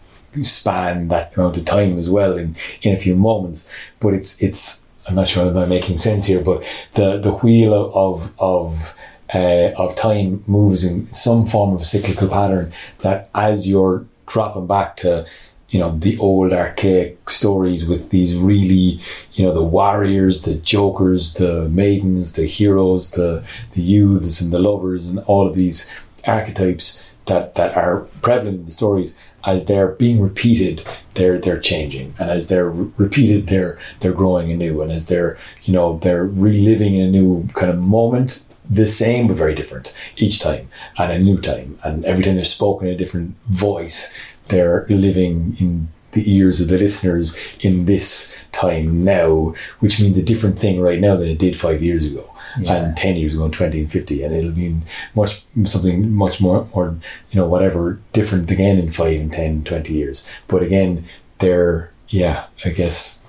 span 0.42 1.08
that 1.08 1.36
amount 1.36 1.56
of 1.56 1.64
time 1.64 1.98
as 1.98 2.08
well 2.08 2.36
in, 2.36 2.54
in 2.82 2.94
a 2.94 2.98
few 2.98 3.16
moments. 3.16 3.72
But 3.98 4.14
it's 4.14 4.42
it's 4.42 4.86
I'm 5.08 5.14
not 5.14 5.28
sure 5.28 5.46
if 5.50 5.56
I'm 5.56 5.68
making 5.68 5.98
sense 5.98 6.26
here, 6.26 6.40
but 6.40 6.62
the 6.94 7.18
the 7.18 7.32
wheel 7.32 7.92
of 7.94 8.32
of 8.38 8.94
uh, 9.34 9.72
of 9.76 9.94
time 9.96 10.42
moves 10.46 10.84
in 10.84 11.06
some 11.06 11.46
form 11.46 11.74
of 11.74 11.80
a 11.80 11.84
cyclical 11.84 12.28
pattern 12.28 12.72
that 13.00 13.28
as 13.34 13.68
you're 13.68 14.04
dropping 14.26 14.66
back 14.66 14.96
to 14.96 15.26
you 15.70 15.78
know, 15.78 15.96
the 15.96 16.18
old 16.18 16.52
archaic 16.52 17.30
stories 17.30 17.86
with 17.86 18.10
these 18.10 18.36
really, 18.36 19.00
you 19.34 19.44
know, 19.44 19.54
the 19.54 19.62
warriors, 19.62 20.42
the 20.42 20.56
jokers, 20.56 21.34
the 21.34 21.68
maidens, 21.68 22.32
the 22.32 22.46
heroes, 22.46 23.12
the, 23.12 23.44
the 23.72 23.82
youths 23.82 24.40
and 24.40 24.52
the 24.52 24.58
lovers 24.58 25.06
and 25.06 25.20
all 25.20 25.46
of 25.46 25.54
these 25.54 25.88
archetypes 26.26 27.06
that, 27.26 27.54
that 27.54 27.76
are 27.76 28.00
prevalent 28.20 28.60
in 28.60 28.64
the 28.66 28.72
stories 28.72 29.16
as 29.44 29.66
they're 29.66 29.88
being 29.88 30.20
repeated, 30.20 30.86
they're 31.14 31.38
they're 31.38 31.60
changing, 31.60 32.14
and 32.18 32.30
as 32.30 32.48
they're 32.48 32.68
re- 32.70 32.90
repeated, 32.96 33.46
they're 33.46 33.78
they're 34.00 34.12
growing 34.12 34.50
anew, 34.50 34.82
and 34.82 34.92
as 34.92 35.06
they're 35.06 35.38
you 35.64 35.72
know 35.72 35.98
they're 35.98 36.26
reliving 36.26 36.94
in 36.94 37.08
a 37.08 37.10
new 37.10 37.48
kind 37.54 37.70
of 37.70 37.78
moment, 37.78 38.44
the 38.68 38.86
same 38.86 39.28
but 39.28 39.36
very 39.36 39.54
different 39.54 39.92
each 40.16 40.40
time, 40.40 40.68
and 40.98 41.12
a 41.12 41.18
new 41.18 41.40
time, 41.40 41.78
and 41.84 42.04
every 42.04 42.22
time 42.22 42.36
they're 42.36 42.44
spoken 42.44 42.88
in 42.88 42.94
a 42.94 42.98
different 42.98 43.34
voice, 43.48 44.14
they're 44.50 44.86
living 44.88 45.56
in 45.58 45.88
the 46.12 46.34
ears 46.36 46.60
of 46.60 46.68
the 46.68 46.78
listeners 46.78 47.36
in 47.60 47.84
this 47.84 48.36
time 48.52 49.04
now, 49.04 49.54
which 49.78 50.00
means 50.00 50.18
a 50.18 50.24
different 50.24 50.58
thing 50.58 50.80
right 50.80 50.98
now 51.00 51.16
than 51.16 51.28
it 51.28 51.38
did 51.38 51.58
five 51.58 51.82
years 51.82 52.04
ago. 52.06 52.26
Yeah. 52.58 52.74
and 52.74 52.96
10 52.96 53.14
years 53.14 53.32
ago 53.32 53.44
and 53.44 53.54
20 53.54 53.78
and 53.78 53.92
50 53.92 54.24
and 54.24 54.34
it'll 54.34 54.50
be 54.50 54.76
much 55.14 55.44
something 55.62 56.10
much 56.12 56.40
more 56.40 56.66
more 56.74 56.96
you 57.30 57.40
know 57.40 57.46
whatever 57.46 58.00
different 58.12 58.50
again 58.50 58.76
in 58.76 58.90
5 58.90 59.20
and 59.20 59.32
10 59.32 59.62
20 59.62 59.92
years 59.94 60.28
but 60.48 60.60
again 60.60 61.04
they're 61.38 61.92
yeah 62.08 62.46
i 62.64 62.70
guess 62.70 63.20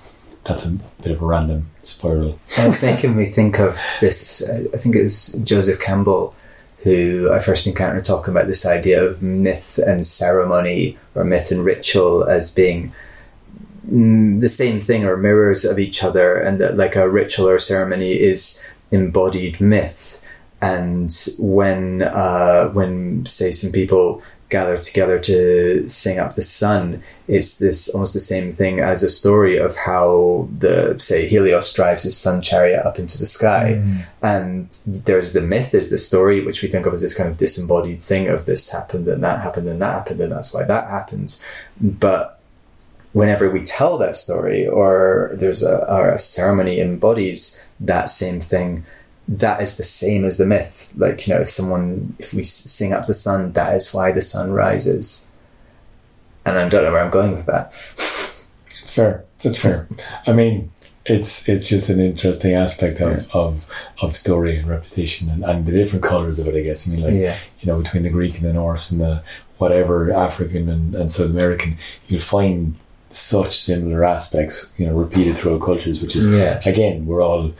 that's 0.42 0.64
a 0.64 0.70
bit 1.02 1.12
of 1.12 1.22
a 1.22 1.24
random 1.24 1.70
spiral 1.82 2.36
it's 2.56 2.82
making 2.82 3.16
me 3.16 3.26
think 3.26 3.60
of 3.60 3.78
this 4.00 4.42
uh, 4.48 4.64
i 4.74 4.76
think 4.76 4.96
it 4.96 5.02
was 5.04 5.34
joseph 5.44 5.78
campbell 5.78 6.34
who 6.82 7.30
I 7.32 7.38
first 7.38 7.66
encountered 7.66 8.04
talking 8.04 8.32
about 8.34 8.48
this 8.48 8.66
idea 8.66 9.04
of 9.04 9.22
myth 9.22 9.78
and 9.78 10.04
ceremony 10.04 10.98
or 11.14 11.24
myth 11.24 11.52
and 11.52 11.64
ritual 11.64 12.24
as 12.24 12.52
being 12.54 12.92
mm, 13.88 14.40
the 14.40 14.48
same 14.48 14.80
thing 14.80 15.04
or 15.04 15.16
mirrors 15.16 15.64
of 15.64 15.78
each 15.78 16.02
other, 16.02 16.36
and 16.36 16.60
that 16.60 16.76
like 16.76 16.96
a 16.96 17.08
ritual 17.08 17.48
or 17.48 17.58
ceremony 17.58 18.12
is 18.12 18.66
embodied 18.90 19.60
myth. 19.60 20.24
And 20.60 21.10
when 21.38 22.02
uh, 22.02 22.68
when 22.68 23.26
say 23.26 23.52
some 23.52 23.72
people 23.72 24.22
gather 24.52 24.76
together 24.76 25.18
to 25.18 25.88
sing 25.88 26.18
up 26.18 26.34
the 26.34 26.42
sun, 26.42 27.02
it's 27.26 27.58
this 27.58 27.88
almost 27.88 28.12
the 28.12 28.20
same 28.20 28.52
thing 28.52 28.80
as 28.80 29.02
a 29.02 29.08
story 29.08 29.56
of 29.56 29.74
how 29.74 30.48
the 30.58 30.94
say 30.98 31.26
Helios 31.26 31.72
drives 31.72 32.02
his 32.02 32.16
sun 32.16 32.42
chariot 32.42 32.84
up 32.86 32.98
into 32.98 33.18
the 33.18 33.26
sky, 33.26 33.80
mm. 33.80 34.04
and 34.22 34.78
there's 35.06 35.32
the 35.32 35.40
myth, 35.40 35.70
there's 35.72 35.88
the 35.88 35.98
story, 35.98 36.44
which 36.44 36.62
we 36.62 36.68
think 36.68 36.84
of 36.86 36.92
as 36.92 37.00
this 37.00 37.16
kind 37.16 37.30
of 37.30 37.38
disembodied 37.38 38.00
thing 38.00 38.28
of 38.28 38.44
this 38.44 38.70
happened 38.70 39.08
and 39.08 39.24
that 39.24 39.40
happened 39.40 39.68
and 39.68 39.80
that 39.80 39.94
happened 39.94 40.20
and 40.20 40.30
that's 40.30 40.52
why 40.54 40.62
that 40.62 40.90
happens, 40.90 41.42
but 41.80 42.38
whenever 43.12 43.50
we 43.50 43.62
tell 43.62 43.98
that 43.98 44.16
story 44.16 44.66
or 44.66 45.32
there's 45.34 45.62
a, 45.62 45.90
or 45.92 46.10
a 46.10 46.18
ceremony 46.18 46.80
embodies 46.80 47.64
that 47.80 48.08
same 48.08 48.40
thing 48.40 48.84
that 49.28 49.62
is 49.62 49.76
the 49.76 49.84
same 49.84 50.24
as 50.24 50.38
the 50.38 50.46
myth. 50.46 50.92
Like, 50.96 51.26
you 51.26 51.34
know, 51.34 51.40
if 51.40 51.48
someone, 51.48 52.14
if 52.18 52.34
we 52.34 52.42
sing 52.42 52.92
up 52.92 53.06
the 53.06 53.14
sun, 53.14 53.52
that 53.52 53.74
is 53.74 53.92
why 53.94 54.12
the 54.12 54.22
sun 54.22 54.52
rises. 54.52 55.32
And 56.44 56.58
I 56.58 56.68
don't 56.68 56.84
know 56.84 56.92
where 56.92 57.04
I'm 57.04 57.10
going 57.10 57.32
with 57.32 57.46
that. 57.46 57.68
it's 57.68 58.94
fair. 58.94 59.24
It's 59.42 59.58
fair. 59.58 59.88
I 60.26 60.32
mean, 60.32 60.70
it's 61.04 61.48
it's 61.48 61.68
just 61.68 61.88
an 61.88 61.98
interesting 61.98 62.54
aspect 62.54 63.00
of, 63.00 63.16
yeah. 63.16 63.24
of, 63.34 63.66
of 64.00 64.16
story 64.16 64.56
and 64.56 64.68
repetition 64.68 65.28
and, 65.30 65.44
and 65.44 65.66
the 65.66 65.72
different 65.72 66.04
colors 66.04 66.38
of 66.38 66.46
it, 66.48 66.56
I 66.56 66.62
guess. 66.62 66.88
I 66.88 66.92
mean, 66.92 67.04
like, 67.04 67.14
yeah. 67.14 67.36
you 67.60 67.66
know, 67.66 67.80
between 67.80 68.02
the 68.02 68.10
Greek 68.10 68.36
and 68.38 68.44
the 68.44 68.52
Norse 68.52 68.90
and 68.90 69.00
the 69.00 69.22
whatever 69.58 70.12
African 70.12 70.68
and, 70.68 70.94
and 70.94 71.12
South 71.12 71.30
American, 71.30 71.76
you'll 72.08 72.20
find 72.20 72.74
such 73.10 73.58
similar 73.58 74.04
aspects, 74.04 74.72
you 74.76 74.86
know, 74.86 74.94
repeated 74.94 75.36
throughout 75.36 75.62
cultures, 75.62 76.00
which 76.00 76.16
is, 76.16 76.32
yeah. 76.32 76.60
again, 76.64 77.06
we're 77.06 77.22
all 77.22 77.52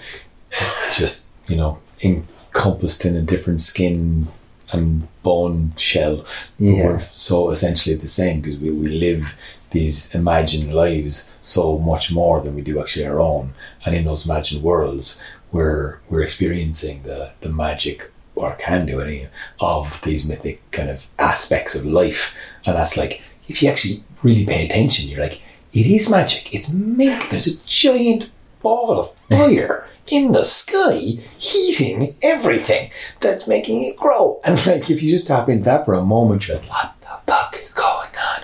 just 0.91 1.22
you 1.53 1.59
know, 1.59 1.79
encompassed 2.03 3.05
in 3.05 3.15
a 3.15 3.21
different 3.21 3.61
skin 3.61 4.27
and 4.73 5.07
bone 5.23 5.73
shell. 5.77 6.25
Yeah. 6.59 6.87
we're 6.87 6.99
so 6.99 7.51
essentially 7.51 7.95
the 7.95 8.09
same 8.09 8.41
because 8.41 8.59
we, 8.59 8.71
we 8.71 8.89
live 8.89 9.35
these 9.71 10.15
imagined 10.15 10.73
lives 10.73 11.31
so 11.43 11.79
much 11.79 12.11
more 12.11 12.41
than 12.41 12.55
we 12.55 12.63
do 12.63 12.81
actually 12.81 13.07
our 13.07 13.21
own. 13.21 13.53
And 13.85 13.95
in 13.95 14.07
those 14.07 14.25
imagined 14.25 14.63
worlds, 14.63 15.23
we're 15.53 15.99
we're 16.09 16.23
experiencing 16.23 17.03
the, 17.03 17.33
the 17.43 17.51
magic 17.51 18.11
or 18.35 18.55
can 18.55 18.87
do 18.87 19.03
any 19.03 19.29
of 19.61 20.01
these 20.05 20.27
mythic 20.27 20.59
kind 20.71 20.89
of 20.89 21.07
aspects 21.19 21.75
of 21.75 21.85
life. 21.85 22.35
And 22.65 22.77
that's 22.77 22.97
like 22.97 23.21
if 23.49 23.63
you 23.63 23.69
actually 23.69 24.03
really 24.25 24.47
pay 24.47 24.65
attention, 24.65 25.11
you're 25.11 25.21
like, 25.21 25.43
it 25.75 25.87
is 25.87 26.09
magic. 26.09 26.55
It's 26.55 26.73
milk. 26.73 27.29
There's 27.29 27.47
a 27.47 27.63
giant 27.67 28.31
ball 28.63 28.99
of 29.01 29.15
fire 29.31 29.87
in 30.11 30.33
the 30.33 30.43
sky 30.43 31.19
heating 31.39 32.15
everything 32.23 32.91
that's 33.21 33.47
making 33.47 33.83
it 33.83 33.97
grow. 33.97 34.41
And 34.47 34.65
like, 34.67 34.91
if 34.91 35.03
you 35.03 35.11
just 35.11 35.27
tap 35.27 35.49
into 35.49 35.65
that 35.65 35.85
for 35.85 35.95
a 35.95 36.05
moment, 36.05 36.49
you're 36.49 36.59
like, 36.59 36.69
what 36.69 36.95
the 37.01 37.33
fuck 37.33 37.57
is 37.61 37.73
going 37.73 38.09
on? 38.09 38.43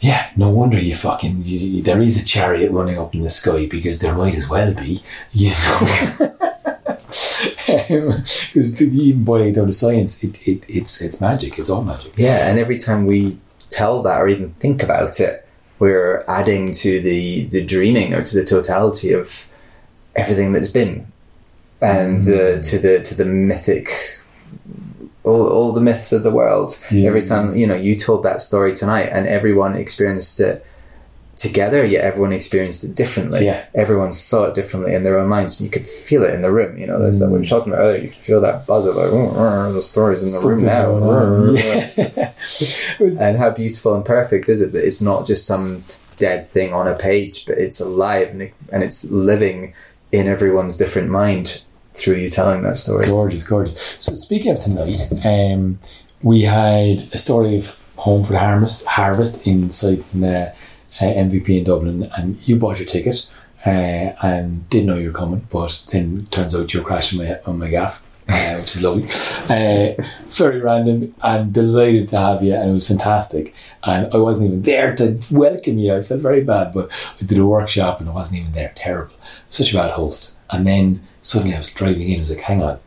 Yeah, 0.00 0.30
no 0.36 0.50
wonder 0.50 0.80
you 0.80 0.96
fucking, 0.96 1.42
you, 1.44 1.58
you, 1.58 1.82
there 1.82 2.00
is 2.00 2.20
a 2.20 2.24
chariot 2.24 2.72
running 2.72 2.98
up 2.98 3.14
in 3.14 3.20
the 3.20 3.28
sky 3.28 3.66
because 3.66 4.00
there 4.00 4.16
might 4.16 4.36
as 4.36 4.48
well 4.48 4.74
be, 4.74 5.00
you 5.30 5.50
know. 5.50 6.36
Because 7.66 8.82
um, 8.82 8.88
even 8.92 9.24
boiling 9.24 9.54
down 9.54 9.66
to 9.66 9.72
science, 9.72 10.22
it, 10.24 10.46
it, 10.48 10.64
it's 10.68 11.00
it's 11.00 11.20
magic. 11.20 11.58
It's 11.58 11.70
all 11.70 11.84
magic. 11.84 12.14
Yeah, 12.16 12.48
and 12.48 12.58
every 12.58 12.78
time 12.78 13.06
we 13.06 13.38
tell 13.70 14.02
that 14.02 14.20
or 14.20 14.28
even 14.28 14.50
think 14.54 14.82
about 14.82 15.20
it, 15.20 15.46
we're 15.78 16.24
adding 16.26 16.72
to 16.72 17.00
the 17.00 17.44
the 17.46 17.64
dreaming 17.64 18.12
or 18.12 18.22
to 18.22 18.36
the 18.36 18.44
totality 18.44 19.12
of 19.12 19.48
everything 20.14 20.52
that's 20.52 20.68
been, 20.68 21.06
and 21.80 22.22
mm. 22.22 22.70
to 22.70 22.78
the 22.78 23.00
to 23.00 23.14
the 23.14 23.24
mythic, 23.24 24.20
all, 25.24 25.48
all 25.48 25.72
the 25.72 25.80
myths 25.80 26.12
of 26.12 26.22
the 26.22 26.30
world. 26.30 26.78
Yeah. 26.90 27.08
Every 27.08 27.22
time 27.22 27.56
you 27.56 27.66
know 27.66 27.74
you 27.74 27.96
told 27.96 28.22
that 28.24 28.40
story 28.40 28.74
tonight, 28.74 29.08
and 29.12 29.26
everyone 29.26 29.76
experienced 29.76 30.40
it 30.40 30.66
together, 31.36 31.84
yet 31.84 32.04
everyone 32.04 32.32
experienced 32.32 32.84
it 32.84 32.94
differently. 32.94 33.44
Yeah. 33.46 33.64
Everyone 33.74 34.12
saw 34.12 34.44
it 34.44 34.54
differently 34.54 34.94
in 34.94 35.02
their 35.02 35.18
own 35.18 35.28
minds, 35.28 35.60
and 35.60 35.66
you 35.66 35.70
could 35.70 35.86
feel 35.86 36.22
it 36.22 36.34
in 36.34 36.42
the 36.42 36.52
room. 36.52 36.76
You 36.78 36.86
know, 36.86 36.98
that's 36.98 37.16
mm. 37.16 37.20
that 37.20 37.30
we 37.30 37.38
were 37.38 37.44
talking 37.44 37.72
about 37.72 37.82
earlier. 37.82 38.02
You 38.02 38.10
could 38.10 38.18
feel 38.18 38.40
that 38.42 38.66
buzz 38.66 38.86
of 38.86 38.96
like, 38.96 39.08
oh, 39.10 39.72
the 39.72 39.82
stories 39.82 40.20
in 40.20 40.26
the 40.26 40.32
Something 40.32 40.66
room 40.66 41.54
now. 41.54 42.32
Yeah. 43.00 43.18
and 43.26 43.38
how 43.38 43.50
beautiful 43.50 43.94
and 43.94 44.04
perfect 44.04 44.48
is 44.48 44.60
it 44.60 44.72
that 44.72 44.86
it's 44.86 45.00
not 45.00 45.26
just 45.26 45.46
some 45.46 45.84
dead 46.18 46.46
thing 46.46 46.72
on 46.72 46.86
a 46.86 46.94
page, 46.94 47.46
but 47.46 47.58
it's 47.58 47.80
alive 47.80 48.28
and, 48.28 48.42
it, 48.42 48.54
and 48.70 48.82
it's 48.82 49.10
living 49.10 49.74
in 50.12 50.28
everyone's 50.28 50.76
different 50.76 51.10
mind 51.10 51.62
through 51.94 52.16
you 52.16 52.30
telling 52.30 52.62
that 52.62 52.76
story. 52.76 53.06
Gorgeous, 53.06 53.42
gorgeous. 53.42 53.96
So 53.98 54.14
speaking 54.14 54.52
of 54.52 54.60
tonight, 54.60 55.00
um, 55.24 55.78
we 56.22 56.42
had 56.42 56.98
a 57.12 57.18
story 57.18 57.56
of 57.56 57.78
Home 57.96 58.24
for 58.24 58.32
the 58.32 58.38
Harvest, 58.38 58.86
Harvest 58.86 59.46
inside 59.46 60.02
the 60.12 60.48
uh, 60.48 60.52
MVP 61.00 61.58
in 61.58 61.64
Dublin, 61.64 62.10
and 62.16 62.48
you 62.48 62.56
bought 62.56 62.78
your 62.78 62.86
ticket 62.86 63.30
uh, 63.66 63.70
and 63.70 64.68
didn't 64.70 64.86
know 64.86 64.96
you 64.96 65.08
were 65.08 65.18
coming, 65.18 65.46
but 65.50 65.82
then 65.92 66.26
turns 66.30 66.54
out 66.54 66.72
you're 66.72 66.82
crashing 66.82 67.18
my, 67.18 67.38
on 67.46 67.58
my 67.58 67.68
gaff. 67.68 68.02
Uh, 68.32 68.58
which 68.58 68.74
is 68.74 68.82
lovely. 68.82 69.04
Uh, 69.48 70.02
very 70.28 70.60
random 70.60 71.14
and 71.22 71.52
delighted 71.52 72.08
to 72.08 72.18
have 72.18 72.42
you, 72.42 72.54
and 72.54 72.70
it 72.70 72.72
was 72.72 72.88
fantastic. 72.88 73.54
And 73.84 74.12
I 74.14 74.16
wasn't 74.16 74.46
even 74.46 74.62
there 74.62 74.94
to 74.96 75.18
welcome 75.30 75.78
you. 75.78 75.94
I 75.94 76.02
felt 76.02 76.20
very 76.20 76.42
bad, 76.42 76.72
but 76.72 76.90
I 77.20 77.24
did 77.24 77.38
a 77.38 77.46
workshop 77.46 78.00
and 78.00 78.08
I 78.08 78.12
wasn't 78.12 78.40
even 78.40 78.52
there. 78.52 78.72
Terrible 78.74 79.14
such 79.52 79.72
a 79.72 79.76
bad 79.76 79.90
host. 79.90 80.36
And 80.50 80.66
then 80.66 81.02
suddenly 81.20 81.54
I 81.54 81.58
was 81.58 81.70
driving 81.70 82.08
in, 82.08 82.16
I 82.16 82.18
was 82.20 82.30
like, 82.30 82.40
hang 82.40 82.62
on, 82.62 82.78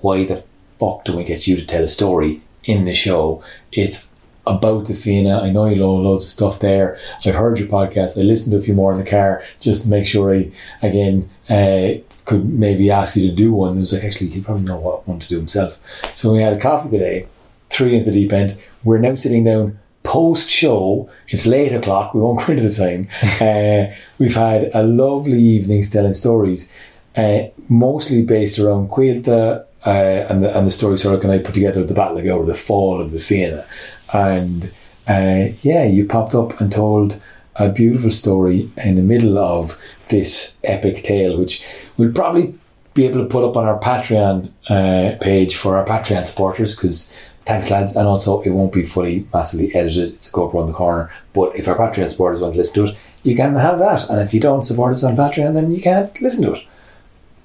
why 0.00 0.24
the 0.24 0.44
fuck 0.78 1.04
do 1.04 1.16
we 1.16 1.24
get 1.24 1.46
you 1.46 1.56
to 1.56 1.66
tell 1.66 1.82
a 1.82 1.88
story 1.88 2.40
in 2.64 2.84
the 2.84 2.94
show? 2.94 3.42
It's 3.72 4.12
about 4.46 4.86
the 4.86 4.94
Fianna. 4.94 5.40
I 5.40 5.50
know 5.50 5.66
you 5.66 5.76
know 5.76 5.94
loads 5.94 6.24
of 6.24 6.30
stuff 6.30 6.60
there. 6.60 6.98
I've 7.24 7.34
heard 7.34 7.58
your 7.58 7.68
podcast. 7.68 8.18
I 8.18 8.22
listened 8.22 8.52
to 8.52 8.58
a 8.58 8.62
few 8.62 8.74
more 8.74 8.92
in 8.92 8.98
the 8.98 9.10
car 9.10 9.42
just 9.60 9.82
to 9.82 9.88
make 9.88 10.06
sure 10.06 10.34
I, 10.34 10.50
again, 10.82 11.30
uh, 11.48 12.00
could 12.24 12.48
maybe 12.48 12.90
ask 12.90 13.16
you 13.16 13.28
to 13.28 13.34
do 13.34 13.52
one. 13.52 13.76
It 13.76 13.80
was 13.80 13.92
like, 13.92 14.04
actually, 14.04 14.28
he'd 14.28 14.44
probably 14.44 14.64
know 14.64 14.78
what 14.78 15.06
one 15.06 15.20
to 15.20 15.28
do 15.28 15.36
himself. 15.36 15.78
So 16.14 16.32
we 16.32 16.40
had 16.40 16.52
a 16.52 16.60
coffee 16.60 16.90
today, 16.90 17.26
three 17.70 17.96
into 17.96 18.10
the 18.10 18.22
deep 18.22 18.32
end. 18.32 18.58
We're 18.82 18.98
now 18.98 19.14
sitting 19.14 19.44
down 19.44 19.78
post 20.02 20.50
show. 20.50 21.10
It's 21.28 21.46
late 21.46 21.72
o'clock. 21.72 22.14
We 22.14 22.20
won't 22.20 22.46
go 22.46 22.52
into 22.52 22.68
the 22.68 22.74
time. 22.74 23.08
uh, 23.40 23.94
we've 24.18 24.34
had 24.34 24.70
a 24.74 24.82
lovely 24.82 25.40
evening 25.40 25.82
telling 25.82 26.14
stories, 26.14 26.70
uh, 27.16 27.44
mostly 27.68 28.24
based 28.24 28.58
around 28.58 28.90
Caoilte 28.90 29.64
uh, 29.86 30.26
and 30.30 30.42
the 30.42 30.56
and 30.56 30.66
the 30.66 30.70
story 30.70 30.94
Sorcha 30.96 31.24
and 31.24 31.32
I 31.32 31.38
put 31.38 31.54
together 31.54 31.84
the 31.84 31.94
Battle 31.94 32.18
of 32.18 32.24
Gabhra, 32.24 32.46
the 32.46 32.54
fall 32.54 33.00
of 33.00 33.10
the 33.10 33.20
Fianna, 33.20 33.66
and 34.12 34.72
uh, 35.08 35.48
yeah, 35.62 35.84
you 35.84 36.06
popped 36.06 36.34
up 36.34 36.60
and 36.60 36.72
told 36.72 37.20
a 37.56 37.70
beautiful 37.70 38.10
story 38.10 38.70
in 38.84 38.96
the 38.96 39.02
middle 39.02 39.38
of 39.38 39.78
this 40.08 40.58
epic 40.64 41.02
tale, 41.04 41.38
which 41.38 41.64
we'll 41.96 42.12
probably 42.12 42.58
be 42.94 43.06
able 43.06 43.22
to 43.22 43.28
put 43.28 43.44
up 43.44 43.56
on 43.56 43.64
our 43.64 43.78
Patreon 43.78 44.50
uh, 44.68 45.16
page 45.20 45.56
for 45.56 45.76
our 45.76 45.84
Patreon 45.84 46.26
supporters 46.26 46.74
because 46.74 47.16
thanks 47.44 47.70
lads. 47.70 47.96
And 47.96 48.06
also 48.06 48.40
it 48.42 48.50
won't 48.50 48.72
be 48.72 48.82
fully 48.82 49.26
massively 49.32 49.74
edited. 49.74 50.10
It's 50.10 50.28
a 50.28 50.32
GoPro 50.32 50.60
on 50.60 50.66
the 50.66 50.72
corner. 50.72 51.10
But 51.32 51.56
if 51.56 51.66
our 51.68 51.76
Patreon 51.76 52.08
supporters 52.08 52.40
want 52.40 52.54
to 52.54 52.58
listen 52.58 52.86
to 52.86 52.92
it 52.92 52.98
you 53.24 53.34
can 53.34 53.54
have 53.56 53.78
that. 53.78 54.08
And 54.10 54.20
if 54.20 54.32
you 54.32 54.40
don't 54.40 54.64
support 54.64 54.92
us 54.92 55.02
on 55.02 55.16
Patreon 55.16 55.54
then 55.54 55.70
you 55.72 55.82
can't 55.82 56.20
listen 56.20 56.44
to 56.44 56.54
it. 56.54 56.62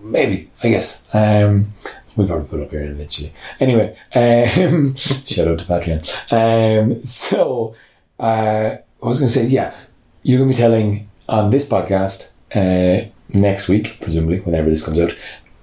Maybe 0.01 0.49
I 0.63 0.69
guess. 0.69 1.03
Um, 1.13 1.73
we'll 2.15 2.27
probably 2.27 2.47
put 2.47 2.61
up 2.61 2.69
here 2.69 2.83
eventually. 2.83 3.33
Anyway 3.59 3.97
um, 4.13 4.95
shout 4.95 5.47
out 5.47 5.59
to 5.59 5.65
Patreon. 5.65 6.03
Um, 6.31 7.03
so 7.03 7.75
uh, 8.19 8.75
I 9.01 9.05
was 9.05 9.19
going 9.19 9.29
to 9.29 9.33
say? 9.33 9.47
Yeah 9.47 9.73
you're 10.23 10.39
going 10.39 10.49
to 10.49 10.55
be 10.55 10.59
telling 10.59 11.09
on 11.27 11.49
this 11.49 11.67
podcast 11.67 12.31
uh, 12.55 13.07
next 13.33 13.67
week 13.67 13.97
presumably 14.01 14.39
whenever 14.41 14.69
this 14.69 14.83
comes 14.83 14.99
out 14.99 15.13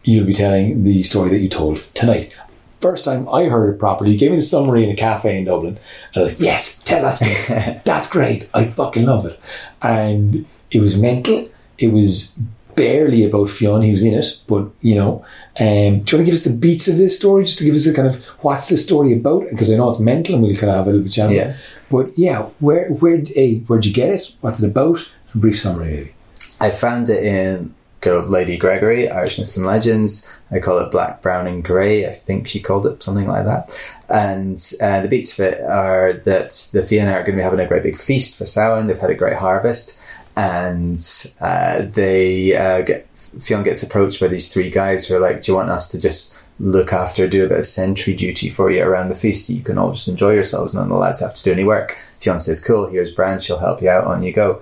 you'll 0.05 0.27
be 0.27 0.35
telling 0.35 0.85
the 0.85 1.03
story 1.03 1.31
that 1.31 1.39
you 1.39 1.49
told 1.49 1.83
tonight 1.95 2.33
first 2.81 3.05
time 3.05 3.29
I 3.29 3.45
heard 3.45 3.75
it 3.75 3.79
properly, 3.79 4.13
you 4.13 4.19
gave 4.19 4.31
me 4.31 4.37
the 4.37 4.43
summary 4.43 4.85
in 4.85 4.91
a 4.91 4.95
cafe 4.95 5.37
in 5.37 5.45
Dublin. 5.45 5.79
I 6.15 6.21
was 6.21 6.31
like, 6.31 6.41
yes, 6.41 6.83
tell 6.83 7.03
that 7.03 7.17
story. 7.17 7.81
That's 7.85 8.09
great. 8.11 8.49
I 8.55 8.65
fucking 8.67 9.07
love 9.07 9.27
it. 9.27 9.39
And 9.83 10.47
it 10.71 10.81
was 10.81 10.97
mental. 10.97 11.49
It 11.79 11.93
was 11.93 12.39
barely 12.77 13.25
about 13.25 13.49
Fionn. 13.49 13.83
He 13.83 13.93
was 13.93 14.03
in 14.05 14.15
it, 14.15 14.41
but 14.47 14.71
you 14.81 14.95
know. 14.95 15.25
Um, 15.59 15.67
do 15.67 15.73
you 15.73 15.93
want 15.95 16.07
to 16.09 16.25
give 16.25 16.35
us 16.35 16.45
the 16.45 16.59
beats 16.59 16.87
of 16.87 16.99
this 16.99 17.17
story, 17.17 17.45
just 17.45 17.59
to 17.59 17.65
give 17.65 17.75
us 17.75 17.87
a 17.87 17.95
kind 17.95 18.09
of 18.09 18.23
what's 18.41 18.69
the 18.69 18.77
story 18.77 19.15
about? 19.15 19.45
Because 19.51 19.71
I 19.73 19.77
know 19.77 19.89
it's 19.89 19.99
mental, 19.99 20.35
and 20.35 20.45
we'll 20.45 20.55
kind 20.55 20.69
of 20.69 20.77
have 20.77 20.87
a 20.87 20.91
little 20.91 21.03
bit 21.03 21.13
chat. 21.13 21.31
Yeah. 21.31 21.57
But 21.91 22.11
yeah, 22.17 22.43
where 22.61 22.91
where 22.91 23.23
a 23.37 23.59
where'd 23.61 23.87
you 23.87 23.93
get 23.93 24.11
it? 24.11 24.35
What's 24.41 24.63
it 24.63 24.71
about? 24.71 25.11
A 25.35 25.39
brief 25.39 25.59
summary, 25.59 25.87
maybe. 25.87 26.13
I 26.61 26.71
found 26.71 27.11
it 27.11 27.25
in 27.25 27.75
good 28.01 28.15
old 28.15 28.31
Lady 28.31 28.57
Gregory, 28.57 29.11
Irish 29.11 29.39
Myths 29.39 29.57
and 29.57 29.67
Legends. 29.67 30.33
I 30.51 30.59
call 30.59 30.79
it 30.79 30.91
Black, 30.91 31.23
Brown, 31.23 31.47
and 31.47 31.63
Grey. 31.63 32.09
I 32.09 32.13
think 32.13 32.47
she 32.47 32.61
called 32.61 32.87
it 32.87 33.03
something 33.03 33.27
like 33.27 33.45
that. 33.45 33.77
And 34.09 34.63
uh, 34.81 35.01
the 35.01 35.09
beats 35.09 35.39
of 35.39 35.45
it 35.45 35.61
are 35.63 36.13
that 36.13 36.69
the 36.73 36.83
Fianna 36.83 37.13
are 37.13 37.21
going 37.21 37.33
to 37.33 37.37
be 37.39 37.43
having 37.43 37.61
a 37.61 37.67
great 37.67 37.83
big 37.83 37.99
feast 37.99 38.39
for 38.39 38.47
Samhain. 38.47 38.87
They've 38.87 38.99
had 38.99 39.11
a 39.11 39.15
great 39.15 39.37
harvest, 39.37 40.01
and 40.37 41.05
uh, 41.41 41.83
they 41.83 42.57
uh, 42.57 42.83
get 42.83 43.09
Fionn 43.41 43.65
gets 43.65 43.83
approached 43.83 44.21
by 44.21 44.29
these 44.29 44.53
three 44.53 44.71
guys 44.71 45.07
who 45.07 45.17
are 45.17 45.21
like, 45.21 45.43
"Do 45.43 45.53
you 45.53 45.57
want 45.57 45.71
us 45.71 45.89
to 45.91 46.01
just 46.01 46.39
look 46.59 46.93
after, 46.93 47.29
do 47.29 47.45
a 47.45 47.49
bit 47.49 47.59
of 47.59 47.67
sentry 47.67 48.15
duty 48.15 48.49
for 48.49 48.71
you 48.71 48.83
around 48.83 49.09
the 49.09 49.15
feast, 49.15 49.47
so 49.47 49.53
you 49.53 49.63
can 49.63 49.79
all 49.79 49.93
just 49.93 50.09
enjoy 50.09 50.33
yourselves? 50.33 50.75
None 50.75 50.85
of 50.85 50.89
the 50.89 50.97
lads 50.97 51.21
have 51.21 51.35
to 51.35 51.43
do 51.43 51.53
any 51.53 51.65
work." 51.65 51.97
Says, 52.21 52.65
"Cool. 52.65 52.89
Here's 52.89 53.13
Bran. 53.13 53.39
She'll 53.39 53.59
help 53.59 53.81
you 53.81 53.89
out. 53.89 54.05
On 54.05 54.23
you 54.23 54.33
go." 54.33 54.61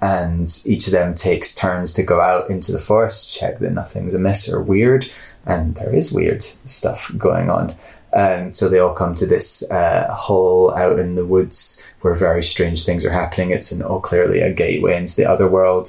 and 0.00 0.62
each 0.66 0.86
of 0.86 0.92
them 0.92 1.14
takes 1.14 1.54
turns 1.54 1.92
to 1.94 2.02
go 2.02 2.20
out 2.20 2.50
into 2.50 2.72
the 2.72 2.78
forest, 2.78 3.32
check 3.32 3.58
that 3.58 3.72
nothing's 3.72 4.14
amiss 4.14 4.48
or 4.48 4.62
weird, 4.62 5.06
and 5.46 5.74
there 5.76 5.94
is 5.94 6.12
weird 6.12 6.42
stuff 6.42 7.10
going 7.16 7.50
on. 7.50 7.74
And 8.12 8.54
so 8.54 8.68
they 8.68 8.78
all 8.78 8.94
come 8.94 9.14
to 9.16 9.26
this 9.26 9.68
uh, 9.70 10.06
hole 10.14 10.74
out 10.74 10.98
in 10.98 11.16
the 11.16 11.24
woods 11.24 11.86
where 12.00 12.14
very 12.14 12.42
strange 12.42 12.84
things 12.84 13.04
are 13.04 13.10
happening. 13.10 13.50
It's 13.50 13.72
an, 13.72 13.82
oh, 13.82 14.00
clearly 14.00 14.40
a 14.40 14.52
gateway 14.52 14.96
into 14.96 15.16
the 15.16 15.28
other 15.28 15.48
world. 15.48 15.88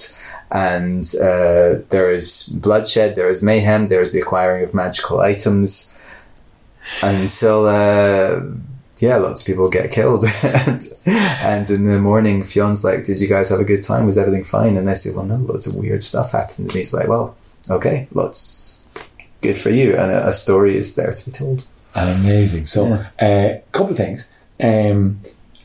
And 0.51 1.03
uh, 1.21 1.83
there 1.89 2.11
is 2.11 2.47
bloodshed, 2.61 3.15
there 3.15 3.29
is 3.29 3.41
mayhem, 3.41 3.89
there 3.89 4.01
is 4.01 4.13
the 4.13 4.21
acquiring 4.21 4.63
of 4.63 4.73
magical 4.73 5.19
items 5.19 5.99
until 7.01 7.67
uh, 7.67 8.39
yeah, 8.99 9.17
lots 9.17 9.41
of 9.41 9.47
people 9.47 9.69
get 9.69 9.91
killed. 9.91 10.25
and, 10.43 10.87
and, 11.05 11.69
in 11.69 11.85
the 11.85 11.99
morning, 11.99 12.43
Fionn's 12.43 12.83
like, 12.83 13.03
Did 13.03 13.19
you 13.19 13.27
guys 13.27 13.49
have 13.49 13.59
a 13.59 13.65
good 13.65 13.83
time? 13.83 14.05
Was 14.05 14.17
everything 14.17 14.43
fine? 14.43 14.77
And 14.77 14.87
they 14.87 14.93
say, 14.93 15.11
Well, 15.15 15.25
no, 15.25 15.35
lots 15.35 15.67
of 15.67 15.75
weird 15.75 16.03
stuff 16.03 16.31
happened. 16.31 16.67
And 16.67 16.71
he's 16.71 16.93
like, 16.93 17.07
Well, 17.07 17.35
okay, 17.69 18.07
lots 18.11 18.89
good 19.41 19.57
for 19.57 19.69
you. 19.69 19.95
And 19.95 20.11
a, 20.11 20.27
a 20.27 20.33
story 20.33 20.75
is 20.75 20.95
there 20.95 21.11
to 21.11 21.25
be 21.25 21.31
told. 21.31 21.65
Amazing. 21.95 22.65
So, 22.65 22.85
a 22.85 23.11
yeah. 23.19 23.59
uh, 23.59 23.71
couple 23.71 23.91
of 23.91 23.97
things. 23.97 24.31
Um, 24.63 25.19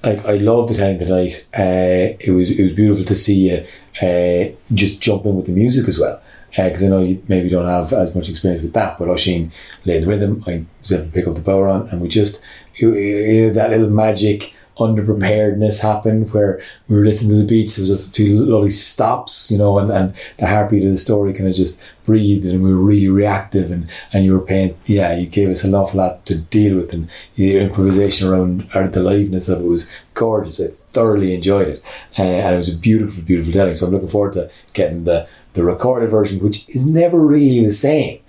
like 0.05 0.25
I 0.27 0.35
love 0.35 0.69
the 0.69 0.75
time 0.75 0.99
tonight. 0.99 1.47
Uh, 1.57 2.17
it 2.21 2.33
was 2.33 2.51
it 2.51 2.63
was 2.63 2.73
beautiful 2.73 3.05
to 3.05 3.15
see 3.15 3.51
you 3.51 3.67
uh, 4.01 4.53
just 4.73 5.01
jump 5.01 5.27
in 5.27 5.37
with 5.37 5.47
the 5.47 5.53
music 5.53 5.89
as 5.89 5.99
well. 5.99 6.21
Because 6.51 6.83
uh, 6.83 6.87
I 6.87 6.89
know 6.91 6.99
you 7.01 7.23
maybe 7.29 7.49
don't 7.49 7.67
have 7.67 7.93
as 7.93 8.15
much 8.15 8.29
experience 8.29 8.63
with 8.63 8.75
that, 8.75 8.99
but 8.99 9.09
Oisín 9.09 9.53
laid 9.87 10.03
the 10.03 10.07
rhythm. 10.07 10.45
I 10.47 10.65
was 10.81 10.93
able 10.93 11.05
to 11.05 11.11
pick 11.11 11.27
up 11.27 11.35
the 11.35 11.41
bodhrán, 11.41 11.91
and 11.91 12.01
we 12.01 12.09
just 12.09 12.43
that 12.79 13.67
little 13.71 13.91
magic 13.91 14.53
underpreparedness 14.79 15.81
happened 15.81 16.33
where 16.33 16.63
we 16.89 16.97
were 16.97 17.05
listening 17.05 17.31
to 17.31 17.43
the 17.43 17.47
beats. 17.47 17.77
There 17.77 17.83
was 17.83 18.07
a 18.07 18.11
few 18.11 18.43
lovely 18.43 18.71
stops, 18.71 19.51
you 19.51 19.59
know, 19.59 19.79
and, 19.79 19.91
and 19.91 20.15
the 20.39 20.47
heartbeat 20.47 20.85
of 20.85 20.91
the 20.91 20.97
story 20.97 21.33
kind 21.33 21.49
of 21.49 21.55
just 21.55 21.83
breathed 22.05 22.47
and 22.47 22.63
we 22.63 22.73
were 22.73 22.81
really 22.81 23.09
reactive 23.09 23.71
and, 23.71 23.89
and 24.13 24.25
you 24.25 24.33
were 24.33 24.45
paying, 24.45 24.77
yeah, 24.87 25.15
you 25.15 25.27
gave 25.27 25.51
us 25.51 25.65
an 25.65 25.75
awful 25.75 25.99
lot 25.99 26.25
to 26.27 26.43
deal 26.45 26.77
with 26.77 26.93
and 26.93 27.11
your 27.37 27.61
improvisation 27.61 28.29
around 28.29 28.67
or 28.75 28.89
the 28.89 29.03
liveliness 29.03 29.49
of 29.49 29.61
it 29.61 29.67
was 29.67 29.91
gorgeous. 30.15 30.61
I 30.61 30.69
thoroughly 30.93 31.35
enjoyed 31.35 31.69
it. 31.69 31.85
Uh, 32.19 32.23
and 32.23 32.55
it 32.55 32.57
was 32.57 32.73
a 32.73 32.77
beautiful, 32.77 33.23
beautiful 33.23 33.53
telling. 33.53 33.75
So 33.75 33.87
I'm 33.87 33.93
looking 33.93 34.09
forward 34.09 34.33
to 34.35 34.51
getting 34.73 35.05
the, 35.05 35.29
the 35.53 35.65
recorded 35.65 36.11
version, 36.11 36.43
which 36.43 36.67
is 36.75 36.87
never 36.87 37.21
really 37.25 37.65
the 37.65 37.73
same. 37.73 38.21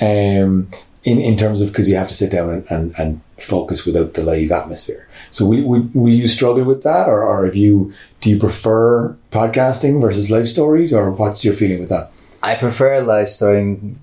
Um, 0.00 0.68
in, 1.04 1.18
in 1.18 1.36
terms 1.36 1.60
of 1.60 1.68
because 1.68 1.88
you 1.88 1.96
have 1.96 2.08
to 2.08 2.14
sit 2.14 2.30
down 2.30 2.50
and, 2.50 2.66
and, 2.70 2.94
and 2.98 3.20
focus 3.38 3.86
without 3.86 4.14
the 4.14 4.22
live 4.22 4.52
atmosphere. 4.52 5.08
So 5.30 5.46
will, 5.46 5.64
will, 5.64 5.88
will 5.94 6.12
you 6.12 6.28
struggle 6.28 6.64
with 6.64 6.82
that, 6.82 7.08
or, 7.08 7.22
or 7.22 7.44
have 7.44 7.56
you 7.56 7.92
do 8.20 8.30
you 8.30 8.38
prefer 8.38 9.16
podcasting 9.30 10.00
versus 10.00 10.30
live 10.30 10.48
stories, 10.48 10.92
or 10.92 11.10
what's 11.10 11.44
your 11.44 11.54
feeling 11.54 11.80
with 11.80 11.88
that? 11.88 12.10
I 12.42 12.54
prefer 12.54 13.00
live 13.00 13.28
storying, 13.28 13.98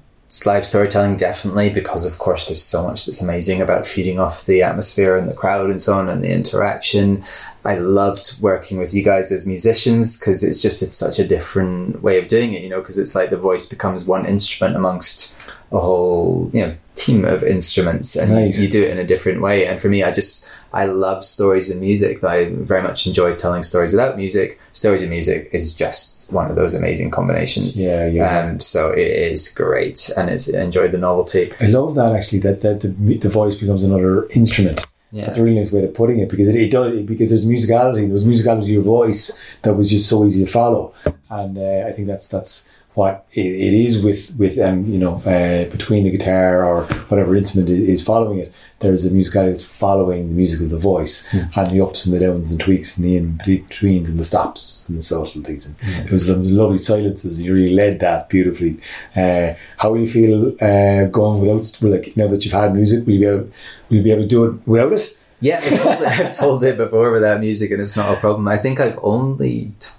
live 0.46 0.66
storytelling 0.66 1.16
definitely 1.16 1.70
because 1.70 2.06
of 2.06 2.20
course 2.20 2.48
there's 2.48 2.62
so 2.62 2.88
much 2.88 3.06
that's 3.06 3.22
amazing 3.22 3.62
about 3.62 3.86
feeding 3.86 4.20
off 4.20 4.46
the 4.46 4.62
atmosphere 4.62 5.18
and 5.18 5.30
the 5.30 5.36
crowd 5.36 5.70
and 5.70 5.82
so 5.82 5.94
on 5.94 6.10
and 6.10 6.24
the 6.24 6.32
interaction. 6.32 7.24
I 7.66 7.76
loved 7.76 8.42
working 8.42 8.78
with 8.78 8.94
you 8.94 9.04
guys 9.04 9.32
as 9.32 9.46
musicians 9.46 10.18
because 10.18 10.44
it's 10.44 10.62
just 10.62 10.82
it's 10.82 10.98
such 10.98 11.20
a 11.20 11.28
different 11.28 12.02
way 12.02 12.18
of 12.18 12.28
doing 12.28 12.54
it, 12.54 12.64
you 12.64 12.70
know, 12.70 12.80
because 12.80 12.98
it's 12.98 13.16
like 13.16 13.30
the 13.30 13.38
voice 13.38 13.66
becomes 13.66 14.06
one 14.06 14.26
instrument 14.26 14.76
amongst 14.76 15.37
a 15.72 15.80
whole 15.80 16.50
you 16.54 16.66
know 16.66 16.76
team 16.96 17.26
of 17.26 17.44
instruments 17.44 18.16
and 18.16 18.32
nice. 18.32 18.60
you 18.60 18.68
do 18.68 18.84
it 18.84 18.90
in 18.90 18.98
a 18.98 19.04
different 19.04 19.42
way 19.42 19.68
and 19.68 19.80
for 19.80 19.88
me 19.88 20.04
i 20.04 20.12
just 20.12 20.52
i 20.74 20.86
love 20.86 21.24
stories 21.24 21.70
and 21.70 21.80
music 21.80 22.24
i 22.24 22.50
very 22.54 22.82
much 22.82 23.06
enjoy 23.06 23.32
telling 23.32 23.62
stories 23.62 23.92
without 23.92 24.18
music 24.18 24.60
stories 24.72 25.02
and 25.02 25.12
music 25.12 25.48
is 25.52 25.74
just 25.74 26.32
one 26.34 26.50
of 26.50 26.56
those 26.56 26.74
amazing 26.74 27.12
combinations 27.12 27.82
yeah 27.82 28.08
yeah 28.08 28.40
um, 28.40 28.60
so 28.60 28.90
it 28.90 29.08
is 29.08 29.48
great 29.50 30.10
and 30.18 30.30
it's 30.30 30.48
enjoy 30.48 30.88
the 30.88 30.98
novelty 30.98 31.52
i 31.62 31.68
love 31.68 31.94
that 31.94 32.16
actually 32.16 32.40
that, 32.40 32.62
that 32.62 32.82
the, 32.82 32.88
the 33.18 33.30
voice 33.30 33.56
becomes 33.56 33.84
another 33.84 34.26
instrument 34.36 34.86
yeah. 35.12 35.24
That's 35.24 35.38
a 35.38 35.44
really 35.44 35.58
nice 35.58 35.72
way 35.72 35.84
of 35.84 35.94
putting 35.94 36.20
it 36.20 36.30
because 36.30 36.50
it, 36.50 36.62
it 36.62 36.70
does 36.70 37.02
because 37.04 37.30
there's 37.30 37.46
musicality. 37.46 38.02
There 38.02 38.14
was 38.14 38.26
musicality 38.26 38.66
to 38.66 38.72
your 38.74 38.84
voice 38.84 39.42
that 39.62 39.74
was 39.74 39.90
just 39.90 40.10
so 40.10 40.26
easy 40.26 40.44
to 40.44 40.52
follow, 40.52 40.94
and 41.30 41.58
uh, 41.58 41.88
I 41.88 41.94
think 41.94 42.10
that's 42.10 42.28
that's 42.28 42.70
what 42.98 43.28
it, 43.34 43.46
it 43.46 43.74
is 43.76 44.02
with 44.02 44.36
with 44.40 44.58
um, 44.58 44.84
you 44.88 44.98
know 44.98 45.18
uh, 45.18 45.70
between 45.70 46.04
the 46.04 46.10
guitar 46.10 46.66
or 46.66 46.86
whatever 47.10 47.36
instrument 47.36 47.70
is 47.70 48.02
following 48.02 48.40
it. 48.40 48.52
There's 48.80 49.06
a 49.06 49.12
musicality 49.12 49.50
that's 49.50 49.80
following 49.80 50.30
the 50.30 50.36
music 50.36 50.62
of 50.62 50.72
the 50.72 50.80
voice 50.80 51.28
mm. 51.30 51.48
and 51.58 51.72
the 51.72 51.84
ups 51.84 52.06
and 52.06 52.16
the 52.16 52.20
downs 52.20 52.50
and 52.50 52.60
tweaks 52.60 52.98
and 52.98 53.06
the 53.06 53.18
in 53.18 53.40
betweens 53.46 54.10
and 54.10 54.20
the 54.20 54.24
stops 54.24 54.90
and 54.90 54.98
the 54.98 55.04
subtleties. 55.04 55.68
And 55.68 55.78
mm. 55.78 56.04
there 56.04 56.12
was 56.12 56.28
lovely 56.30 56.80
silences. 56.80 57.42
You 57.42 57.54
really 57.54 57.76
led 57.76 58.00
that 58.00 58.30
beautifully. 58.30 58.80
Uh, 59.16 59.54
how 59.78 59.92
will 59.92 60.00
you 60.00 60.08
feel 60.08 60.56
uh, 60.60 61.06
going 61.06 61.42
without 61.42 61.66
like 61.84 62.18
now 62.18 62.28
that 62.30 62.44
you've 62.44 62.54
had 62.54 62.74
music? 62.74 63.06
Will 63.06 63.14
you 63.14 63.20
be 63.20 63.28
able 63.28 63.50
will 63.90 63.98
you 63.98 64.04
be 64.04 64.12
able 64.12 64.24
to 64.24 64.28
do 64.28 64.46
it 64.46 64.68
without 64.68 64.94
it? 64.94 65.20
Yeah, 65.40 65.62
I've 65.64 65.82
told, 65.82 66.02
it, 66.02 66.08
I've 66.08 66.36
told 66.36 66.64
it 66.64 66.78
before 66.78 67.12
without 67.12 67.40
music, 67.42 67.70
and 67.70 67.80
it's 67.80 67.96
not 67.96 68.12
a 68.12 68.20
problem. 68.20 68.48
I 68.48 68.58
think 68.58 68.80
I've 68.80 68.98
only. 69.04 69.72
T- 69.80 69.90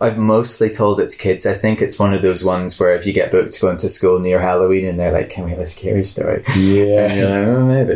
I've 0.00 0.16
mostly 0.16 0.70
told 0.70 1.00
it 1.00 1.10
to 1.10 1.18
kids. 1.18 1.44
I 1.44 1.54
think 1.54 1.82
it's 1.82 1.98
one 1.98 2.14
of 2.14 2.22
those 2.22 2.44
ones 2.44 2.78
where 2.78 2.94
if 2.94 3.04
you 3.04 3.12
get 3.12 3.32
booked 3.32 3.52
to 3.52 3.60
go 3.60 3.70
into 3.70 3.88
school 3.88 4.20
near 4.20 4.38
Halloween 4.38 4.86
and 4.86 4.98
they're 4.98 5.12
like, 5.12 5.30
"Can 5.30 5.44
we 5.44 5.50
have 5.50 5.58
a 5.58 5.66
scary 5.66 6.04
story?" 6.04 6.44
Yeah. 6.56 7.10
And 7.10 7.18
you're 7.18 7.30
like, 7.30 7.48
oh, 7.48 7.66
maybe. 7.66 7.92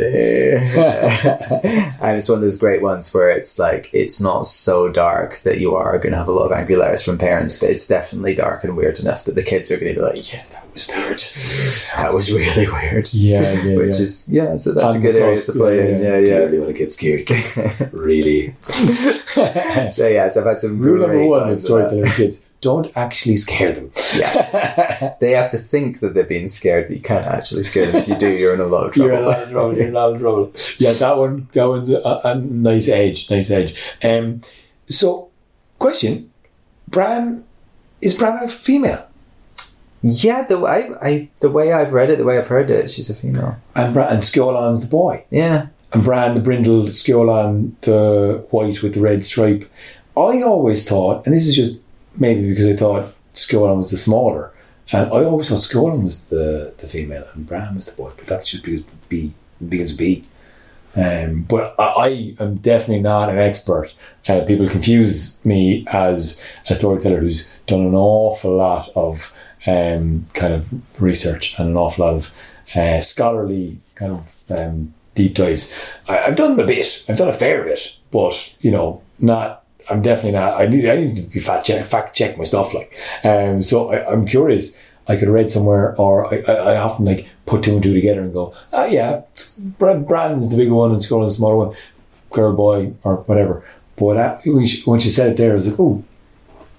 and 2.01 2.17
it's 2.17 2.29
one 2.29 2.39
of 2.39 2.43
those 2.43 2.59
great 2.59 2.83
ones 2.83 3.13
where 3.15 3.31
it's 3.31 3.59
like 3.59 3.91
it's 3.93 4.21
not 4.21 4.47
so 4.47 4.91
dark 4.91 5.39
that 5.39 5.61
you 5.61 5.75
are 5.75 5.99
going 5.99 6.13
to 6.13 6.19
have 6.19 6.29
a 6.29 6.33
lot 6.33 6.47
of 6.47 6.53
angry 6.53 6.77
letters 6.77 7.05
from 7.05 7.19
parents, 7.19 7.59
but 7.59 7.71
it's 7.71 7.87
definitely 7.87 8.35
dark 8.35 8.65
and 8.65 8.77
weird 8.77 8.99
enough 8.99 9.25
that 9.25 9.35
the 9.35 9.43
kids 9.43 9.71
are 9.71 9.79
going 9.79 9.95
to 9.95 10.01
be 10.01 10.05
like, 10.05 10.33
"Yeah, 10.33 10.43
that 10.51 10.72
was 10.73 10.87
weird. 10.89 11.19
That 11.97 12.15
was 12.15 12.33
really 12.33 12.67
weird." 12.71 13.13
Yeah, 13.13 13.53
yeah, 13.63 13.77
Which 13.77 13.97
yeah. 13.97 14.03
is 14.03 14.29
yeah, 14.29 14.57
so 14.57 14.73
that's 14.73 14.95
And 14.95 15.05
a 15.05 15.07
good 15.13 15.17
area 15.21 15.39
to 15.39 15.53
play 15.53 15.77
yeah, 15.79 15.85
in. 15.97 16.03
yeah. 16.03 16.09
Yeah, 16.09 16.17
Do 16.17 16.21
you 16.23 16.27
yeah. 16.37 16.39
really 16.45 16.59
want 16.59 16.71
to 16.73 16.79
get 16.79 16.93
scared, 16.93 17.27
kids? 17.27 17.63
really? 17.93 18.55
So 19.91 20.07
yeah, 20.09 20.29
so 20.29 20.41
I've 20.41 20.47
had 20.47 20.61
some 20.61 20.79
Rule 20.79 21.01
number 21.01 21.19
one 21.27 21.41
with 21.41 21.49
times 21.49 21.65
storytelling 21.65 22.05
kids: 22.13 22.43
don't 22.61 22.95
actually 22.97 23.37
scare 23.37 23.73
them. 23.73 23.91
Yeah. 24.15 25.15
They 25.21 25.33
have 25.33 25.51
to 25.51 25.59
think 25.59 26.01
that 26.01 26.15
they're 26.15 26.25
being 26.25 26.47
scared, 26.49 26.89
but 26.89 26.97
you 26.97 27.03
can't 27.03 27.27
actually 27.27 27.63
scare 27.65 27.87
them. 27.87 28.03
If 28.03 28.09
you 28.09 28.17
do, 28.17 28.33
you're 28.33 28.55
in 28.55 28.61
a 28.61 28.67
lot 28.67 28.87
of 28.87 28.93
trouble. 28.93 29.11
You're 29.11 29.19
in 29.19 29.25
a 29.25 29.29
lot 29.29 29.43
of 29.43 29.51
trouble. 29.51 29.75
You're 29.77 29.87
in 29.89 29.91
a 29.91 29.99
lot 29.99 30.13
of 30.15 30.21
trouble. 30.21 30.53
Yeah, 30.79 30.93
that 30.93 31.17
one. 31.19 31.49
That 31.53 31.65
one's 31.69 31.91
a, 31.91 32.21
a 32.25 32.35
nice 32.37 32.89
edge. 32.89 33.31
Nice 33.31 33.51
edge. 33.51 33.75
Um. 34.05 34.41
So, 34.87 35.31
question: 35.79 36.31
Bran 36.89 37.45
is 38.03 38.15
Bran 38.15 38.43
a 38.45 38.49
female? 38.49 39.09
Yeah, 40.03 40.43
the 40.43 40.59
way 40.59 40.91
I, 41.01 41.09
I 41.09 41.31
the 41.41 41.51
way 41.51 41.73
I've 41.73 41.93
read 41.93 42.11
it, 42.11 42.19
the 42.19 42.25
way 42.25 42.39
I've 42.39 42.49
heard 42.49 42.71
it, 42.71 42.91
she's 42.91 43.09
a 43.09 43.15
female. 43.15 43.57
And 43.75 43.95
Bran 43.95 44.13
and 44.13 44.23
Sceolan's 44.23 44.81
the 44.81 44.89
boy. 44.89 45.25
Yeah, 45.31 45.69
and 45.93 46.05
Bran 46.05 46.35
the 46.35 46.41
brindled, 46.41 46.91
Sceolan 46.91 47.79
the 47.81 48.45
white 48.51 48.83
with 48.83 48.95
the 48.95 49.01
red 49.01 49.25
stripe. 49.25 49.65
I 50.17 50.43
always 50.43 50.89
thought, 50.89 51.25
and 51.25 51.35
this 51.35 51.47
is 51.47 51.55
just 51.55 51.81
maybe 52.21 52.49
because 52.49 52.67
I 52.67 52.77
thought 52.77 53.15
Sceolan 53.35 53.79
was 53.79 53.91
the 53.91 53.97
smaller, 53.97 54.53
and 54.93 55.07
I 55.07 55.25
always 55.25 55.49
thought 55.49 55.61
Sceolan 55.61 56.03
was 56.03 56.31
the, 56.31 56.75
the 56.79 56.87
female 56.87 57.27
and 57.35 57.47
Bran 57.47 57.75
was 57.75 57.87
the 57.87 57.97
boy, 57.97 58.11
but 58.17 58.27
that's 58.27 58.51
just 58.51 58.65
because 58.65 58.83
B 59.09 59.33
begins 59.69 59.93
B. 59.93 60.25
Um, 60.95 61.45
but 61.45 61.75
I, 61.79 62.35
I 62.39 62.43
am 62.43 62.57
definitely 62.57 63.03
not 63.03 63.31
an 63.31 63.39
expert. 63.39 63.95
Uh, 64.29 64.45
people 64.45 64.69
confuse 64.69 65.43
me 65.45 65.87
as 65.93 66.43
a 66.69 66.75
storyteller 66.75 67.21
who's 67.21 67.51
done 67.67 67.81
an 67.81 67.95
awful 67.95 68.55
lot 68.55 68.91
of 68.95 69.33
um, 69.67 70.27
kind 70.35 70.53
of 70.53 70.69
research 71.01 71.59
and 71.59 71.69
an 71.69 71.77
awful 71.77 72.05
lot 72.05 72.15
of 72.15 72.35
uh, 72.75 73.01
scholarly 73.01 73.79
kind 73.95 74.13
of 74.13 74.43
um, 74.51 74.95
deep 75.15 75.35
dives. 75.35 75.75
I, 76.09 76.19
I've 76.21 76.37
done 76.37 76.59
a 76.59 76.67
bit. 76.67 77.05
I've 77.09 77.17
done 77.17 77.29
a 77.29 77.35
fair 77.35 77.65
bit, 77.65 77.95
but 78.11 78.55
you 78.61 78.71
know, 78.71 79.03
not. 79.19 79.65
I'm 79.91 80.01
definitely 80.01 80.33
not. 80.33 80.61
I 80.61 80.67
need. 80.67 80.89
I 80.89 80.97
need 80.97 81.17
to 81.17 81.23
be 81.23 81.41
fact 81.41 81.67
check, 81.67 81.85
fact 81.85 82.15
check 82.15 82.39
my 82.39 82.45
stuff. 82.45 82.73
Like, 82.73 82.97
um, 83.25 83.63
so 83.63 83.91
I, 83.91 84.11
I'm 84.11 84.27
curious. 84.27 84.79
I 85.09 85.17
could 85.17 85.29
read 85.29 85.51
somewhere, 85.51 85.97
or 85.99 86.33
I, 86.33 86.43
I, 86.47 86.53
I 86.53 86.77
often 86.77 87.05
like 87.05 87.29
put 87.47 87.65
two 87.65 87.75
and 87.75 87.83
two 87.83 87.93
together 87.93 88.21
and 88.21 88.33
go, 88.33 88.55
ah, 88.73 88.87
yeah, 88.87 89.23
Brand 89.59 90.07
Brandon's 90.07 90.51
the 90.51 90.57
bigger 90.57 90.75
one 90.75 90.93
and 90.93 91.03
Scott's 91.03 91.33
the 91.33 91.37
smaller 91.39 91.57
one, 91.57 91.77
girl, 92.31 92.55
boy, 92.55 92.95
or 93.03 93.17
whatever. 93.17 93.65
But 93.97 94.17
uh, 94.17 94.39
when, 94.47 95.01
she, 95.01 95.11
said 95.11 95.33
it 95.33 95.37
there, 95.37 95.53
I 95.53 95.57
was 95.57 95.67
like, 95.69 95.79
oh, 95.79 96.03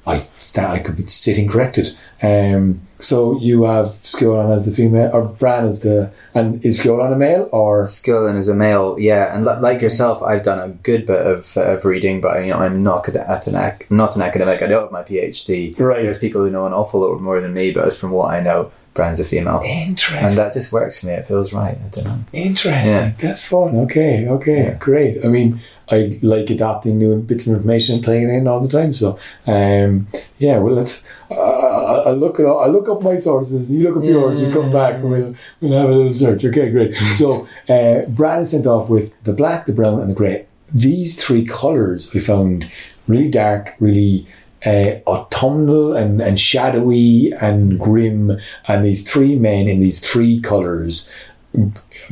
I 0.07 0.25
I 0.57 0.79
could 0.79 0.97
be 0.97 1.05
sitting 1.07 1.47
corrected. 1.47 1.95
Um, 2.21 2.81
so 2.99 3.37
you 3.39 3.65
have 3.65 3.87
Sceolan 3.87 4.55
as 4.55 4.65
the 4.65 4.71
female, 4.71 5.11
or 5.13 5.27
Bran 5.27 5.65
as 5.65 5.81
the, 5.81 6.11
and 6.33 6.63
is 6.63 6.79
Sceolan 6.79 7.11
a 7.11 7.17
male, 7.17 7.49
or 7.51 7.83
Skillen 7.83 8.37
is 8.37 8.47
a 8.47 8.55
male. 8.55 8.97
Yeah, 8.97 9.35
and 9.35 9.45
li- 9.45 9.59
like 9.59 9.81
yourself, 9.81 10.23
I've 10.23 10.43
done 10.43 10.59
a 10.59 10.73
good 10.73 11.05
bit 11.05 11.25
of, 11.25 11.57
of 11.57 11.83
reading, 11.83 12.21
but 12.21 12.39
you 12.45 12.51
know, 12.51 12.59
I'm 12.59 12.81
not 12.81 13.09
at 13.09 13.47
an 13.47 13.55
ac- 13.55 13.87
not 13.89 14.15
an 14.15 14.21
academic. 14.21 14.61
I 14.61 14.67
don't 14.67 14.83
have 14.83 14.91
my 14.91 15.03
PhD. 15.03 15.77
Right. 15.77 16.03
There's 16.03 16.19
people 16.19 16.41
who 16.41 16.49
know 16.49 16.65
an 16.65 16.73
awful 16.73 17.01
lot 17.01 17.19
more 17.19 17.41
than 17.41 17.53
me, 17.53 17.71
but 17.71 17.85
as 17.87 17.99
from 17.99 18.11
what 18.11 18.33
I 18.33 18.39
know, 18.39 18.71
Bran's 18.93 19.19
a 19.19 19.23
female, 19.23 19.59
interesting? 19.63 20.23
and 20.23 20.35
that 20.35 20.53
just 20.53 20.71
works 20.71 20.99
for 20.99 21.07
me. 21.07 21.13
It 21.13 21.25
feels 21.25 21.51
right. 21.51 21.75
I 21.83 21.87
don't 21.89 22.05
know. 22.05 22.19
Interesting. 22.31 22.93
Yeah. 22.93 23.13
That's 23.19 23.43
fun. 23.45 23.75
Okay. 23.77 24.27
Okay. 24.27 24.65
Yeah. 24.65 24.77
Great. 24.77 25.25
I 25.25 25.29
mean, 25.29 25.59
I 25.89 26.11
like 26.21 26.51
adopting 26.51 26.99
new 26.99 27.19
bits 27.19 27.47
of 27.47 27.53
information 27.53 27.95
and 27.95 28.03
tying 28.03 28.29
it 28.29 28.33
in 28.33 28.47
all 28.47 28.59
the 28.59 28.67
time. 28.67 28.93
So, 28.93 29.17
um, 29.47 30.07
yeah. 30.37 30.59
Well, 30.59 30.75
let's. 30.75 31.09
Uh, 31.31 32.03
I 32.05 32.11
look 32.11 32.39
at. 32.39 32.45
I 32.45 32.67
look 32.67 32.87
up 32.87 33.01
my 33.01 33.17
sources. 33.17 33.71
You 33.71 33.83
look 33.83 33.97
up 33.97 34.03
yours. 34.03 34.39
We 34.39 34.51
come 34.51 34.71
back 34.71 34.95
and 34.95 35.09
we'll 35.09 35.35
we'll 35.59 35.73
have 35.79 35.89
a 35.89 35.93
little 35.93 36.13
search. 36.13 36.45
Okay. 36.45 36.69
Great. 36.69 36.93
So, 37.13 37.47
uh, 37.69 38.07
Brad 38.09 38.41
is 38.41 38.51
sent 38.51 38.65
off 38.67 38.89
with 38.89 39.13
the 39.23 39.33
black, 39.33 39.65
the 39.65 39.73
brown, 39.73 40.01
and 40.01 40.11
the 40.11 40.15
grey. 40.15 40.45
These 40.73 41.23
three 41.23 41.45
colors 41.45 42.15
I 42.15 42.19
found 42.19 42.69
really 43.07 43.29
dark, 43.29 43.73
really 43.79 44.27
uh, 44.65 44.99
autumnal 45.07 45.93
and, 45.95 46.21
and 46.21 46.39
shadowy 46.39 47.31
and 47.41 47.79
grim. 47.79 48.37
And 48.67 48.85
these 48.85 49.09
three 49.09 49.37
men 49.37 49.67
in 49.67 49.79
these 49.79 49.99
three 49.99 50.39
colours 50.41 51.11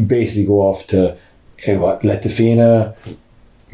basically 0.06 0.46
go 0.46 0.60
off 0.62 0.88
to 0.88 1.14
uh, 1.68 1.76
what 1.76 2.04
let 2.04 2.24
the 2.24 2.30
Fianna 2.30 2.96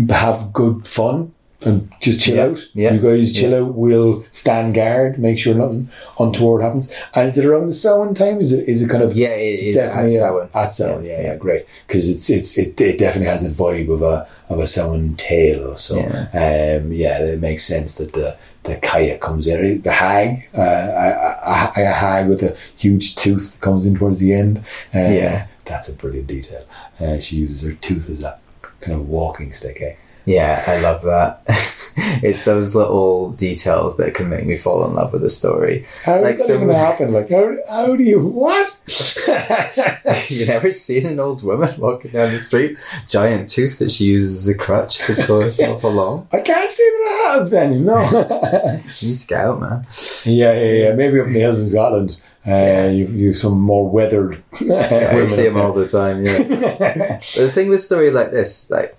have 0.09 0.53
good 0.53 0.87
fun 0.87 1.33
and 1.61 1.91
just 2.01 2.21
chill 2.21 2.35
Yeah, 2.35 2.43
out. 2.43 2.59
yeah, 2.75 2.93
You 2.93 2.99
guys 3.01 3.33
chill 3.33 3.55
out. 3.55 3.73
We'll 3.73 4.23
stand 4.29 4.75
guard, 4.75 5.17
make 5.17 5.39
sure 5.39 5.55
nothing 5.55 5.89
untoward 6.19 6.61
happens. 6.61 6.93
And 7.15 7.29
is 7.29 7.37
it 7.37 7.45
around 7.45 7.65
the 7.67 7.73
Samhain 7.73 8.13
time? 8.13 8.39
Is 8.41 8.51
it 8.51 8.67
is 8.69 8.83
it 8.83 8.89
kind 8.89 9.01
of 9.03 9.13
Yeah, 9.17 9.29
it 9.29 9.61
it's 9.61 9.69
is 9.71 9.77
at 9.77 9.87
definitely 9.87 10.15
a- 10.15 10.19
Samhain. 10.19 10.49
At 10.53 10.73
Samhain, 10.73 11.05
yeah, 11.05 11.21
yeah, 11.21 11.35
great. 11.37 11.65
Because 11.87 12.07
it's 12.07 12.29
it's 12.29 12.57
it, 12.59 12.79
it 12.79 12.99
definitely 12.99 13.29
has 13.29 13.43
a 13.43 13.49
vibe 13.49 13.91
of 13.91 14.03
a 14.03 14.27
of 14.49 14.59
a 14.59 14.67
Samhain 14.67 15.15
tale. 15.15 15.75
So 15.75 15.97
Yeah. 15.97 16.79
um, 16.79 16.91
yeah, 16.93 17.17
it 17.23 17.41
makes 17.41 17.63
sense 17.65 17.97
that 17.97 18.13
the 18.13 18.37
the 18.67 18.75
kaya 18.77 19.17
comes 19.17 19.47
in. 19.47 19.81
The 19.81 19.91
hag, 19.91 20.47
uh, 20.57 20.61
a, 20.61 21.81
a, 21.81 21.89
a 21.89 21.91
hag 21.91 22.27
with 22.29 22.43
a 22.43 22.55
huge 22.77 23.15
tooth 23.15 23.57
comes 23.61 23.85
in 23.85 23.95
towards 23.97 24.19
the 24.19 24.33
end. 24.33 24.59
Uh, 24.93 24.99
Yeah. 24.99 25.47
that's 25.65 25.89
a 25.89 25.93
brilliant 25.95 26.27
detail. 26.27 26.63
Uh, 26.99 27.19
she 27.19 27.37
uses 27.37 27.61
her 27.63 27.73
tooth 27.73 28.09
as 28.09 28.23
a 28.23 28.37
kind 28.81 28.93
of 28.99 29.07
walking 29.09 29.51
stick. 29.53 29.81
Eh? 29.81 29.95
Yeah, 30.27 30.61
I 30.67 30.81
love 30.81 31.03
that. 31.03 31.41
it's 32.21 32.43
those 32.43 32.75
little 32.75 33.31
details 33.31 33.95
that 33.95 34.13
can 34.13 34.27
make 34.29 34.45
me 34.45 34.57
fall 34.57 34.85
in 34.85 34.93
love 34.93 35.13
with 35.13 35.23
a 35.23 35.29
story. 35.29 35.85
How 36.03 36.21
Like 36.21 36.37
does 36.37 36.47
that 36.47 36.55
even 36.55 36.69
happen? 36.69 37.13
Like 37.13 37.29
how 37.29 37.55
how 37.69 37.95
do 37.95 38.03
you 38.03 38.19
what? 38.19 38.77
you 40.29 40.45
never 40.45 40.69
seen 40.71 41.05
an 41.05 41.21
old 41.21 41.43
woman 41.43 41.69
walking 41.77 42.11
down 42.11 42.29
the 42.29 42.37
street, 42.37 42.77
giant 43.07 43.47
tooth 43.47 43.79
that 43.79 43.89
she 43.89 44.03
uses 44.03 44.41
as 44.41 44.53
a 44.53 44.57
crutch 44.57 44.97
to 45.07 45.15
pull 45.25 45.39
herself 45.39 45.83
along. 45.85 46.27
I 46.33 46.41
can't 46.41 46.69
say 46.71 46.83
that 46.83 47.23
I 47.31 47.37
have, 47.37 47.49
Benny. 47.49 47.79
No. 47.79 47.97
You 48.01 49.07
need 49.09 49.19
to 49.19 49.27
get 49.27 49.39
out, 49.45 49.61
man. 49.61 49.85
Yeah, 50.25 50.53
yeah, 50.53 50.71
yeah. 50.89 50.93
Maybe 50.95 51.21
up 51.21 51.27
in 51.27 51.33
the 51.33 51.39
hills 51.39 51.59
in 51.59 51.67
Scotland, 51.67 52.17
uh, 52.45 52.89
you've, 52.91 53.11
you've 53.11 53.37
some 53.37 53.57
more 53.61 53.89
weathered. 53.89 54.43
Yeah, 54.59 55.11
I 55.13 55.25
see 55.25 55.43
them 55.43 55.55
all 55.55 55.71
the 55.71 55.87
time. 55.87 56.25
Yeah. 56.25 56.43
The 56.43 57.49
thing 57.49 57.69
with 57.69 57.79
story 57.81 58.11
like 58.11 58.31
this, 58.31 58.69
like 58.69 58.96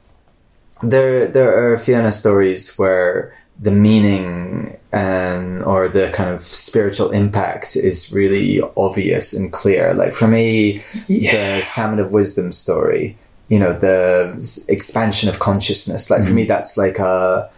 there, 0.82 1.26
there 1.26 1.72
are 1.72 1.78
Fianna 1.78 2.12
stories 2.12 2.76
where 2.76 3.34
the 3.60 3.70
meaning 3.70 4.76
and 4.92 5.62
or 5.64 5.88
the 5.88 6.10
kind 6.10 6.30
of 6.30 6.40
spiritual 6.40 7.10
impact 7.10 7.76
is 7.76 8.12
really 8.12 8.60
obvious 8.76 9.34
and 9.34 9.52
clear. 9.52 9.92
Like 9.94 10.12
for 10.12 10.28
me, 10.28 10.82
Yeah. 11.06 11.56
the 11.56 11.62
Salmon 11.62 11.98
of 11.98 12.12
Wisdom 12.12 12.52
story, 12.52 13.16
you 13.48 13.58
know, 13.58 13.72
the 13.72 14.64
expansion 14.68 15.28
of 15.28 15.40
consciousness. 15.40 16.08
Like 16.08 16.24
for 16.24 16.30
me, 16.30 16.42
mm-hmm. 16.42 16.48
that's 16.48 16.76
like 16.76 16.98
a 16.98 17.50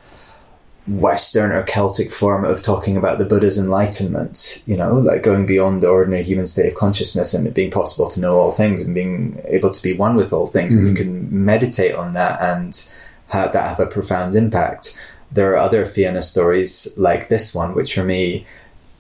Western 0.89 1.53
or 1.53 1.63
Celtic 1.65 2.11
form 2.11 2.45
of 2.45 2.63
talking 2.63 2.97
about 2.97 3.19
the 3.19 3.27
Buddha's 3.27 3.59
enlightenment, 3.59 4.63
you 4.67 4.77
know, 4.77 4.95
like 4.95 5.23
going 5.23 5.45
beyond 5.47 5.83
the 5.83 5.89
ordinary 5.89 6.25
human 6.25 6.47
state 6.47 6.69
of 6.69 6.75
consciousness 6.75 7.35
and 7.35 7.47
it 7.47 7.55
being 7.55 7.71
possible 7.71 8.09
to 8.09 8.21
know 8.21 8.37
all 8.37 8.51
things 8.51 8.83
and 8.83 8.95
being 8.95 9.41
able 9.45 9.71
to 9.71 9.83
be 9.83 9.93
one 9.93 10.17
with 10.17 10.33
all 10.33 10.47
things. 10.47 10.75
And 10.75 10.87
you 10.87 10.95
mm-hmm. 10.95 11.29
can 11.29 11.45
meditate 11.45 11.95
on 11.95 12.15
that 12.15 12.41
and 12.41 12.91
have 13.31 13.53
that 13.53 13.69
have 13.69 13.81
a 13.81 13.87
profound 13.87 14.37
impact. 14.37 14.99
There 15.33 15.53
are 15.53 15.57
other 15.57 15.85
Fianna 15.85 16.23
stories 16.23 16.97
like 16.99 17.29
this 17.29 17.55
one, 17.55 17.75
which 17.75 17.95
for 17.95 18.05
me, 18.05 18.47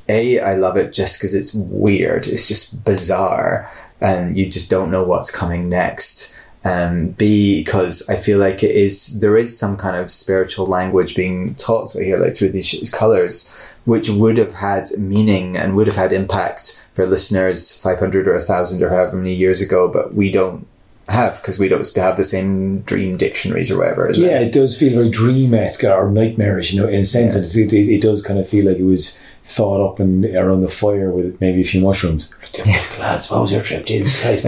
A, 0.09 0.41
I 0.41 0.55
love 0.55 0.76
it 0.76 0.93
just 0.93 1.18
because 1.18 1.35
it's 1.35 1.53
weird. 1.55 2.26
It's 2.26 2.49
just 2.49 2.85
bizarre 2.85 3.70
and 4.01 4.37
you 4.37 4.49
just 4.49 4.70
don't 4.70 4.91
know 4.91 5.05
what's 5.05 5.31
coming 5.31 5.68
next 5.68 6.37
and 6.62 7.16
B 7.16 7.61
because 7.64 8.09
I 8.09 8.16
feel 8.16 8.39
like 8.39 8.62
it 8.62 8.74
is 8.74 9.20
there 9.20 9.37
is 9.37 9.59
some 9.59 9.76
kind 9.76 9.97
of 9.97 10.11
spiritual 10.11 10.66
language 10.66 11.16
being 11.16 11.55
talked 11.55 11.95
about 11.95 12.05
here, 12.05 12.18
like 12.18 12.35
through 12.35 12.51
these 12.51 12.91
colors, 12.91 13.57
which 13.87 14.11
would 14.11 14.37
have 14.37 14.55
had 14.55 14.89
meaning 14.99 15.57
and 15.57 15.74
would 15.74 15.87
have 15.87 15.97
had 15.97 16.12
impact 16.12 16.87
for 16.93 17.07
listeners 17.07 17.81
five 17.83 17.99
hundred 17.99 18.28
or 18.28 18.39
thousand 18.41 18.83
or 18.83 18.91
however 18.91 19.16
many 19.16 19.35
years 19.35 19.61
ago, 19.62 19.89
but 19.89 20.14
we 20.14 20.31
don't 20.31 20.66
have 21.11 21.36
because 21.40 21.58
we 21.58 21.68
don't 21.68 21.86
have 21.96 22.16
the 22.16 22.24
same 22.24 22.80
dream 22.82 23.16
dictionaries 23.16 23.70
or 23.70 23.78
whatever. 23.78 24.08
Is 24.08 24.18
Yeah, 24.18 24.40
it? 24.40 24.48
it 24.48 24.52
does 24.52 24.78
feel 24.78 24.94
very 24.94 25.11
dream-esque 25.11 25.84
or 25.84 26.11
nightmarish, 26.11 26.72
you 26.72 26.80
know, 26.80 26.88
in 26.88 27.00
a 27.00 27.04
sense. 27.06 27.34
And 27.34 27.44
it, 27.44 27.72
it, 27.72 27.88
it 27.96 28.00
does 28.00 28.22
kind 28.22 28.38
of 28.38 28.48
feel 28.48 28.66
like 28.66 28.78
it 28.78 28.84
was 28.84 29.18
thought 29.42 29.80
up 29.84 29.98
and 29.98 30.24
around 30.26 30.61
the 30.61 30.68
fire 30.68 31.11
with 31.11 31.40
maybe 31.40 31.61
a 31.62 31.64
few 31.64 31.80
mushrooms. 31.80 32.32
Lads, 32.98 33.30
what 33.30 33.40
was 33.40 33.52
your 33.52 33.62
trip? 33.62 33.86
Jesus 33.86 34.20
Christ. 34.22 34.44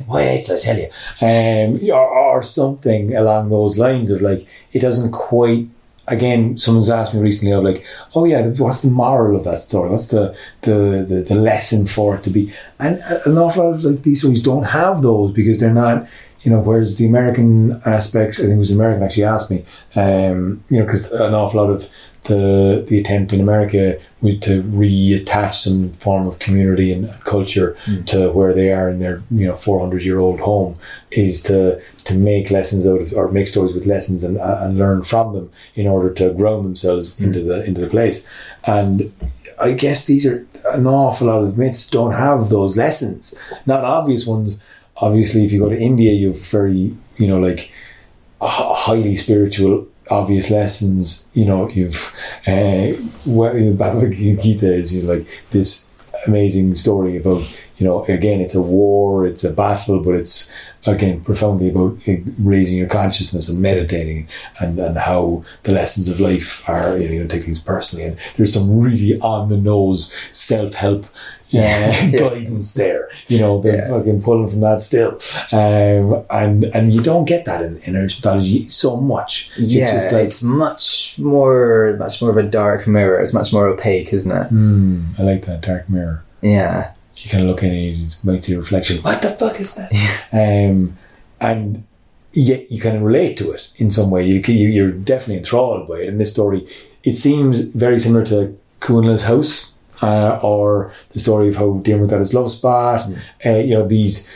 Wait 0.08 0.44
till 0.44 0.56
I 0.56 0.58
tell 0.58 0.78
you. 0.78 0.88
Um, 1.22 1.80
or, 1.90 2.08
or 2.08 2.42
something 2.42 3.14
along 3.16 3.50
those 3.50 3.78
lines 3.78 4.10
of 4.10 4.20
like, 4.22 4.46
it 4.72 4.80
doesn't 4.80 5.12
quite 5.12 5.68
again, 6.08 6.58
someone's 6.58 6.90
asked 6.90 7.14
me 7.14 7.20
recently 7.20 7.52
of 7.52 7.64
like, 7.64 7.84
oh 8.14 8.24
yeah, 8.24 8.48
what's 8.58 8.82
the 8.82 8.90
moral 8.90 9.36
of 9.36 9.44
that 9.44 9.60
story? 9.60 9.90
What's 9.90 10.10
the 10.10 10.36
the 10.62 11.04
the, 11.08 11.22
the 11.22 11.34
lesson 11.34 11.86
for 11.86 12.16
it 12.16 12.22
to 12.24 12.30
be? 12.30 12.52
And 12.78 12.98
an 13.26 13.38
awful 13.38 13.64
lot 13.64 13.74
of 13.76 13.84
like 13.84 14.02
these 14.02 14.20
stories 14.20 14.42
don't 14.42 14.64
have 14.64 15.02
those 15.02 15.32
because 15.32 15.60
they're 15.60 15.72
not. 15.72 16.06
You 16.40 16.50
know, 16.50 16.60
whereas 16.60 16.98
the 16.98 17.06
American 17.06 17.80
aspects, 17.86 18.38
I 18.38 18.42
think 18.42 18.56
it 18.56 18.58
was 18.58 18.70
American 18.70 19.02
actually 19.02 19.24
asked 19.24 19.50
me, 19.50 19.64
um, 19.96 20.62
you 20.68 20.78
know, 20.78 20.84
because 20.84 21.10
an 21.12 21.32
awful 21.32 21.58
lot 21.58 21.70
of 21.70 21.88
the 22.24 22.84
the 22.88 22.98
attempt 22.98 23.32
in 23.32 23.40
America 23.40 23.98
with 24.22 24.40
to 24.40 24.62
reattach 24.62 25.54
some 25.54 25.92
form 25.92 26.26
of 26.26 26.38
community 26.38 26.92
and 26.92 27.08
culture 27.24 27.76
Mm. 27.86 28.06
to 28.06 28.30
where 28.32 28.54
they 28.54 28.72
are 28.72 28.88
in 28.88 28.98
their 28.98 29.22
you 29.30 29.46
know 29.46 29.54
400 29.54 30.02
year 30.04 30.18
old 30.18 30.40
home 30.40 30.76
is 31.10 31.42
to 31.42 31.80
to 32.04 32.14
make 32.14 32.50
lessons 32.50 32.86
out 32.86 33.00
of 33.02 33.12
or 33.12 33.30
make 33.30 33.48
stories 33.48 33.74
with 33.74 33.86
lessons 33.86 34.24
and, 34.24 34.36
and 34.38 34.78
learn 34.78 35.02
from 35.02 35.34
them 35.34 35.50
in 35.74 35.86
order 35.86 36.10
to 36.14 36.32
ground 36.32 36.64
themselves 36.64 37.14
into 37.20 37.40
the 37.42 37.64
into 37.66 37.80
the 37.82 37.88
place. 37.96 38.26
And 38.66 39.12
I 39.60 39.72
guess 39.72 40.06
these 40.06 40.24
are 40.26 40.46
an 40.72 40.86
awful 40.86 41.26
lot 41.26 41.42
of 41.44 41.58
myths 41.58 41.90
don't 41.90 42.12
have 42.14 42.48
those 42.48 42.76
lessons. 42.76 43.34
Not 43.66 43.84
obvious 43.84 44.26
ones. 44.26 44.58
Obviously 44.96 45.44
if 45.44 45.52
you 45.52 45.60
go 45.60 45.68
to 45.68 45.78
India 45.90 46.12
you've 46.12 46.40
very 46.50 46.94
you 47.18 47.26
know 47.28 47.38
like 47.38 47.70
highly 48.40 49.14
spiritual 49.16 49.86
obvious 50.10 50.50
lessons 50.50 51.26
you 51.32 51.44
know 51.46 51.68
you've 51.70 52.14
uh, 52.46 52.88
what 53.24 53.52
Bhagavad 53.78 54.12
Gita 54.12 54.72
is 54.72 54.94
you 54.94 55.02
know, 55.02 55.14
like 55.14 55.26
this 55.50 55.88
amazing 56.26 56.74
story 56.76 57.16
about 57.16 57.42
you 57.76 57.86
know 57.86 58.04
again 58.04 58.40
it's 58.40 58.54
a 58.54 58.62
war 58.62 59.26
it's 59.26 59.44
a 59.44 59.52
battle 59.52 60.00
but 60.00 60.14
it's 60.14 60.54
again 60.86 61.22
profoundly 61.22 61.70
about 61.70 61.96
raising 62.40 62.76
your 62.76 62.88
consciousness 62.88 63.48
and 63.48 63.60
meditating 63.60 64.28
and, 64.60 64.78
and 64.78 64.98
how 64.98 65.44
the 65.62 65.72
lessons 65.72 66.08
of 66.08 66.20
life 66.20 66.68
are 66.68 66.98
you 66.98 67.20
know 67.20 67.26
take 67.26 67.44
things 67.44 67.60
personally. 67.60 68.04
And 68.04 68.18
there's 68.36 68.52
some 68.52 68.78
really 68.78 69.18
on 69.20 69.48
the 69.48 69.56
nose 69.56 70.14
self-help 70.32 71.06
yeah, 71.54 72.10
guidance 72.22 72.74
there. 72.74 73.08
You 73.28 73.38
know, 73.38 73.60
they're 73.62 73.76
Yeah. 73.76 73.88
fucking 73.88 74.20
pulling 74.22 74.48
from 74.50 74.60
that 74.60 74.82
still, 74.82 75.12
um, 75.52 76.24
and 76.30 76.64
and 76.76 76.92
you 76.92 77.00
don't 77.02 77.26
get 77.26 77.44
that 77.46 77.60
in, 77.62 77.78
in 77.86 77.94
Egyptology 77.96 78.64
so 78.64 78.96
much. 78.96 79.50
Yeah, 79.56 79.96
it's 79.96 80.12
like 80.12 80.24
it's 80.24 80.42
much 80.42 81.16
more, 81.18 81.96
much 81.98 82.20
more 82.20 82.30
of 82.30 82.36
a 82.36 82.42
dark 82.42 82.86
mirror. 82.86 83.20
It's 83.20 83.34
much 83.34 83.52
more 83.52 83.66
opaque, 83.66 84.12
isn't 84.12 84.32
it? 84.42 84.48
hmm, 84.48 85.04
I 85.18 85.22
like 85.22 85.44
that 85.46 85.60
dark 85.62 85.88
mirror. 85.88 86.22
Yeah, 86.42 86.92
You 87.16 87.30
kind 87.30 87.42
of 87.44 87.48
look 87.50 87.62
in 87.62 87.72
it, 87.72 87.96
you 87.96 88.06
might 88.24 88.44
see 88.44 88.54
a 88.54 88.58
reflection. 88.58 88.98
What 89.02 89.22
the 89.22 89.30
fuck 89.30 89.58
is 89.60 89.74
that? 89.76 89.90
um, 90.32 90.96
and 91.40 91.84
yet 92.32 92.70
you 92.70 92.80
kind 92.80 92.96
of 92.96 93.02
relate 93.02 93.36
to 93.38 93.50
it 93.52 93.68
in 93.76 93.90
some 93.90 94.10
way. 94.10 94.26
You, 94.26 94.40
you 94.46 94.68
you're 94.68 94.90
definitely 94.92 95.36
enthralled 95.36 95.88
by 95.88 96.00
it. 96.00 96.08
In 96.08 96.18
this 96.18 96.30
story, 96.32 96.66
it 97.02 97.16
seems 97.16 97.60
very 97.74 97.98
similar 98.00 98.24
to 98.26 98.56
Cuanna's 98.80 99.22
house. 99.24 99.72
Uh, 100.02 100.40
or 100.42 100.92
the 101.12 101.20
story 101.20 101.48
of 101.48 101.56
how 101.56 101.74
Dermot 101.74 102.10
got 102.10 102.18
his 102.18 102.34
love 102.34 102.50
spot, 102.50 103.08
uh, 103.46 103.50
you 103.50 103.74
know, 103.74 103.86
these 103.86 104.28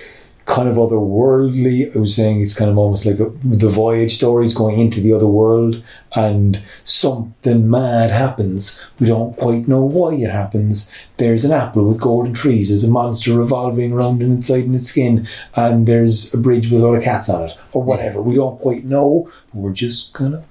kind 0.48 0.66
of 0.66 0.76
otherworldly. 0.76 1.94
I 1.94 1.98
was 1.98 2.16
saying 2.16 2.40
it's 2.40 2.54
kind 2.54 2.70
of 2.70 2.78
almost 2.78 3.04
like 3.04 3.20
a, 3.20 3.30
the 3.44 3.68
voyage 3.68 4.16
stories 4.16 4.54
going 4.54 4.78
into 4.78 5.00
the 5.00 5.12
other 5.12 5.26
world, 5.26 5.82
and 6.16 6.60
something 6.84 7.70
mad 7.70 8.10
happens. 8.10 8.84
We 8.98 9.08
don't 9.08 9.36
quite 9.36 9.68
know 9.68 9.84
why 9.84 10.14
it 10.14 10.30
happens. 10.30 10.92
There's 11.18 11.44
an 11.44 11.52
apple 11.52 11.86
with 11.86 12.00
golden 12.00 12.32
trees. 12.32 12.68
There's 12.68 12.82
a 12.82 12.88
monster 12.88 13.34
revolving 13.34 13.92
around 13.92 14.22
inside 14.22 14.64
in 14.64 14.74
its 14.74 14.88
skin, 14.88 15.28
and 15.54 15.86
there's 15.86 16.32
a 16.32 16.38
bridge 16.38 16.70
with 16.70 16.80
a 16.80 16.86
lot 16.86 16.94
of 16.94 17.04
cats 17.04 17.28
on 17.28 17.50
it, 17.50 17.56
or 17.72 17.82
whatever. 17.82 18.22
We 18.22 18.36
don't 18.36 18.58
quite 18.58 18.84
know, 18.84 19.30
but 19.52 19.60
we're 19.60 19.72
just 19.72 20.14
gonna 20.14 20.44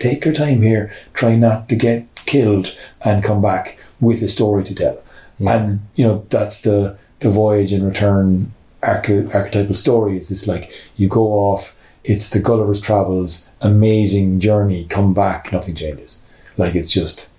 take 0.00 0.26
our 0.26 0.32
time 0.32 0.62
here, 0.62 0.92
try 1.14 1.36
not 1.36 1.68
to 1.68 1.76
get 1.76 2.06
killed, 2.26 2.74
and 3.04 3.22
come 3.22 3.40
back 3.40 3.78
with 4.02 4.20
a 4.22 4.28
story 4.28 4.64
to 4.64 4.74
tell. 4.74 5.02
And 5.40 5.80
you 5.94 6.04
know 6.04 6.26
that's 6.28 6.60
the 6.62 6.98
the 7.20 7.30
voyage 7.30 7.72
and 7.72 7.84
return 7.86 8.52
arche- 8.82 9.34
archetypal 9.34 9.74
story. 9.74 10.16
It's 10.16 10.28
this 10.28 10.46
like 10.46 10.70
you 10.96 11.08
go 11.08 11.28
off. 11.28 11.74
It's 12.04 12.30
the 12.30 12.40
Gulliver's 12.40 12.80
Travels 12.80 13.48
amazing 13.60 14.40
journey. 14.40 14.86
Come 14.86 15.14
back, 15.14 15.52
nothing 15.52 15.74
changes. 15.74 16.20
Like 16.56 16.74
it's 16.74 16.92
just 16.92 17.30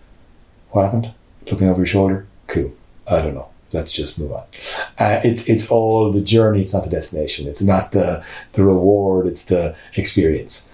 what 0.72 0.86
happened. 0.86 1.14
Looking 1.50 1.70
over 1.70 1.80
your 1.80 1.86
shoulder, 1.86 2.26
cool. 2.48 2.72
I 3.08 3.22
don't 3.22 3.36
know. 3.36 3.50
Let's 3.74 3.92
just 3.92 4.20
move 4.20 4.32
on. 4.32 4.44
Uh, 5.00 5.20
it's 5.24 5.50
it's 5.50 5.70
all 5.70 6.12
the 6.12 6.22
journey. 6.22 6.62
It's 6.62 6.74
not 6.74 6.84
the 6.84 6.90
destination. 6.90 7.48
It's 7.48 7.62
not 7.62 7.92
the 7.92 8.24
the 8.54 8.64
reward. 8.64 9.28
It's 9.28 9.46
the 9.46 9.76
experience. 9.96 10.73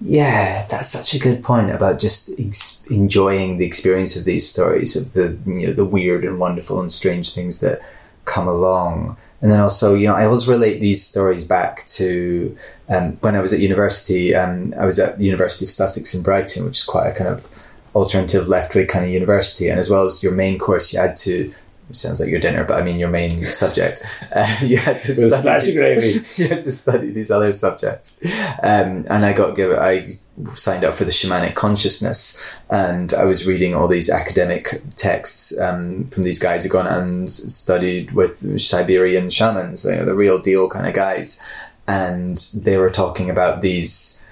Yeah. 0.00 0.66
That's 0.70 0.88
such 0.88 1.14
a 1.14 1.18
good 1.18 1.42
point 1.42 1.70
about 1.70 1.98
just 1.98 2.30
ex- 2.38 2.84
enjoying 2.90 3.58
the 3.58 3.66
experience 3.66 4.16
of 4.16 4.24
these 4.24 4.48
stories 4.48 4.96
of 4.96 5.12
the 5.12 5.38
you 5.50 5.66
know 5.66 5.72
the 5.72 5.84
weird 5.84 6.24
and 6.24 6.38
wonderful 6.38 6.80
and 6.80 6.92
strange 6.92 7.34
things 7.34 7.60
that 7.60 7.80
come 8.28 8.46
along. 8.46 9.16
And 9.40 9.50
then 9.50 9.60
also, 9.60 9.94
you 9.94 10.06
know, 10.06 10.14
I 10.14 10.24
always 10.24 10.48
relate 10.48 10.80
these 10.80 11.02
stories 11.04 11.44
back 11.44 11.86
to 11.86 12.56
um, 12.88 13.12
when 13.20 13.34
I 13.34 13.40
was 13.40 13.52
at 13.52 13.60
university. 13.60 14.34
Um, 14.34 14.74
I 14.78 14.84
was 14.84 14.98
at 14.98 15.18
the 15.18 15.24
University 15.24 15.64
of 15.64 15.70
Sussex 15.70 16.14
in 16.14 16.22
Brighton, 16.22 16.64
which 16.64 16.78
is 16.78 16.84
quite 16.84 17.08
a 17.08 17.14
kind 17.14 17.30
of 17.30 17.48
alternative 17.94 18.48
left 18.48 18.74
wing 18.74 18.86
kind 18.86 19.04
of 19.04 19.10
university. 19.10 19.68
And 19.68 19.78
as 19.78 19.90
well 19.90 20.04
as 20.04 20.22
your 20.22 20.32
main 20.32 20.58
course, 20.58 20.92
you 20.92 21.00
had 21.00 21.16
to. 21.18 21.52
It 21.90 21.96
sounds 21.96 22.20
like 22.20 22.28
your 22.28 22.40
dinner, 22.40 22.64
but 22.64 22.80
I 22.80 22.84
mean 22.84 22.98
your 22.98 23.08
main 23.08 23.44
subject. 23.52 24.02
Uh, 24.34 24.56
you 24.62 24.76
had 24.76 25.00
to 25.02 25.14
study. 25.14 25.66
these- 25.66 25.78
gravy. 25.78 26.08
you 26.42 26.48
had 26.48 26.62
to 26.62 26.70
study 26.70 27.10
these 27.10 27.30
other 27.30 27.52
subjects, 27.52 28.20
um, 28.62 29.06
and 29.08 29.24
I 29.24 29.32
got 29.32 29.56
give 29.56 29.72
I 29.72 30.08
signed 30.54 30.84
up 30.84 30.94
for 30.94 31.04
the 31.04 31.10
shamanic 31.10 31.54
consciousness, 31.54 32.42
and 32.70 33.12
I 33.14 33.24
was 33.24 33.46
reading 33.46 33.74
all 33.74 33.88
these 33.88 34.10
academic 34.10 34.82
texts 34.96 35.58
um, 35.58 36.06
from 36.08 36.22
these 36.22 36.38
guys 36.38 36.62
who 36.62 36.68
gone 36.68 36.86
and 36.86 37.32
studied 37.32 38.12
with 38.12 38.60
Siberian 38.60 39.30
shamans, 39.30 39.84
you 39.84 39.96
know, 39.96 40.04
the 40.04 40.14
real 40.14 40.38
deal 40.38 40.68
kind 40.68 40.86
of 40.86 40.94
guys, 40.94 41.42
and 41.86 42.36
they 42.54 42.76
were 42.76 42.90
talking 42.90 43.30
about 43.30 43.62
these 43.62 44.26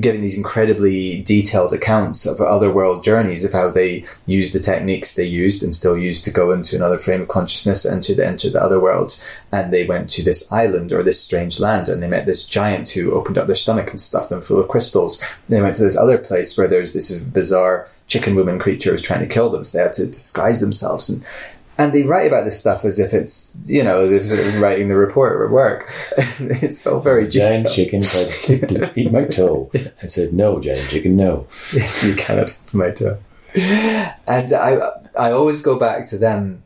giving 0.00 0.20
these 0.20 0.36
incredibly 0.36 1.22
detailed 1.22 1.72
accounts 1.72 2.26
of 2.26 2.40
other 2.40 2.72
world 2.72 3.04
journeys 3.04 3.44
of 3.44 3.52
how 3.52 3.70
they 3.70 4.04
used 4.26 4.54
the 4.54 4.58
techniques 4.58 5.14
they 5.14 5.24
used 5.24 5.62
and 5.62 5.74
still 5.74 5.96
use 5.96 6.20
to 6.22 6.30
go 6.30 6.52
into 6.52 6.76
another 6.76 6.98
frame 6.98 7.22
of 7.22 7.28
consciousness 7.28 7.84
and 7.84 8.02
to 8.02 8.14
the, 8.14 8.26
enter 8.26 8.50
the 8.50 8.62
other 8.62 8.80
world. 8.80 9.20
And 9.52 9.72
they 9.72 9.84
went 9.84 10.08
to 10.10 10.22
this 10.22 10.52
island 10.52 10.92
or 10.92 11.02
this 11.02 11.22
strange 11.22 11.60
land 11.60 11.88
and 11.88 12.02
they 12.02 12.08
met 12.08 12.26
this 12.26 12.44
giant 12.44 12.90
who 12.90 13.12
opened 13.12 13.38
up 13.38 13.46
their 13.46 13.56
stomach 13.56 13.90
and 13.90 14.00
stuffed 14.00 14.30
them 14.30 14.42
full 14.42 14.60
of 14.60 14.68
crystals. 14.68 15.22
They 15.48 15.62
went 15.62 15.76
to 15.76 15.82
this 15.82 15.96
other 15.96 16.18
place 16.18 16.56
where 16.58 16.68
there's 16.68 16.92
this 16.92 17.10
bizarre 17.22 17.88
chicken 18.06 18.34
woman 18.34 18.58
creature 18.58 18.90
who's 18.90 19.02
trying 19.02 19.20
to 19.20 19.26
kill 19.26 19.50
them 19.50 19.64
so 19.64 19.78
they 19.78 19.82
had 19.82 19.92
to 19.94 20.06
disguise 20.06 20.60
themselves 20.60 21.08
and 21.08 21.24
and 21.78 21.92
they 21.92 22.02
write 22.02 22.26
about 22.26 22.44
this 22.44 22.58
stuff 22.58 22.84
as 22.84 22.98
if 22.98 23.12
it's 23.12 23.58
you 23.64 23.82
know 23.84 24.06
as 24.06 24.12
if 24.12 24.22
it's 24.22 24.56
writing 24.56 24.88
the 24.88 24.96
report 24.96 25.44
at 25.44 25.50
work 25.50 25.92
it's 26.62 26.80
felt 26.80 27.04
very 27.04 27.26
Giant 27.28 27.66
detailed. 27.66 27.74
chicken 27.74 28.02
tried 28.02 28.68
to 28.68 29.00
eat 29.00 29.12
my 29.12 29.24
toe. 29.24 29.70
I 29.74 30.08
said, 30.08 30.32
"No, 30.32 30.60
giant 30.60 30.88
chicken, 30.88 31.16
no." 31.16 31.46
Yes, 31.74 32.04
you 32.04 32.14
cannot 32.14 32.50
eat 32.50 32.74
my 32.74 32.90
toe. 32.90 33.18
And 34.26 34.52
I, 34.52 34.78
I 35.18 35.30
always 35.32 35.62
go 35.62 35.78
back 35.78 36.06
to 36.06 36.18
them 36.18 36.62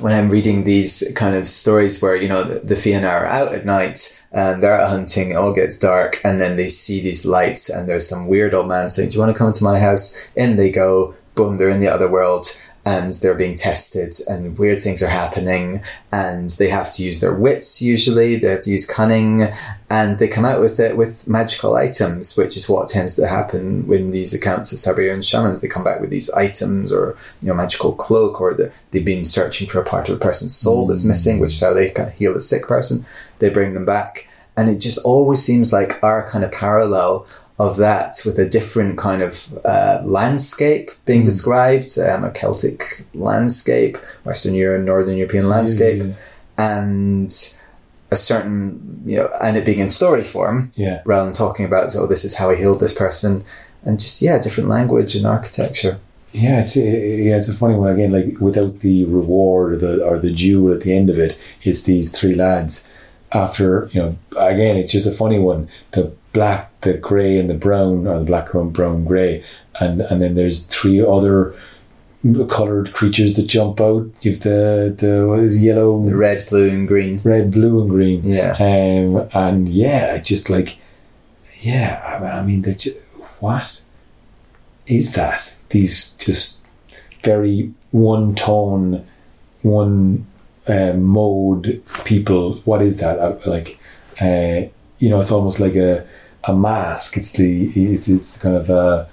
when 0.00 0.12
I'm 0.12 0.28
reading 0.28 0.64
these 0.64 1.10
kind 1.16 1.34
of 1.34 1.48
stories 1.48 2.02
where 2.02 2.16
you 2.16 2.28
know 2.28 2.44
the, 2.44 2.58
the 2.60 2.76
Fianna 2.76 3.08
are 3.08 3.26
out 3.26 3.54
at 3.54 3.64
night 3.64 4.22
and 4.32 4.60
they're 4.60 4.78
out 4.78 4.90
hunting. 4.90 5.30
It 5.30 5.36
all 5.36 5.54
gets 5.54 5.78
dark, 5.78 6.20
and 6.24 6.40
then 6.40 6.56
they 6.56 6.68
see 6.68 7.00
these 7.00 7.24
lights, 7.24 7.70
and 7.70 7.88
there's 7.88 8.08
some 8.08 8.26
weird 8.28 8.52
old 8.54 8.68
man 8.68 8.90
saying, 8.90 9.10
"Do 9.10 9.14
you 9.14 9.20
want 9.20 9.34
to 9.34 9.38
come 9.38 9.52
to 9.52 9.64
my 9.64 9.78
house?" 9.78 10.28
In 10.36 10.56
they 10.56 10.70
go. 10.70 11.14
Boom! 11.34 11.58
They're 11.58 11.68
in 11.70 11.80
the 11.80 11.88
other 11.88 12.08
world. 12.08 12.46
And 12.86 13.14
they're 13.14 13.34
being 13.34 13.56
tested, 13.56 14.14
and 14.28 14.56
weird 14.56 14.80
things 14.80 15.02
are 15.02 15.08
happening, 15.08 15.82
and 16.12 16.48
they 16.50 16.68
have 16.68 16.88
to 16.92 17.02
use 17.02 17.18
their 17.20 17.34
wits 17.34 17.82
usually. 17.82 18.36
They 18.36 18.46
have 18.46 18.60
to 18.60 18.70
use 18.70 18.86
cunning, 18.86 19.48
and 19.90 20.14
they 20.14 20.28
come 20.28 20.44
out 20.44 20.60
with 20.60 20.78
it 20.78 20.96
with 20.96 21.26
magical 21.26 21.74
items, 21.74 22.36
which 22.36 22.56
is 22.56 22.68
what 22.68 22.86
tends 22.86 23.16
to 23.16 23.26
happen 23.26 23.88
when 23.88 24.12
these 24.12 24.32
accounts 24.32 24.70
of 24.70 24.78
Siberian 24.78 25.20
shamans. 25.20 25.60
They 25.60 25.66
come 25.66 25.82
back 25.82 26.00
with 26.00 26.10
these 26.10 26.30
items, 26.30 26.92
or 26.92 27.16
you 27.42 27.48
know, 27.48 27.54
magical 27.54 27.92
cloak, 27.92 28.40
or 28.40 28.54
the, 28.54 28.70
they've 28.92 29.04
been 29.04 29.24
searching 29.24 29.66
for 29.66 29.80
a 29.80 29.84
part 29.84 30.08
of 30.08 30.14
a 30.14 30.20
person's 30.20 30.54
soul 30.54 30.86
that's 30.86 31.02
mm. 31.02 31.08
missing, 31.08 31.40
which 31.40 31.54
is 31.54 31.60
how 31.60 31.74
they 31.74 31.90
of 31.90 32.12
heal 32.12 32.36
a 32.36 32.40
sick 32.40 32.68
person. 32.68 33.04
They 33.40 33.48
bring 33.48 33.74
them 33.74 33.84
back, 33.84 34.28
and 34.56 34.70
it 34.70 34.78
just 34.78 35.04
always 35.04 35.42
seems 35.42 35.72
like 35.72 36.00
our 36.04 36.30
kind 36.30 36.44
of 36.44 36.52
parallel 36.52 37.26
of 37.58 37.78
that 37.78 38.20
with 38.26 38.38
a 38.38 38.48
different 38.48 38.98
kind 38.98 39.22
of 39.22 39.58
uh, 39.64 40.00
landscape 40.04 40.90
being 41.06 41.24
described, 41.24 41.98
um, 41.98 42.24
a 42.24 42.30
Celtic 42.30 43.06
landscape, 43.14 43.96
Western 44.24 44.54
Europe, 44.54 44.84
Northern 44.84 45.16
European 45.16 45.48
landscape, 45.48 46.02
yeah. 46.02 46.12
and 46.58 47.58
a 48.10 48.16
certain 48.16 49.02
you 49.06 49.16
know, 49.16 49.30
and 49.42 49.56
it 49.56 49.64
being 49.64 49.78
in 49.78 49.90
story 49.90 50.22
form 50.22 50.70
Yeah. 50.76 51.00
rather 51.04 51.24
than 51.24 51.34
talking 51.34 51.64
about 51.64 51.96
oh 51.96 52.06
this 52.06 52.24
is 52.24 52.34
how 52.34 52.50
I 52.50 52.56
healed 52.56 52.80
this 52.80 52.92
person, 52.92 53.42
and 53.84 53.98
just 53.98 54.20
yeah, 54.20 54.38
different 54.38 54.68
language 54.68 55.14
and 55.16 55.26
architecture. 55.26 55.98
Yeah, 56.32 56.60
it's 56.60 56.76
yeah, 56.76 57.36
it's 57.36 57.48
a 57.48 57.54
funny 57.54 57.76
one 57.76 57.90
again. 57.90 58.12
Like 58.12 58.38
without 58.40 58.80
the 58.80 59.04
reward 59.06 59.72
or 59.72 59.76
the 59.76 60.04
or 60.04 60.18
the 60.18 60.32
jewel 60.32 60.74
at 60.74 60.82
the 60.82 60.94
end 60.94 61.08
of 61.08 61.18
it, 61.18 61.38
it's 61.62 61.82
these 61.84 62.10
three 62.10 62.34
lads 62.34 62.86
after 63.32 63.88
you 63.92 64.00
know 64.00 64.16
again 64.38 64.76
it's 64.76 64.92
just 64.92 65.06
a 65.06 65.10
funny 65.10 65.38
one. 65.38 65.68
The 65.92 66.12
black 66.32 66.80
the 66.82 66.94
grey 66.94 67.38
and 67.38 67.48
the 67.48 67.54
brown 67.54 68.06
or 68.06 68.18
the 68.18 68.24
black 68.24 68.52
brown 68.52 68.70
brown 68.70 69.04
grey 69.04 69.42
and 69.80 70.00
and 70.02 70.20
then 70.22 70.34
there's 70.34 70.66
three 70.66 71.00
other 71.04 71.54
colored 72.48 72.92
creatures 72.92 73.36
that 73.36 73.46
jump 73.46 73.80
out. 73.80 74.08
You've 74.20 74.40
the 74.40 74.94
the 74.98 75.26
what 75.28 75.40
is 75.40 75.56
it, 75.56 75.64
yellow? 75.66 76.04
The 76.04 76.16
red, 76.16 76.46
blue, 76.48 76.68
and 76.68 76.88
green. 76.88 77.20
red 77.24 77.52
blue 77.52 77.80
and 77.80 77.90
green. 77.90 78.24
Yeah. 78.24 78.52
um 78.52 79.28
and 79.32 79.68
yeah 79.68 80.12
I 80.14 80.18
just 80.22 80.50
like 80.50 80.78
yeah 81.60 82.00
I, 82.04 82.40
I 82.40 82.42
mean 82.44 82.62
they're 82.62 82.74
just, 82.74 82.98
what 83.40 83.82
is 84.86 85.14
that? 85.14 85.54
These 85.70 86.14
just 86.14 86.64
very 87.22 87.72
one 87.90 88.34
tone 88.34 89.06
one 89.62 90.26
uh, 90.68 90.92
mode 90.94 91.82
people. 92.04 92.54
What 92.64 92.82
is 92.82 92.98
that? 92.98 93.18
Uh, 93.18 93.38
like 93.46 93.78
uh, 94.20 94.68
you 94.98 95.08
know 95.10 95.20
it's 95.20 95.32
almost 95.32 95.60
like 95.60 95.74
a 95.76 96.06
a 96.44 96.54
mask. 96.54 97.16
It's 97.16 97.32
the 97.32 97.64
it's, 97.74 98.08
it's 98.08 98.38
kind 98.38 98.56
of 98.56 98.70
a 98.70 99.08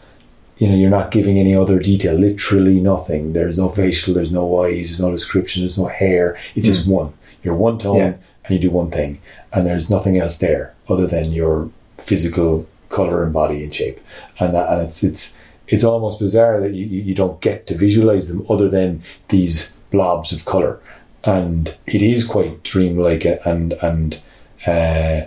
you 0.58 0.68
know 0.70 0.76
you're 0.76 0.90
not 0.90 1.12
giving 1.12 1.38
any 1.40 1.56
other 1.56 1.80
detail. 1.80 2.16
Literally 2.16 2.80
nothing. 2.80 3.34
There's 3.34 3.58
no 3.60 3.70
facial 3.70 4.14
there's 4.14 4.32
no 4.32 4.64
eyes 4.64 4.88
there's 4.88 5.02
no 5.02 5.12
description 5.12 5.64
there's 5.64 5.78
no 5.80 5.88
hair. 5.88 6.38
It's 6.56 6.66
just 6.68 6.88
one. 6.88 7.14
You're 7.44 7.56
one 7.56 7.78
tone 7.78 7.98
Yeah. 7.98 8.14
and 8.46 8.50
you 8.56 8.60
do 8.60 8.72
one 8.72 8.90
thing. 8.92 9.20
And 9.52 9.68
there's 9.68 9.90
nothing 9.90 10.18
else 10.18 10.38
there 10.38 10.74
other 10.90 11.06
than 11.08 11.32
your 11.34 11.70
physical 11.98 12.68
color 12.90 13.24
and 13.24 13.34
body 13.34 13.64
and 13.64 13.74
shape. 13.74 14.00
And 14.40 14.54
that 14.56 14.70
and 14.72 14.82
it's 14.88 15.04
it's 15.04 15.40
it's 15.68 15.84
almost 15.84 16.20
bizarre 16.20 16.60
that 16.62 16.74
you 16.74 16.86
you 16.86 17.16
don't 17.16 17.42
get 17.42 17.68
to 17.68 17.78
visualize 17.78 18.28
them 18.28 18.46
other 18.50 18.70
than 18.70 19.02
these 19.30 19.76
blobs 19.92 20.32
of 20.32 20.46
color 20.46 20.80
and 21.24 21.76
it 21.86 22.02
is 22.02 22.26
quite 22.26 22.64
dreamlike 22.64 23.26
and 23.46 23.74
and 23.82 24.22
uh, 24.68 25.22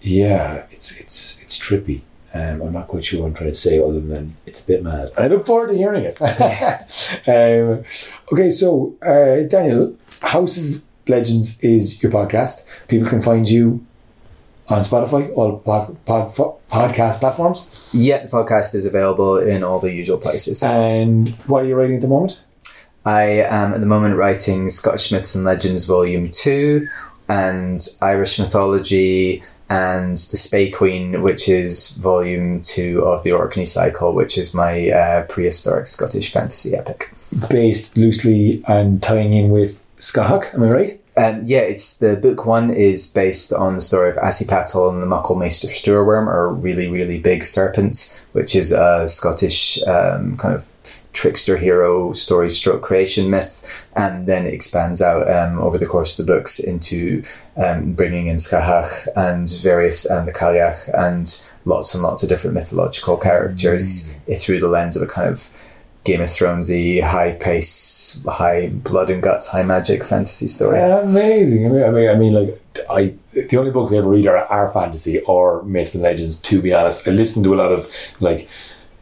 yeah 0.00 0.66
it's 0.70 1.00
it's 1.00 1.42
it's 1.42 1.58
trippy 1.58 2.02
um, 2.34 2.62
I'm 2.62 2.72
not 2.72 2.88
quite 2.88 3.04
sure 3.04 3.20
what 3.20 3.28
I'm 3.28 3.34
trying 3.34 3.50
to 3.50 3.54
say 3.54 3.80
other 3.80 4.00
than 4.00 4.36
it's 4.44 4.60
a 4.60 4.66
bit 4.66 4.82
mad. 4.82 5.12
I 5.16 5.28
look 5.28 5.46
forward 5.46 5.68
to 5.68 5.76
hearing 5.76 6.04
it. 6.04 6.20
um, 7.28 7.84
okay, 8.32 8.50
so 8.50 8.96
uh, 9.02 9.46
Daniel, 9.46 9.96
House 10.20 10.56
of 10.56 10.82
Legends 11.06 11.62
is 11.62 12.02
your 12.02 12.10
podcast. 12.10 12.66
People 12.88 13.08
can 13.08 13.22
find 13.22 13.48
you 13.48 13.86
on 14.68 14.80
Spotify, 14.80 15.32
all 15.36 15.58
pod, 15.58 15.96
pod, 16.06 16.34
podcast 16.68 17.20
platforms. 17.20 17.90
Yeah, 17.92 18.24
the 18.24 18.28
podcast 18.28 18.74
is 18.74 18.84
available 18.84 19.38
in 19.38 19.62
all 19.62 19.78
the 19.78 19.92
usual 19.92 20.18
places. 20.18 20.60
And 20.62 21.28
what 21.46 21.62
are 21.62 21.68
you 21.68 21.76
writing 21.76 21.96
at 21.96 22.02
the 22.02 22.08
moment? 22.08 22.40
I 23.04 23.22
am 23.22 23.74
at 23.74 23.80
the 23.80 23.86
moment 23.86 24.16
writing 24.16 24.70
Scottish 24.70 25.12
Myths 25.12 25.34
and 25.34 25.44
Legends 25.44 25.84
Volume 25.84 26.30
2 26.30 26.88
and 27.28 27.86
Irish 28.00 28.38
Mythology 28.38 29.42
and 29.68 30.16
The 30.16 30.36
Spey 30.36 30.70
Queen, 30.70 31.22
which 31.22 31.48
is 31.48 31.90
Volume 31.96 32.62
2 32.62 33.04
of 33.04 33.22
the 33.22 33.32
Orkney 33.32 33.66
Cycle, 33.66 34.14
which 34.14 34.38
is 34.38 34.54
my 34.54 34.90
uh, 34.90 35.26
prehistoric 35.26 35.86
Scottish 35.86 36.32
fantasy 36.32 36.74
epic. 36.74 37.12
Based 37.50 37.96
loosely 37.96 38.62
and 38.68 39.02
tying 39.02 39.32
in 39.32 39.50
with 39.50 39.84
Scáthach, 39.96 40.54
am 40.54 40.62
I 40.62 40.70
right? 40.70 41.00
Um, 41.16 41.42
yeah, 41.44 41.60
it's 41.60 41.98
the 41.98 42.16
book 42.16 42.44
one 42.44 42.70
is 42.70 43.06
based 43.06 43.52
on 43.52 43.76
the 43.76 43.80
story 43.80 44.10
of 44.10 44.16
Assipattle 44.16 44.90
and 44.90 45.00
the 45.00 45.06
Muckle 45.06 45.36
Mucklemeister 45.36 45.66
Stoorworm, 45.66 46.26
or 46.26 46.52
really, 46.52 46.88
really 46.88 47.18
big 47.18 47.44
serpent, 47.44 48.20
which 48.32 48.56
is 48.56 48.72
a 48.72 49.06
Scottish 49.06 49.80
um, 49.86 50.34
kind 50.34 50.54
of 50.54 50.66
trickster 51.14 51.56
hero 51.56 52.12
story 52.12 52.50
stroke 52.50 52.82
creation 52.82 53.30
myth, 53.30 53.66
and 53.96 54.26
then 54.26 54.46
it 54.46 54.52
expands 54.52 55.00
out 55.00 55.30
um, 55.30 55.58
over 55.60 55.78
the 55.78 55.86
course 55.86 56.18
of 56.18 56.26
the 56.26 56.32
books 56.32 56.58
into 56.58 57.22
um, 57.56 57.92
bringing 57.94 58.26
in 58.26 58.36
Scáthach 58.36 59.08
and 59.16 59.48
various 59.62 60.04
and 60.04 60.28
the 60.28 60.32
Cailleach 60.32 60.90
and 60.92 61.48
lots 61.64 61.94
and 61.94 62.02
lots 62.02 62.22
of 62.22 62.28
different 62.28 62.54
mythological 62.54 63.16
characters 63.16 64.14
through 64.38 64.58
the 64.58 64.68
lens 64.68 64.96
of 64.96 65.02
a 65.02 65.06
kind 65.06 65.30
of 65.30 65.48
Game 66.04 66.20
of 66.20 66.28
Thronesy, 66.28 67.02
high 67.02 67.32
pace, 67.32 68.22
high 68.28 68.68
blood 68.68 69.08
and 69.08 69.22
guts, 69.22 69.48
high 69.48 69.62
magic 69.62 70.04
fantasy 70.04 70.46
story. 70.48 70.78
Amazing. 70.78 71.64
I 71.64 71.68
mean, 71.70 71.82
I 71.82 71.90
mean, 71.90 72.10
I 72.10 72.14
mean, 72.14 72.32
like, 72.34 72.60
I 72.90 73.14
the 73.48 73.56
only 73.56 73.70
books 73.70 73.90
I 73.90 73.96
ever 73.96 74.10
read 74.10 74.26
are, 74.26 74.36
are 74.36 74.70
fantasy 74.70 75.20
or 75.20 75.62
myths 75.62 75.94
and 75.94 76.02
legends. 76.02 76.36
To 76.42 76.60
be 76.60 76.74
honest, 76.74 77.08
I 77.08 77.12
listen 77.12 77.42
to 77.44 77.54
a 77.54 77.56
lot 77.56 77.72
of 77.72 77.86
like 78.20 78.50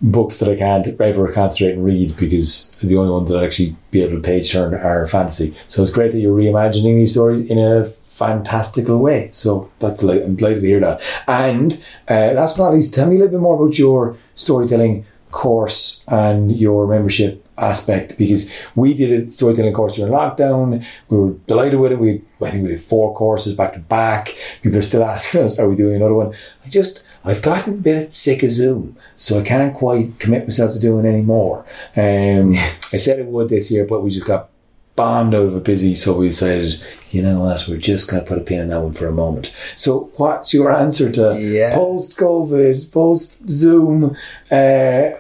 books 0.03 0.41
that 0.41 0.49
I 0.49 0.57
can't 0.57 1.01
ever 1.01 1.33
concentrate 1.33 1.75
and 1.75 1.85
read 1.85 2.17
because 2.17 2.73
the 2.83 2.97
only 2.97 3.13
ones 3.13 3.31
that 3.31 3.39
I 3.41 3.45
actually 3.45 3.77
be 3.91 4.03
able 4.03 4.17
to 4.17 4.21
page 4.21 4.51
turn 4.51 4.75
are 4.75 5.07
fantasy. 5.07 5.55
So 5.69 5.81
it's 5.83 5.93
great 5.93 6.13
that 6.13 6.19
you're 6.19 6.37
reimagining 6.37 6.97
these 6.97 7.13
stories 7.13 7.49
in 7.49 7.59
a 7.59 7.85
fantastical 7.87 8.99
way. 8.99 9.29
So 9.33 9.71
that's 9.79 10.01
delight- 10.01 10.23
I'm 10.23 10.37
delighted 10.37 10.61
to 10.63 10.67
hear 10.67 10.81
that. 10.81 11.01
And 11.29 11.75
uh, 12.11 12.33
last 12.35 12.57
but 12.57 12.65
not 12.65 12.75
least, 12.75 12.95
tell 12.95 13.09
me 13.09 13.17
a 13.17 13.19
little 13.21 13.39
bit 13.39 13.43
more 13.43 13.55
about 13.57 13.79
your 13.79 14.17
storytelling 14.35 15.05
course 15.31 16.05
and 16.09 16.53
your 16.53 16.87
membership 16.87 17.39
aspect 17.59 18.19
because 18.19 18.53
we 18.75 18.93
did 18.95 19.11
a 19.27 19.31
storytelling 19.31 19.73
course 19.73 19.97
during 19.97 20.13
lockdown. 20.13 20.85
We 21.09 21.19
were 21.19 21.33
delighted 21.47 21.81
with 21.81 21.93
it. 21.93 21.99
We 21.99 22.23
I 22.43 22.51
think 22.51 22.65
we 22.65 22.71
did 22.71 22.81
four 22.81 23.15
courses 23.15 23.55
back 23.55 23.73
to 23.73 23.79
back. 23.81 24.35
People 24.63 24.79
are 24.79 24.83
still 24.83 25.05
asking 25.15 25.43
us, 25.43 25.59
"Are 25.59 25.69
we 25.69 25.77
doing 25.77 25.95
another 25.97 26.15
one?" 26.15 26.35
I 26.65 26.69
just 26.69 27.03
I've 27.25 27.43
gotten 27.43 27.75
a 27.75 27.79
bit 27.79 28.13
sick 28.13 28.43
of 28.43 28.51
Zoom, 28.51 28.97
so 29.17 29.39
I 29.39 29.43
can't 29.43 29.75
quite 29.75 30.19
commit 30.19 30.43
myself 30.45 30.73
to 30.73 30.81
doing 30.81 31.07
any 31.07 31.23
more. 31.23 31.65
Um, 31.97 32.55
I 32.93 32.97
said 32.97 33.19
it 33.21 33.27
would 33.27 33.49
this 33.49 33.71
year, 33.71 33.85
but 33.87 34.03
we 34.03 34.11
just 34.11 34.27
got 34.27 34.49
bombed 34.97 35.35
out 35.35 35.47
of 35.47 35.57
it 35.57 35.65
busy, 35.65 35.95
so 35.95 36.17
we 36.17 36.29
decided, 36.29 36.83
you 37.11 37.23
know 37.23 37.41
what, 37.41 37.67
we're 37.69 37.79
just 37.79 38.11
going 38.11 38.23
to 38.23 38.29
put 38.29 38.39
a 38.39 38.43
pin 38.43 38.61
in 38.61 38.69
that 38.69 38.81
one 38.83 38.93
for 38.93 39.07
a 39.07 39.13
moment. 39.13 39.55
So, 39.77 40.11
what's 40.17 40.53
your 40.53 40.71
answer 40.73 41.11
to 41.13 41.41
Yeah. 41.41 41.75
post 41.75 42.19
COVID, 42.19 42.91
post 42.93 43.37
Zoom, 43.49 44.17
uh, 44.51 45.11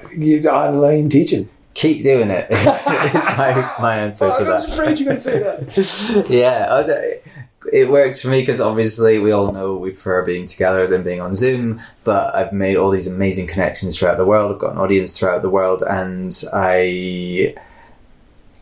online 0.51 1.09
teaching? 1.09 1.49
Keep 1.75 2.03
doing 2.03 2.29
it. 2.29 2.51
Is 2.51 3.25
my, 3.39 3.75
my 3.81 3.97
answer 3.97 4.27
to 4.37 4.45
that. 4.45 4.51
I 4.51 4.55
was 4.55 4.71
afraid 4.71 4.99
you 4.99 5.07
were 5.07 5.13
going 5.13 5.21
to 5.21 5.23
say 5.23 5.39
that. 5.39 6.27
yeah, 6.29 6.67
it 7.73 7.89
works 7.89 8.21
for 8.21 8.29
me 8.29 8.43
because 8.43 8.61
obviously 8.61 9.19
we 9.19 9.33
all 9.33 9.51
know 9.51 9.77
we 9.77 9.91
prefer 9.91 10.25
being 10.25 10.45
together 10.45 10.87
than 10.87 11.03
being 11.03 11.23
on 11.23 11.35
Zoom. 11.35 11.81
But 12.05 12.35
I've 12.35 12.53
made 12.53 12.77
all 12.77 12.91
these 12.91 13.07
amazing 13.07 13.47
connections 13.47 13.99
throughout 13.99 14.19
the 14.19 14.27
world. 14.27 14.53
I've 14.53 14.59
got 14.59 14.73
an 14.73 14.79
audience 14.79 15.19
throughout 15.19 15.41
the 15.41 15.51
world, 15.51 15.83
and 15.89 16.33
I 16.53 17.55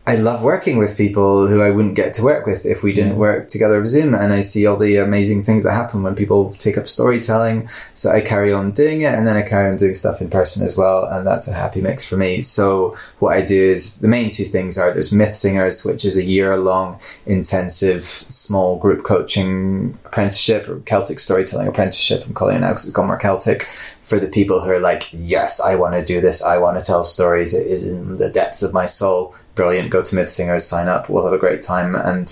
I 0.07 0.15
love 0.15 0.41
working 0.43 0.79
with 0.79 0.97
people 0.97 1.47
who 1.47 1.61
I 1.61 1.69
wouldn't 1.69 1.93
get 1.93 2.15
to 2.15 2.23
work 2.23 2.47
with 2.47 2.65
if 2.65 2.81
we 2.81 2.91
didn't 2.91 3.11
Yeah. 3.11 3.17
work 3.17 3.47
together 3.47 3.75
over 3.75 3.85
Zoom. 3.85 4.15
And 4.15 4.33
I 4.33 4.39
see 4.39 4.65
all 4.65 4.75
the 4.75 4.97
amazing 4.97 5.43
things 5.43 5.61
that 5.61 5.73
happen 5.73 6.01
when 6.01 6.15
people 6.15 6.55
take 6.57 6.75
up 6.75 6.89
storytelling. 6.89 7.69
So 7.93 8.09
I 8.09 8.19
carry 8.21 8.51
on 8.51 8.71
doing 8.71 9.01
it, 9.01 9.13
and 9.13 9.27
then 9.27 9.35
I 9.35 9.43
carry 9.43 9.69
on 9.69 9.77
doing 9.77 9.93
stuff 9.93 10.19
in 10.19 10.27
person 10.29 10.63
as 10.63 10.75
well, 10.75 11.05
and 11.05 11.25
that's 11.25 11.47
a 11.47 11.53
happy 11.53 11.81
mix 11.81 12.03
for 12.03 12.17
me. 12.17 12.41
So 12.41 12.95
what 13.19 13.37
I 13.37 13.41
do 13.41 13.63
is 13.63 13.97
the 13.97 14.07
main 14.07 14.31
two 14.31 14.43
things 14.43 14.75
are 14.75 14.91
there's 14.91 15.11
Myth 15.11 15.35
Singers, 15.35 15.85
which 15.85 16.03
is 16.03 16.17
a 16.17 16.25
year 16.25 16.57
long 16.57 16.99
intensive 17.27 18.03
small 18.03 18.77
group 18.77 19.03
coaching 19.03 19.99
apprenticeship 20.05 20.67
or 20.67 20.79
Celtic 20.79 21.19
storytelling 21.19 21.67
apprenticeship. 21.67 22.23
I'm 22.25 22.33
calling 22.33 22.55
it 22.55 22.61
now 22.61 22.69
because 22.69 22.85
it's 22.85 22.93
gone 22.93 23.05
more 23.07 23.17
Celtic 23.17 23.67
for 24.01 24.19
the 24.19 24.27
people 24.27 24.61
who 24.61 24.71
are 24.71 24.79
like, 24.79 25.03
yes, 25.13 25.61
I 25.61 25.75
want 25.75 25.93
to 25.93 26.03
do 26.03 26.19
this. 26.19 26.41
I 26.43 26.57
want 26.57 26.77
to 26.79 26.83
tell 26.83 27.03
stories. 27.03 27.53
It 27.53 27.67
is 27.67 27.85
in 27.85 28.17
the 28.17 28.29
depths 28.29 28.63
of 28.63 28.73
my 28.73 28.87
soul. 28.87 29.35
Brilliant. 29.61 29.89
Go 29.91 30.01
to 30.01 30.15
Myth 30.15 30.29
Singers, 30.29 30.65
sign 30.65 30.87
up. 30.87 31.09
We'll 31.09 31.23
have 31.23 31.33
a 31.33 31.37
great 31.37 31.61
time. 31.61 31.95
And 31.95 32.27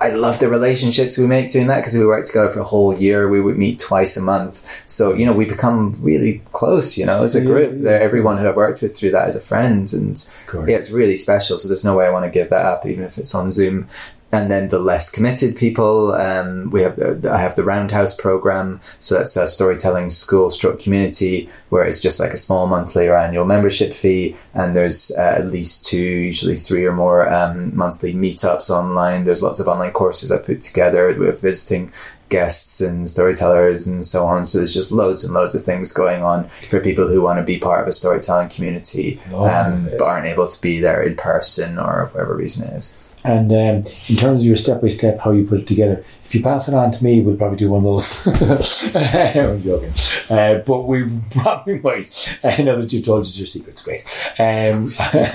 I 0.00 0.10
love 0.10 0.38
the 0.38 0.48
relationships 0.48 1.18
we 1.18 1.26
make 1.26 1.50
doing 1.50 1.66
that 1.68 1.78
because 1.78 1.96
we 1.96 2.06
work 2.06 2.24
together 2.24 2.50
for 2.50 2.60
a 2.60 2.64
whole 2.64 2.96
year. 2.98 3.28
We 3.28 3.40
would 3.40 3.58
meet 3.58 3.78
twice 3.80 4.16
a 4.16 4.22
month. 4.22 4.68
So, 4.86 5.12
you 5.12 5.26
know, 5.26 5.36
we 5.36 5.44
become 5.44 5.96
really 6.00 6.40
close, 6.52 6.96
you 6.96 7.04
know, 7.06 7.22
as 7.24 7.34
a 7.34 7.40
Yeah, 7.40 7.44
group. 7.46 7.72
yeah, 7.78 7.90
Everyone 7.90 8.36
who 8.38 8.48
I've 8.48 8.56
worked 8.56 8.80
with 8.82 8.96
through 8.96 9.10
that 9.12 9.28
is 9.28 9.36
a 9.36 9.40
friend. 9.40 9.92
And 9.92 10.24
yeah, 10.68 10.76
it's 10.76 10.90
really 10.90 11.16
special. 11.16 11.58
So 11.58 11.66
there's 11.68 11.84
no 11.84 11.96
way 11.96 12.06
I 12.06 12.10
want 12.10 12.24
to 12.26 12.30
give 12.30 12.48
that 12.50 12.64
up, 12.64 12.86
even 12.86 13.04
if 13.04 13.18
it's 13.18 13.34
on 13.34 13.50
Zoom. 13.50 13.88
And 14.32 14.48
then 14.48 14.68
the 14.68 14.78
less 14.78 15.10
committed 15.10 15.56
people, 15.56 16.12
um, 16.12 16.70
we 16.70 16.80
have 16.80 16.96
the, 16.96 17.30
I 17.30 17.36
have 17.38 17.54
the 17.54 17.64
Roundhouse 17.64 18.14
program. 18.14 18.80
So 18.98 19.14
that's 19.14 19.36
a 19.36 19.46
storytelling 19.46 20.08
school 20.08 20.48
stroke 20.48 20.80
community 20.80 21.50
where 21.68 21.84
it's 21.84 22.00
just 22.00 22.18
like 22.18 22.32
a 22.32 22.38
small 22.38 22.66
monthly 22.66 23.08
or 23.08 23.16
annual 23.16 23.44
membership 23.44 23.92
fee. 23.92 24.34
And 24.54 24.74
there's 24.74 25.12
uh, 25.18 25.36
at 25.38 25.48
least 25.48 25.84
two, 25.84 25.98
usually 25.98 26.56
three 26.56 26.86
or 26.86 26.92
more 26.92 27.30
um, 27.32 27.76
monthly 27.76 28.14
meetups 28.14 28.70
online. 28.70 29.24
There's 29.24 29.42
lots 29.42 29.60
of 29.60 29.68
online 29.68 29.92
courses 29.92 30.32
I 30.32 30.38
put 30.38 30.62
together 30.62 31.14
with 31.14 31.42
visiting 31.42 31.92
guests 32.30 32.80
and 32.80 33.06
storytellers 33.06 33.86
and 33.86 34.06
so 34.06 34.24
on. 34.24 34.46
So 34.46 34.56
there's 34.56 34.72
just 34.72 34.90
loads 34.90 35.22
and 35.22 35.34
loads 35.34 35.54
of 35.54 35.62
things 35.62 35.92
going 35.92 36.22
on 36.22 36.48
for 36.70 36.80
people 36.80 37.06
who 37.06 37.20
want 37.20 37.38
to 37.38 37.44
be 37.44 37.58
part 37.58 37.82
of 37.82 37.86
a 37.86 37.92
storytelling 37.92 38.48
community 38.48 39.20
Oh, 39.30 39.46
um, 39.46 39.84
but 39.98 40.00
aren't 40.00 40.26
able 40.26 40.48
to 40.48 40.62
be 40.62 40.80
there 40.80 41.02
in 41.02 41.16
person 41.16 41.78
or 41.78 42.08
whatever 42.12 42.34
reason 42.34 42.66
it 42.66 42.72
is. 42.78 42.96
And 43.24 43.52
um, 43.52 43.92
in 44.08 44.16
terms 44.16 44.40
of 44.40 44.46
your 44.46 44.56
step 44.56 44.80
by 44.80 44.88
step, 44.88 45.20
how 45.20 45.30
you 45.30 45.46
put 45.46 45.60
it 45.60 45.66
together, 45.66 46.04
if 46.32 46.36
you 46.36 46.42
pass 46.42 46.66
it 46.66 46.74
on 46.74 46.90
to 46.90 47.04
me, 47.04 47.20
we'll 47.20 47.36
probably 47.36 47.58
do 47.58 47.68
one 47.68 47.80
of 47.80 47.84
those. 47.84 48.26
I'm 48.96 49.62
joking, 49.62 49.92
uh, 50.30 50.60
but 50.66 50.88
we 50.88 51.04
probably 51.30 51.78
might. 51.80 52.38
Uh, 52.42 52.62
now 52.62 52.76
that 52.76 52.90
you've 52.90 53.04
told 53.04 53.20
us 53.20 53.36
your 53.36 53.46
secrets, 53.46 53.82
great. 53.82 54.02
Um, 54.38 54.90
yeah, 55.14 55.28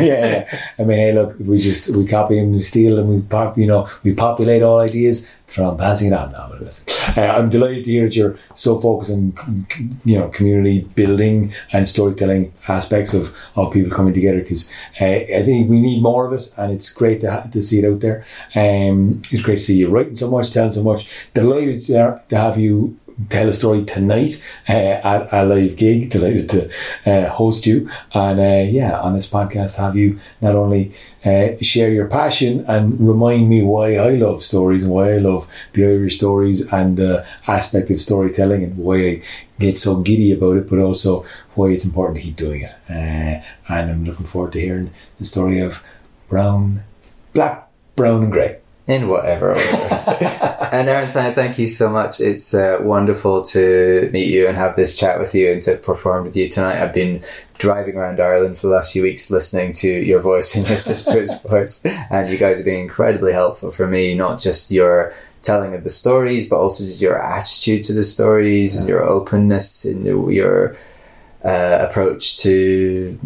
yeah. 0.00 0.60
I 0.78 0.84
mean, 0.84 0.98
hey, 0.98 1.12
look, 1.12 1.36
we 1.38 1.58
just 1.58 1.94
we 1.94 2.06
copy 2.06 2.38
and 2.38 2.50
we 2.50 2.60
steal 2.60 2.98
and 2.98 3.10
we 3.10 3.20
pop, 3.20 3.58
you 3.58 3.66
know, 3.66 3.86
we 4.04 4.14
populate 4.14 4.62
all 4.62 4.80
ideas 4.80 5.30
from 5.48 5.76
passing 5.76 6.06
it 6.08 6.14
on. 6.14 6.32
No, 6.32 6.38
I'm, 6.38 6.66
uh, 7.16 7.20
I'm 7.20 7.50
delighted 7.50 7.84
to 7.84 7.90
hear 7.90 8.04
that 8.06 8.16
you're 8.16 8.38
so 8.54 8.78
focused 8.80 9.10
on, 9.10 9.34
you 10.04 10.18
know, 10.18 10.28
community 10.28 10.84
building 10.94 11.52
and 11.72 11.86
storytelling 11.86 12.54
aspects 12.68 13.12
of, 13.12 13.36
of 13.56 13.70
people 13.70 13.90
coming 13.90 14.14
together 14.14 14.40
because 14.40 14.70
uh, 15.00 15.04
I 15.04 15.42
think 15.44 15.68
we 15.68 15.78
need 15.78 16.02
more 16.02 16.26
of 16.26 16.32
it 16.32 16.50
and 16.56 16.72
it's 16.72 16.88
great 16.88 17.11
to, 17.20 17.48
to 17.52 17.62
see 17.62 17.78
it 17.78 17.84
out 17.84 18.00
there. 18.00 18.24
Um, 18.54 19.22
it's 19.30 19.42
great 19.42 19.56
to 19.56 19.62
see 19.62 19.76
you 19.76 19.88
writing 19.88 20.16
so 20.16 20.30
much, 20.30 20.50
telling 20.50 20.72
so 20.72 20.82
much. 20.82 21.08
Delighted 21.34 21.84
to, 21.86 22.18
to 22.28 22.36
have 22.36 22.58
you 22.58 22.98
tell 23.28 23.48
a 23.48 23.52
story 23.52 23.84
tonight 23.84 24.42
uh, 24.68 24.72
at 24.72 25.28
a 25.32 25.44
live 25.44 25.76
gig. 25.76 26.10
Delighted 26.10 26.48
to 26.50 26.70
uh, 27.06 27.28
host 27.28 27.66
you 27.66 27.90
and 28.14 28.40
uh, 28.40 28.70
yeah, 28.70 28.98
on 29.00 29.14
this 29.14 29.30
podcast, 29.30 29.76
have 29.76 29.96
you 29.96 30.18
not 30.40 30.54
only 30.54 30.92
uh, 31.24 31.48
share 31.60 31.90
your 31.90 32.08
passion 32.08 32.64
and 32.68 32.98
remind 33.06 33.48
me 33.48 33.62
why 33.62 33.96
I 33.96 34.10
love 34.10 34.42
stories 34.42 34.82
and 34.82 34.90
why 34.90 35.14
I 35.14 35.18
love 35.18 35.46
the 35.72 35.84
Irish 35.84 36.16
stories 36.16 36.72
and 36.72 36.96
the 36.96 37.26
aspect 37.46 37.90
of 37.90 38.00
storytelling 38.00 38.64
and 38.64 38.76
why 38.76 38.96
I 38.96 39.22
get 39.60 39.78
so 39.78 40.00
giddy 40.00 40.32
about 40.32 40.56
it, 40.56 40.68
but 40.68 40.78
also 40.78 41.24
why 41.54 41.68
it's 41.68 41.84
important 41.84 42.16
to 42.18 42.22
keep 42.22 42.36
doing 42.36 42.62
it. 42.62 42.72
Uh, 42.90 43.42
and 43.72 43.90
I'm 43.90 44.04
looking 44.04 44.26
forward 44.26 44.52
to 44.52 44.60
hearing 44.60 44.90
the 45.18 45.24
story 45.24 45.60
of 45.60 45.82
brown, 46.28 46.82
black, 47.32 47.68
brown, 47.96 48.24
and 48.24 48.32
grey. 48.32 48.58
in 48.86 49.08
whatever 49.08 49.50
order. 49.50 49.60
and 50.72 50.88
Aaron, 50.88 51.12
th- 51.12 51.34
thank 51.34 51.58
you 51.58 51.68
so 51.68 51.88
much. 51.88 52.20
It's 52.20 52.52
uh, 52.54 52.78
wonderful 52.80 53.42
to 53.42 54.10
meet 54.12 54.28
you 54.28 54.48
and 54.48 54.56
have 54.56 54.76
this 54.76 54.96
chat 54.96 55.18
with 55.18 55.34
you 55.34 55.52
and 55.52 55.62
to 55.62 55.76
perform 55.76 56.24
with 56.24 56.36
you 56.36 56.48
tonight. 56.48 56.82
I've 56.82 56.92
been 56.92 57.22
driving 57.58 57.96
around 57.96 58.18
Ireland 58.20 58.58
for 58.58 58.66
the 58.66 58.72
last 58.74 58.92
few 58.92 59.02
weeks 59.02 59.30
listening 59.30 59.72
to 59.74 59.88
your 59.88 60.20
voice 60.20 60.54
and 60.56 60.66
your 60.68 60.76
sister's 60.90 61.40
voice, 61.42 61.84
and 61.86 62.28
you 62.28 62.38
guys 62.38 62.58
have 62.58 62.64
been 62.64 62.80
incredibly 62.80 63.32
helpful 63.32 63.70
for 63.70 63.86
me, 63.86 64.14
not 64.14 64.40
just 64.40 64.70
your 64.70 65.12
telling 65.42 65.74
of 65.74 65.84
the 65.84 65.90
stories, 65.90 66.48
but 66.48 66.56
also 66.56 66.84
just 66.84 67.02
your 67.02 67.20
attitude 67.20 67.84
to 67.84 67.92
the 67.92 68.04
stories 68.04 68.76
and 68.76 68.88
your 68.88 69.02
openness 69.02 69.84
and 69.84 70.04
your 70.04 70.74
uh, 71.44 71.78
approach 71.80 72.38
to 72.38 73.18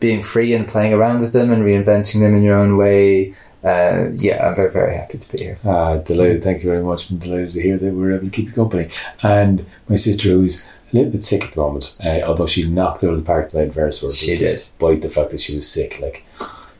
being 0.00 0.22
free 0.22 0.54
and 0.54 0.68
playing 0.68 0.92
around 0.92 1.20
with 1.20 1.32
them 1.32 1.52
and 1.52 1.64
reinventing 1.64 2.20
them 2.20 2.34
in 2.34 2.42
your 2.42 2.56
own 2.56 2.76
way. 2.76 3.34
Uh, 3.64 4.10
yeah, 4.16 4.46
I'm 4.46 4.54
very, 4.54 4.70
very 4.70 4.94
happy 4.94 5.18
to 5.18 5.32
be 5.32 5.38
here. 5.38 5.58
Ah, 5.64 5.96
delighted. 5.96 6.42
Thank 6.42 6.62
you 6.62 6.68
very 6.70 6.82
much. 6.82 7.10
I'm 7.10 7.18
delighted 7.18 7.52
to 7.52 7.62
hear 7.62 7.78
that 7.78 7.94
we 7.94 8.00
were 8.00 8.12
able 8.12 8.26
to 8.26 8.30
keep 8.30 8.46
you 8.46 8.52
company. 8.52 8.88
And 9.22 9.64
my 9.88 9.96
sister, 9.96 10.28
who 10.28 10.42
is 10.42 10.66
a 10.92 10.96
little 10.96 11.12
bit 11.12 11.24
sick 11.24 11.44
at 11.44 11.52
the 11.52 11.60
moment, 11.60 11.96
uh, 12.04 12.20
although 12.26 12.46
she 12.46 12.68
knocked 12.68 13.02
it 13.02 13.06
out 13.06 13.12
of 13.12 13.18
the 13.18 13.24
park 13.24 13.48
tonight, 13.48 13.72
very 13.72 13.92
sort 13.92 14.12
of 14.12 14.18
She 14.18 14.36
despite 14.36 15.00
the 15.00 15.08
fact 15.08 15.30
that 15.30 15.40
she 15.40 15.54
was 15.54 15.66
sick. 15.66 15.98
Like, 15.98 16.24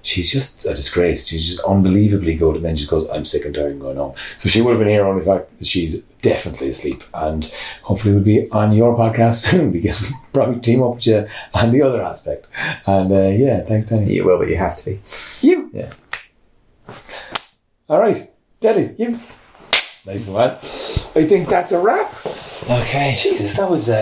she's 0.02 0.30
just 0.30 0.66
a 0.66 0.74
disgrace. 0.74 1.26
She's 1.26 1.46
just 1.46 1.64
unbelievably 1.64 2.36
good. 2.36 2.56
And 2.56 2.64
then 2.64 2.76
she 2.76 2.86
goes, 2.86 3.08
I'm 3.10 3.24
sick 3.24 3.46
and 3.46 3.54
tired 3.54 3.72
and 3.72 3.80
going 3.80 3.96
home. 3.96 4.14
So 4.36 4.50
she 4.50 4.60
would 4.60 4.72
have 4.72 4.78
been 4.78 4.88
here 4.88 5.06
on 5.06 5.18
the 5.18 5.24
fact 5.24 5.58
that 5.58 5.66
she's 5.66 6.00
definitely 6.20 6.68
asleep. 6.68 7.02
And 7.14 7.46
hopefully 7.82 8.14
we'll 8.14 8.22
be 8.22 8.50
on 8.50 8.72
your 8.72 8.94
podcast 8.94 9.34
soon 9.50 9.72
because 9.72 10.02
we'll 10.02 10.20
probably 10.32 10.60
team 10.60 10.82
up 10.82 10.96
with 10.96 11.06
you 11.06 11.26
on 11.54 11.70
the 11.72 11.80
other 11.80 12.02
aspect. 12.02 12.46
And 12.86 13.10
uh, 13.10 13.28
yeah, 13.28 13.62
thanks, 13.62 13.86
Danny. 13.86 14.12
You 14.12 14.24
will, 14.24 14.38
but 14.38 14.48
you 14.48 14.56
have 14.56 14.76
to 14.76 14.84
be. 14.84 15.00
You. 15.40 15.70
Yeah. 15.72 15.92
All 17.86 18.00
right, 18.00 18.32
Daddy, 18.60 18.94
you. 18.96 19.18
Nice 20.06 20.26
one. 20.26 20.50
I 20.50 21.26
think 21.28 21.48
that's 21.48 21.72
a 21.72 21.78
wrap. 21.78 22.14
Okay. 22.64 23.14
Jesus, 23.18 23.58
that 23.58 23.70
was 23.70 23.90
uh, 23.90 24.00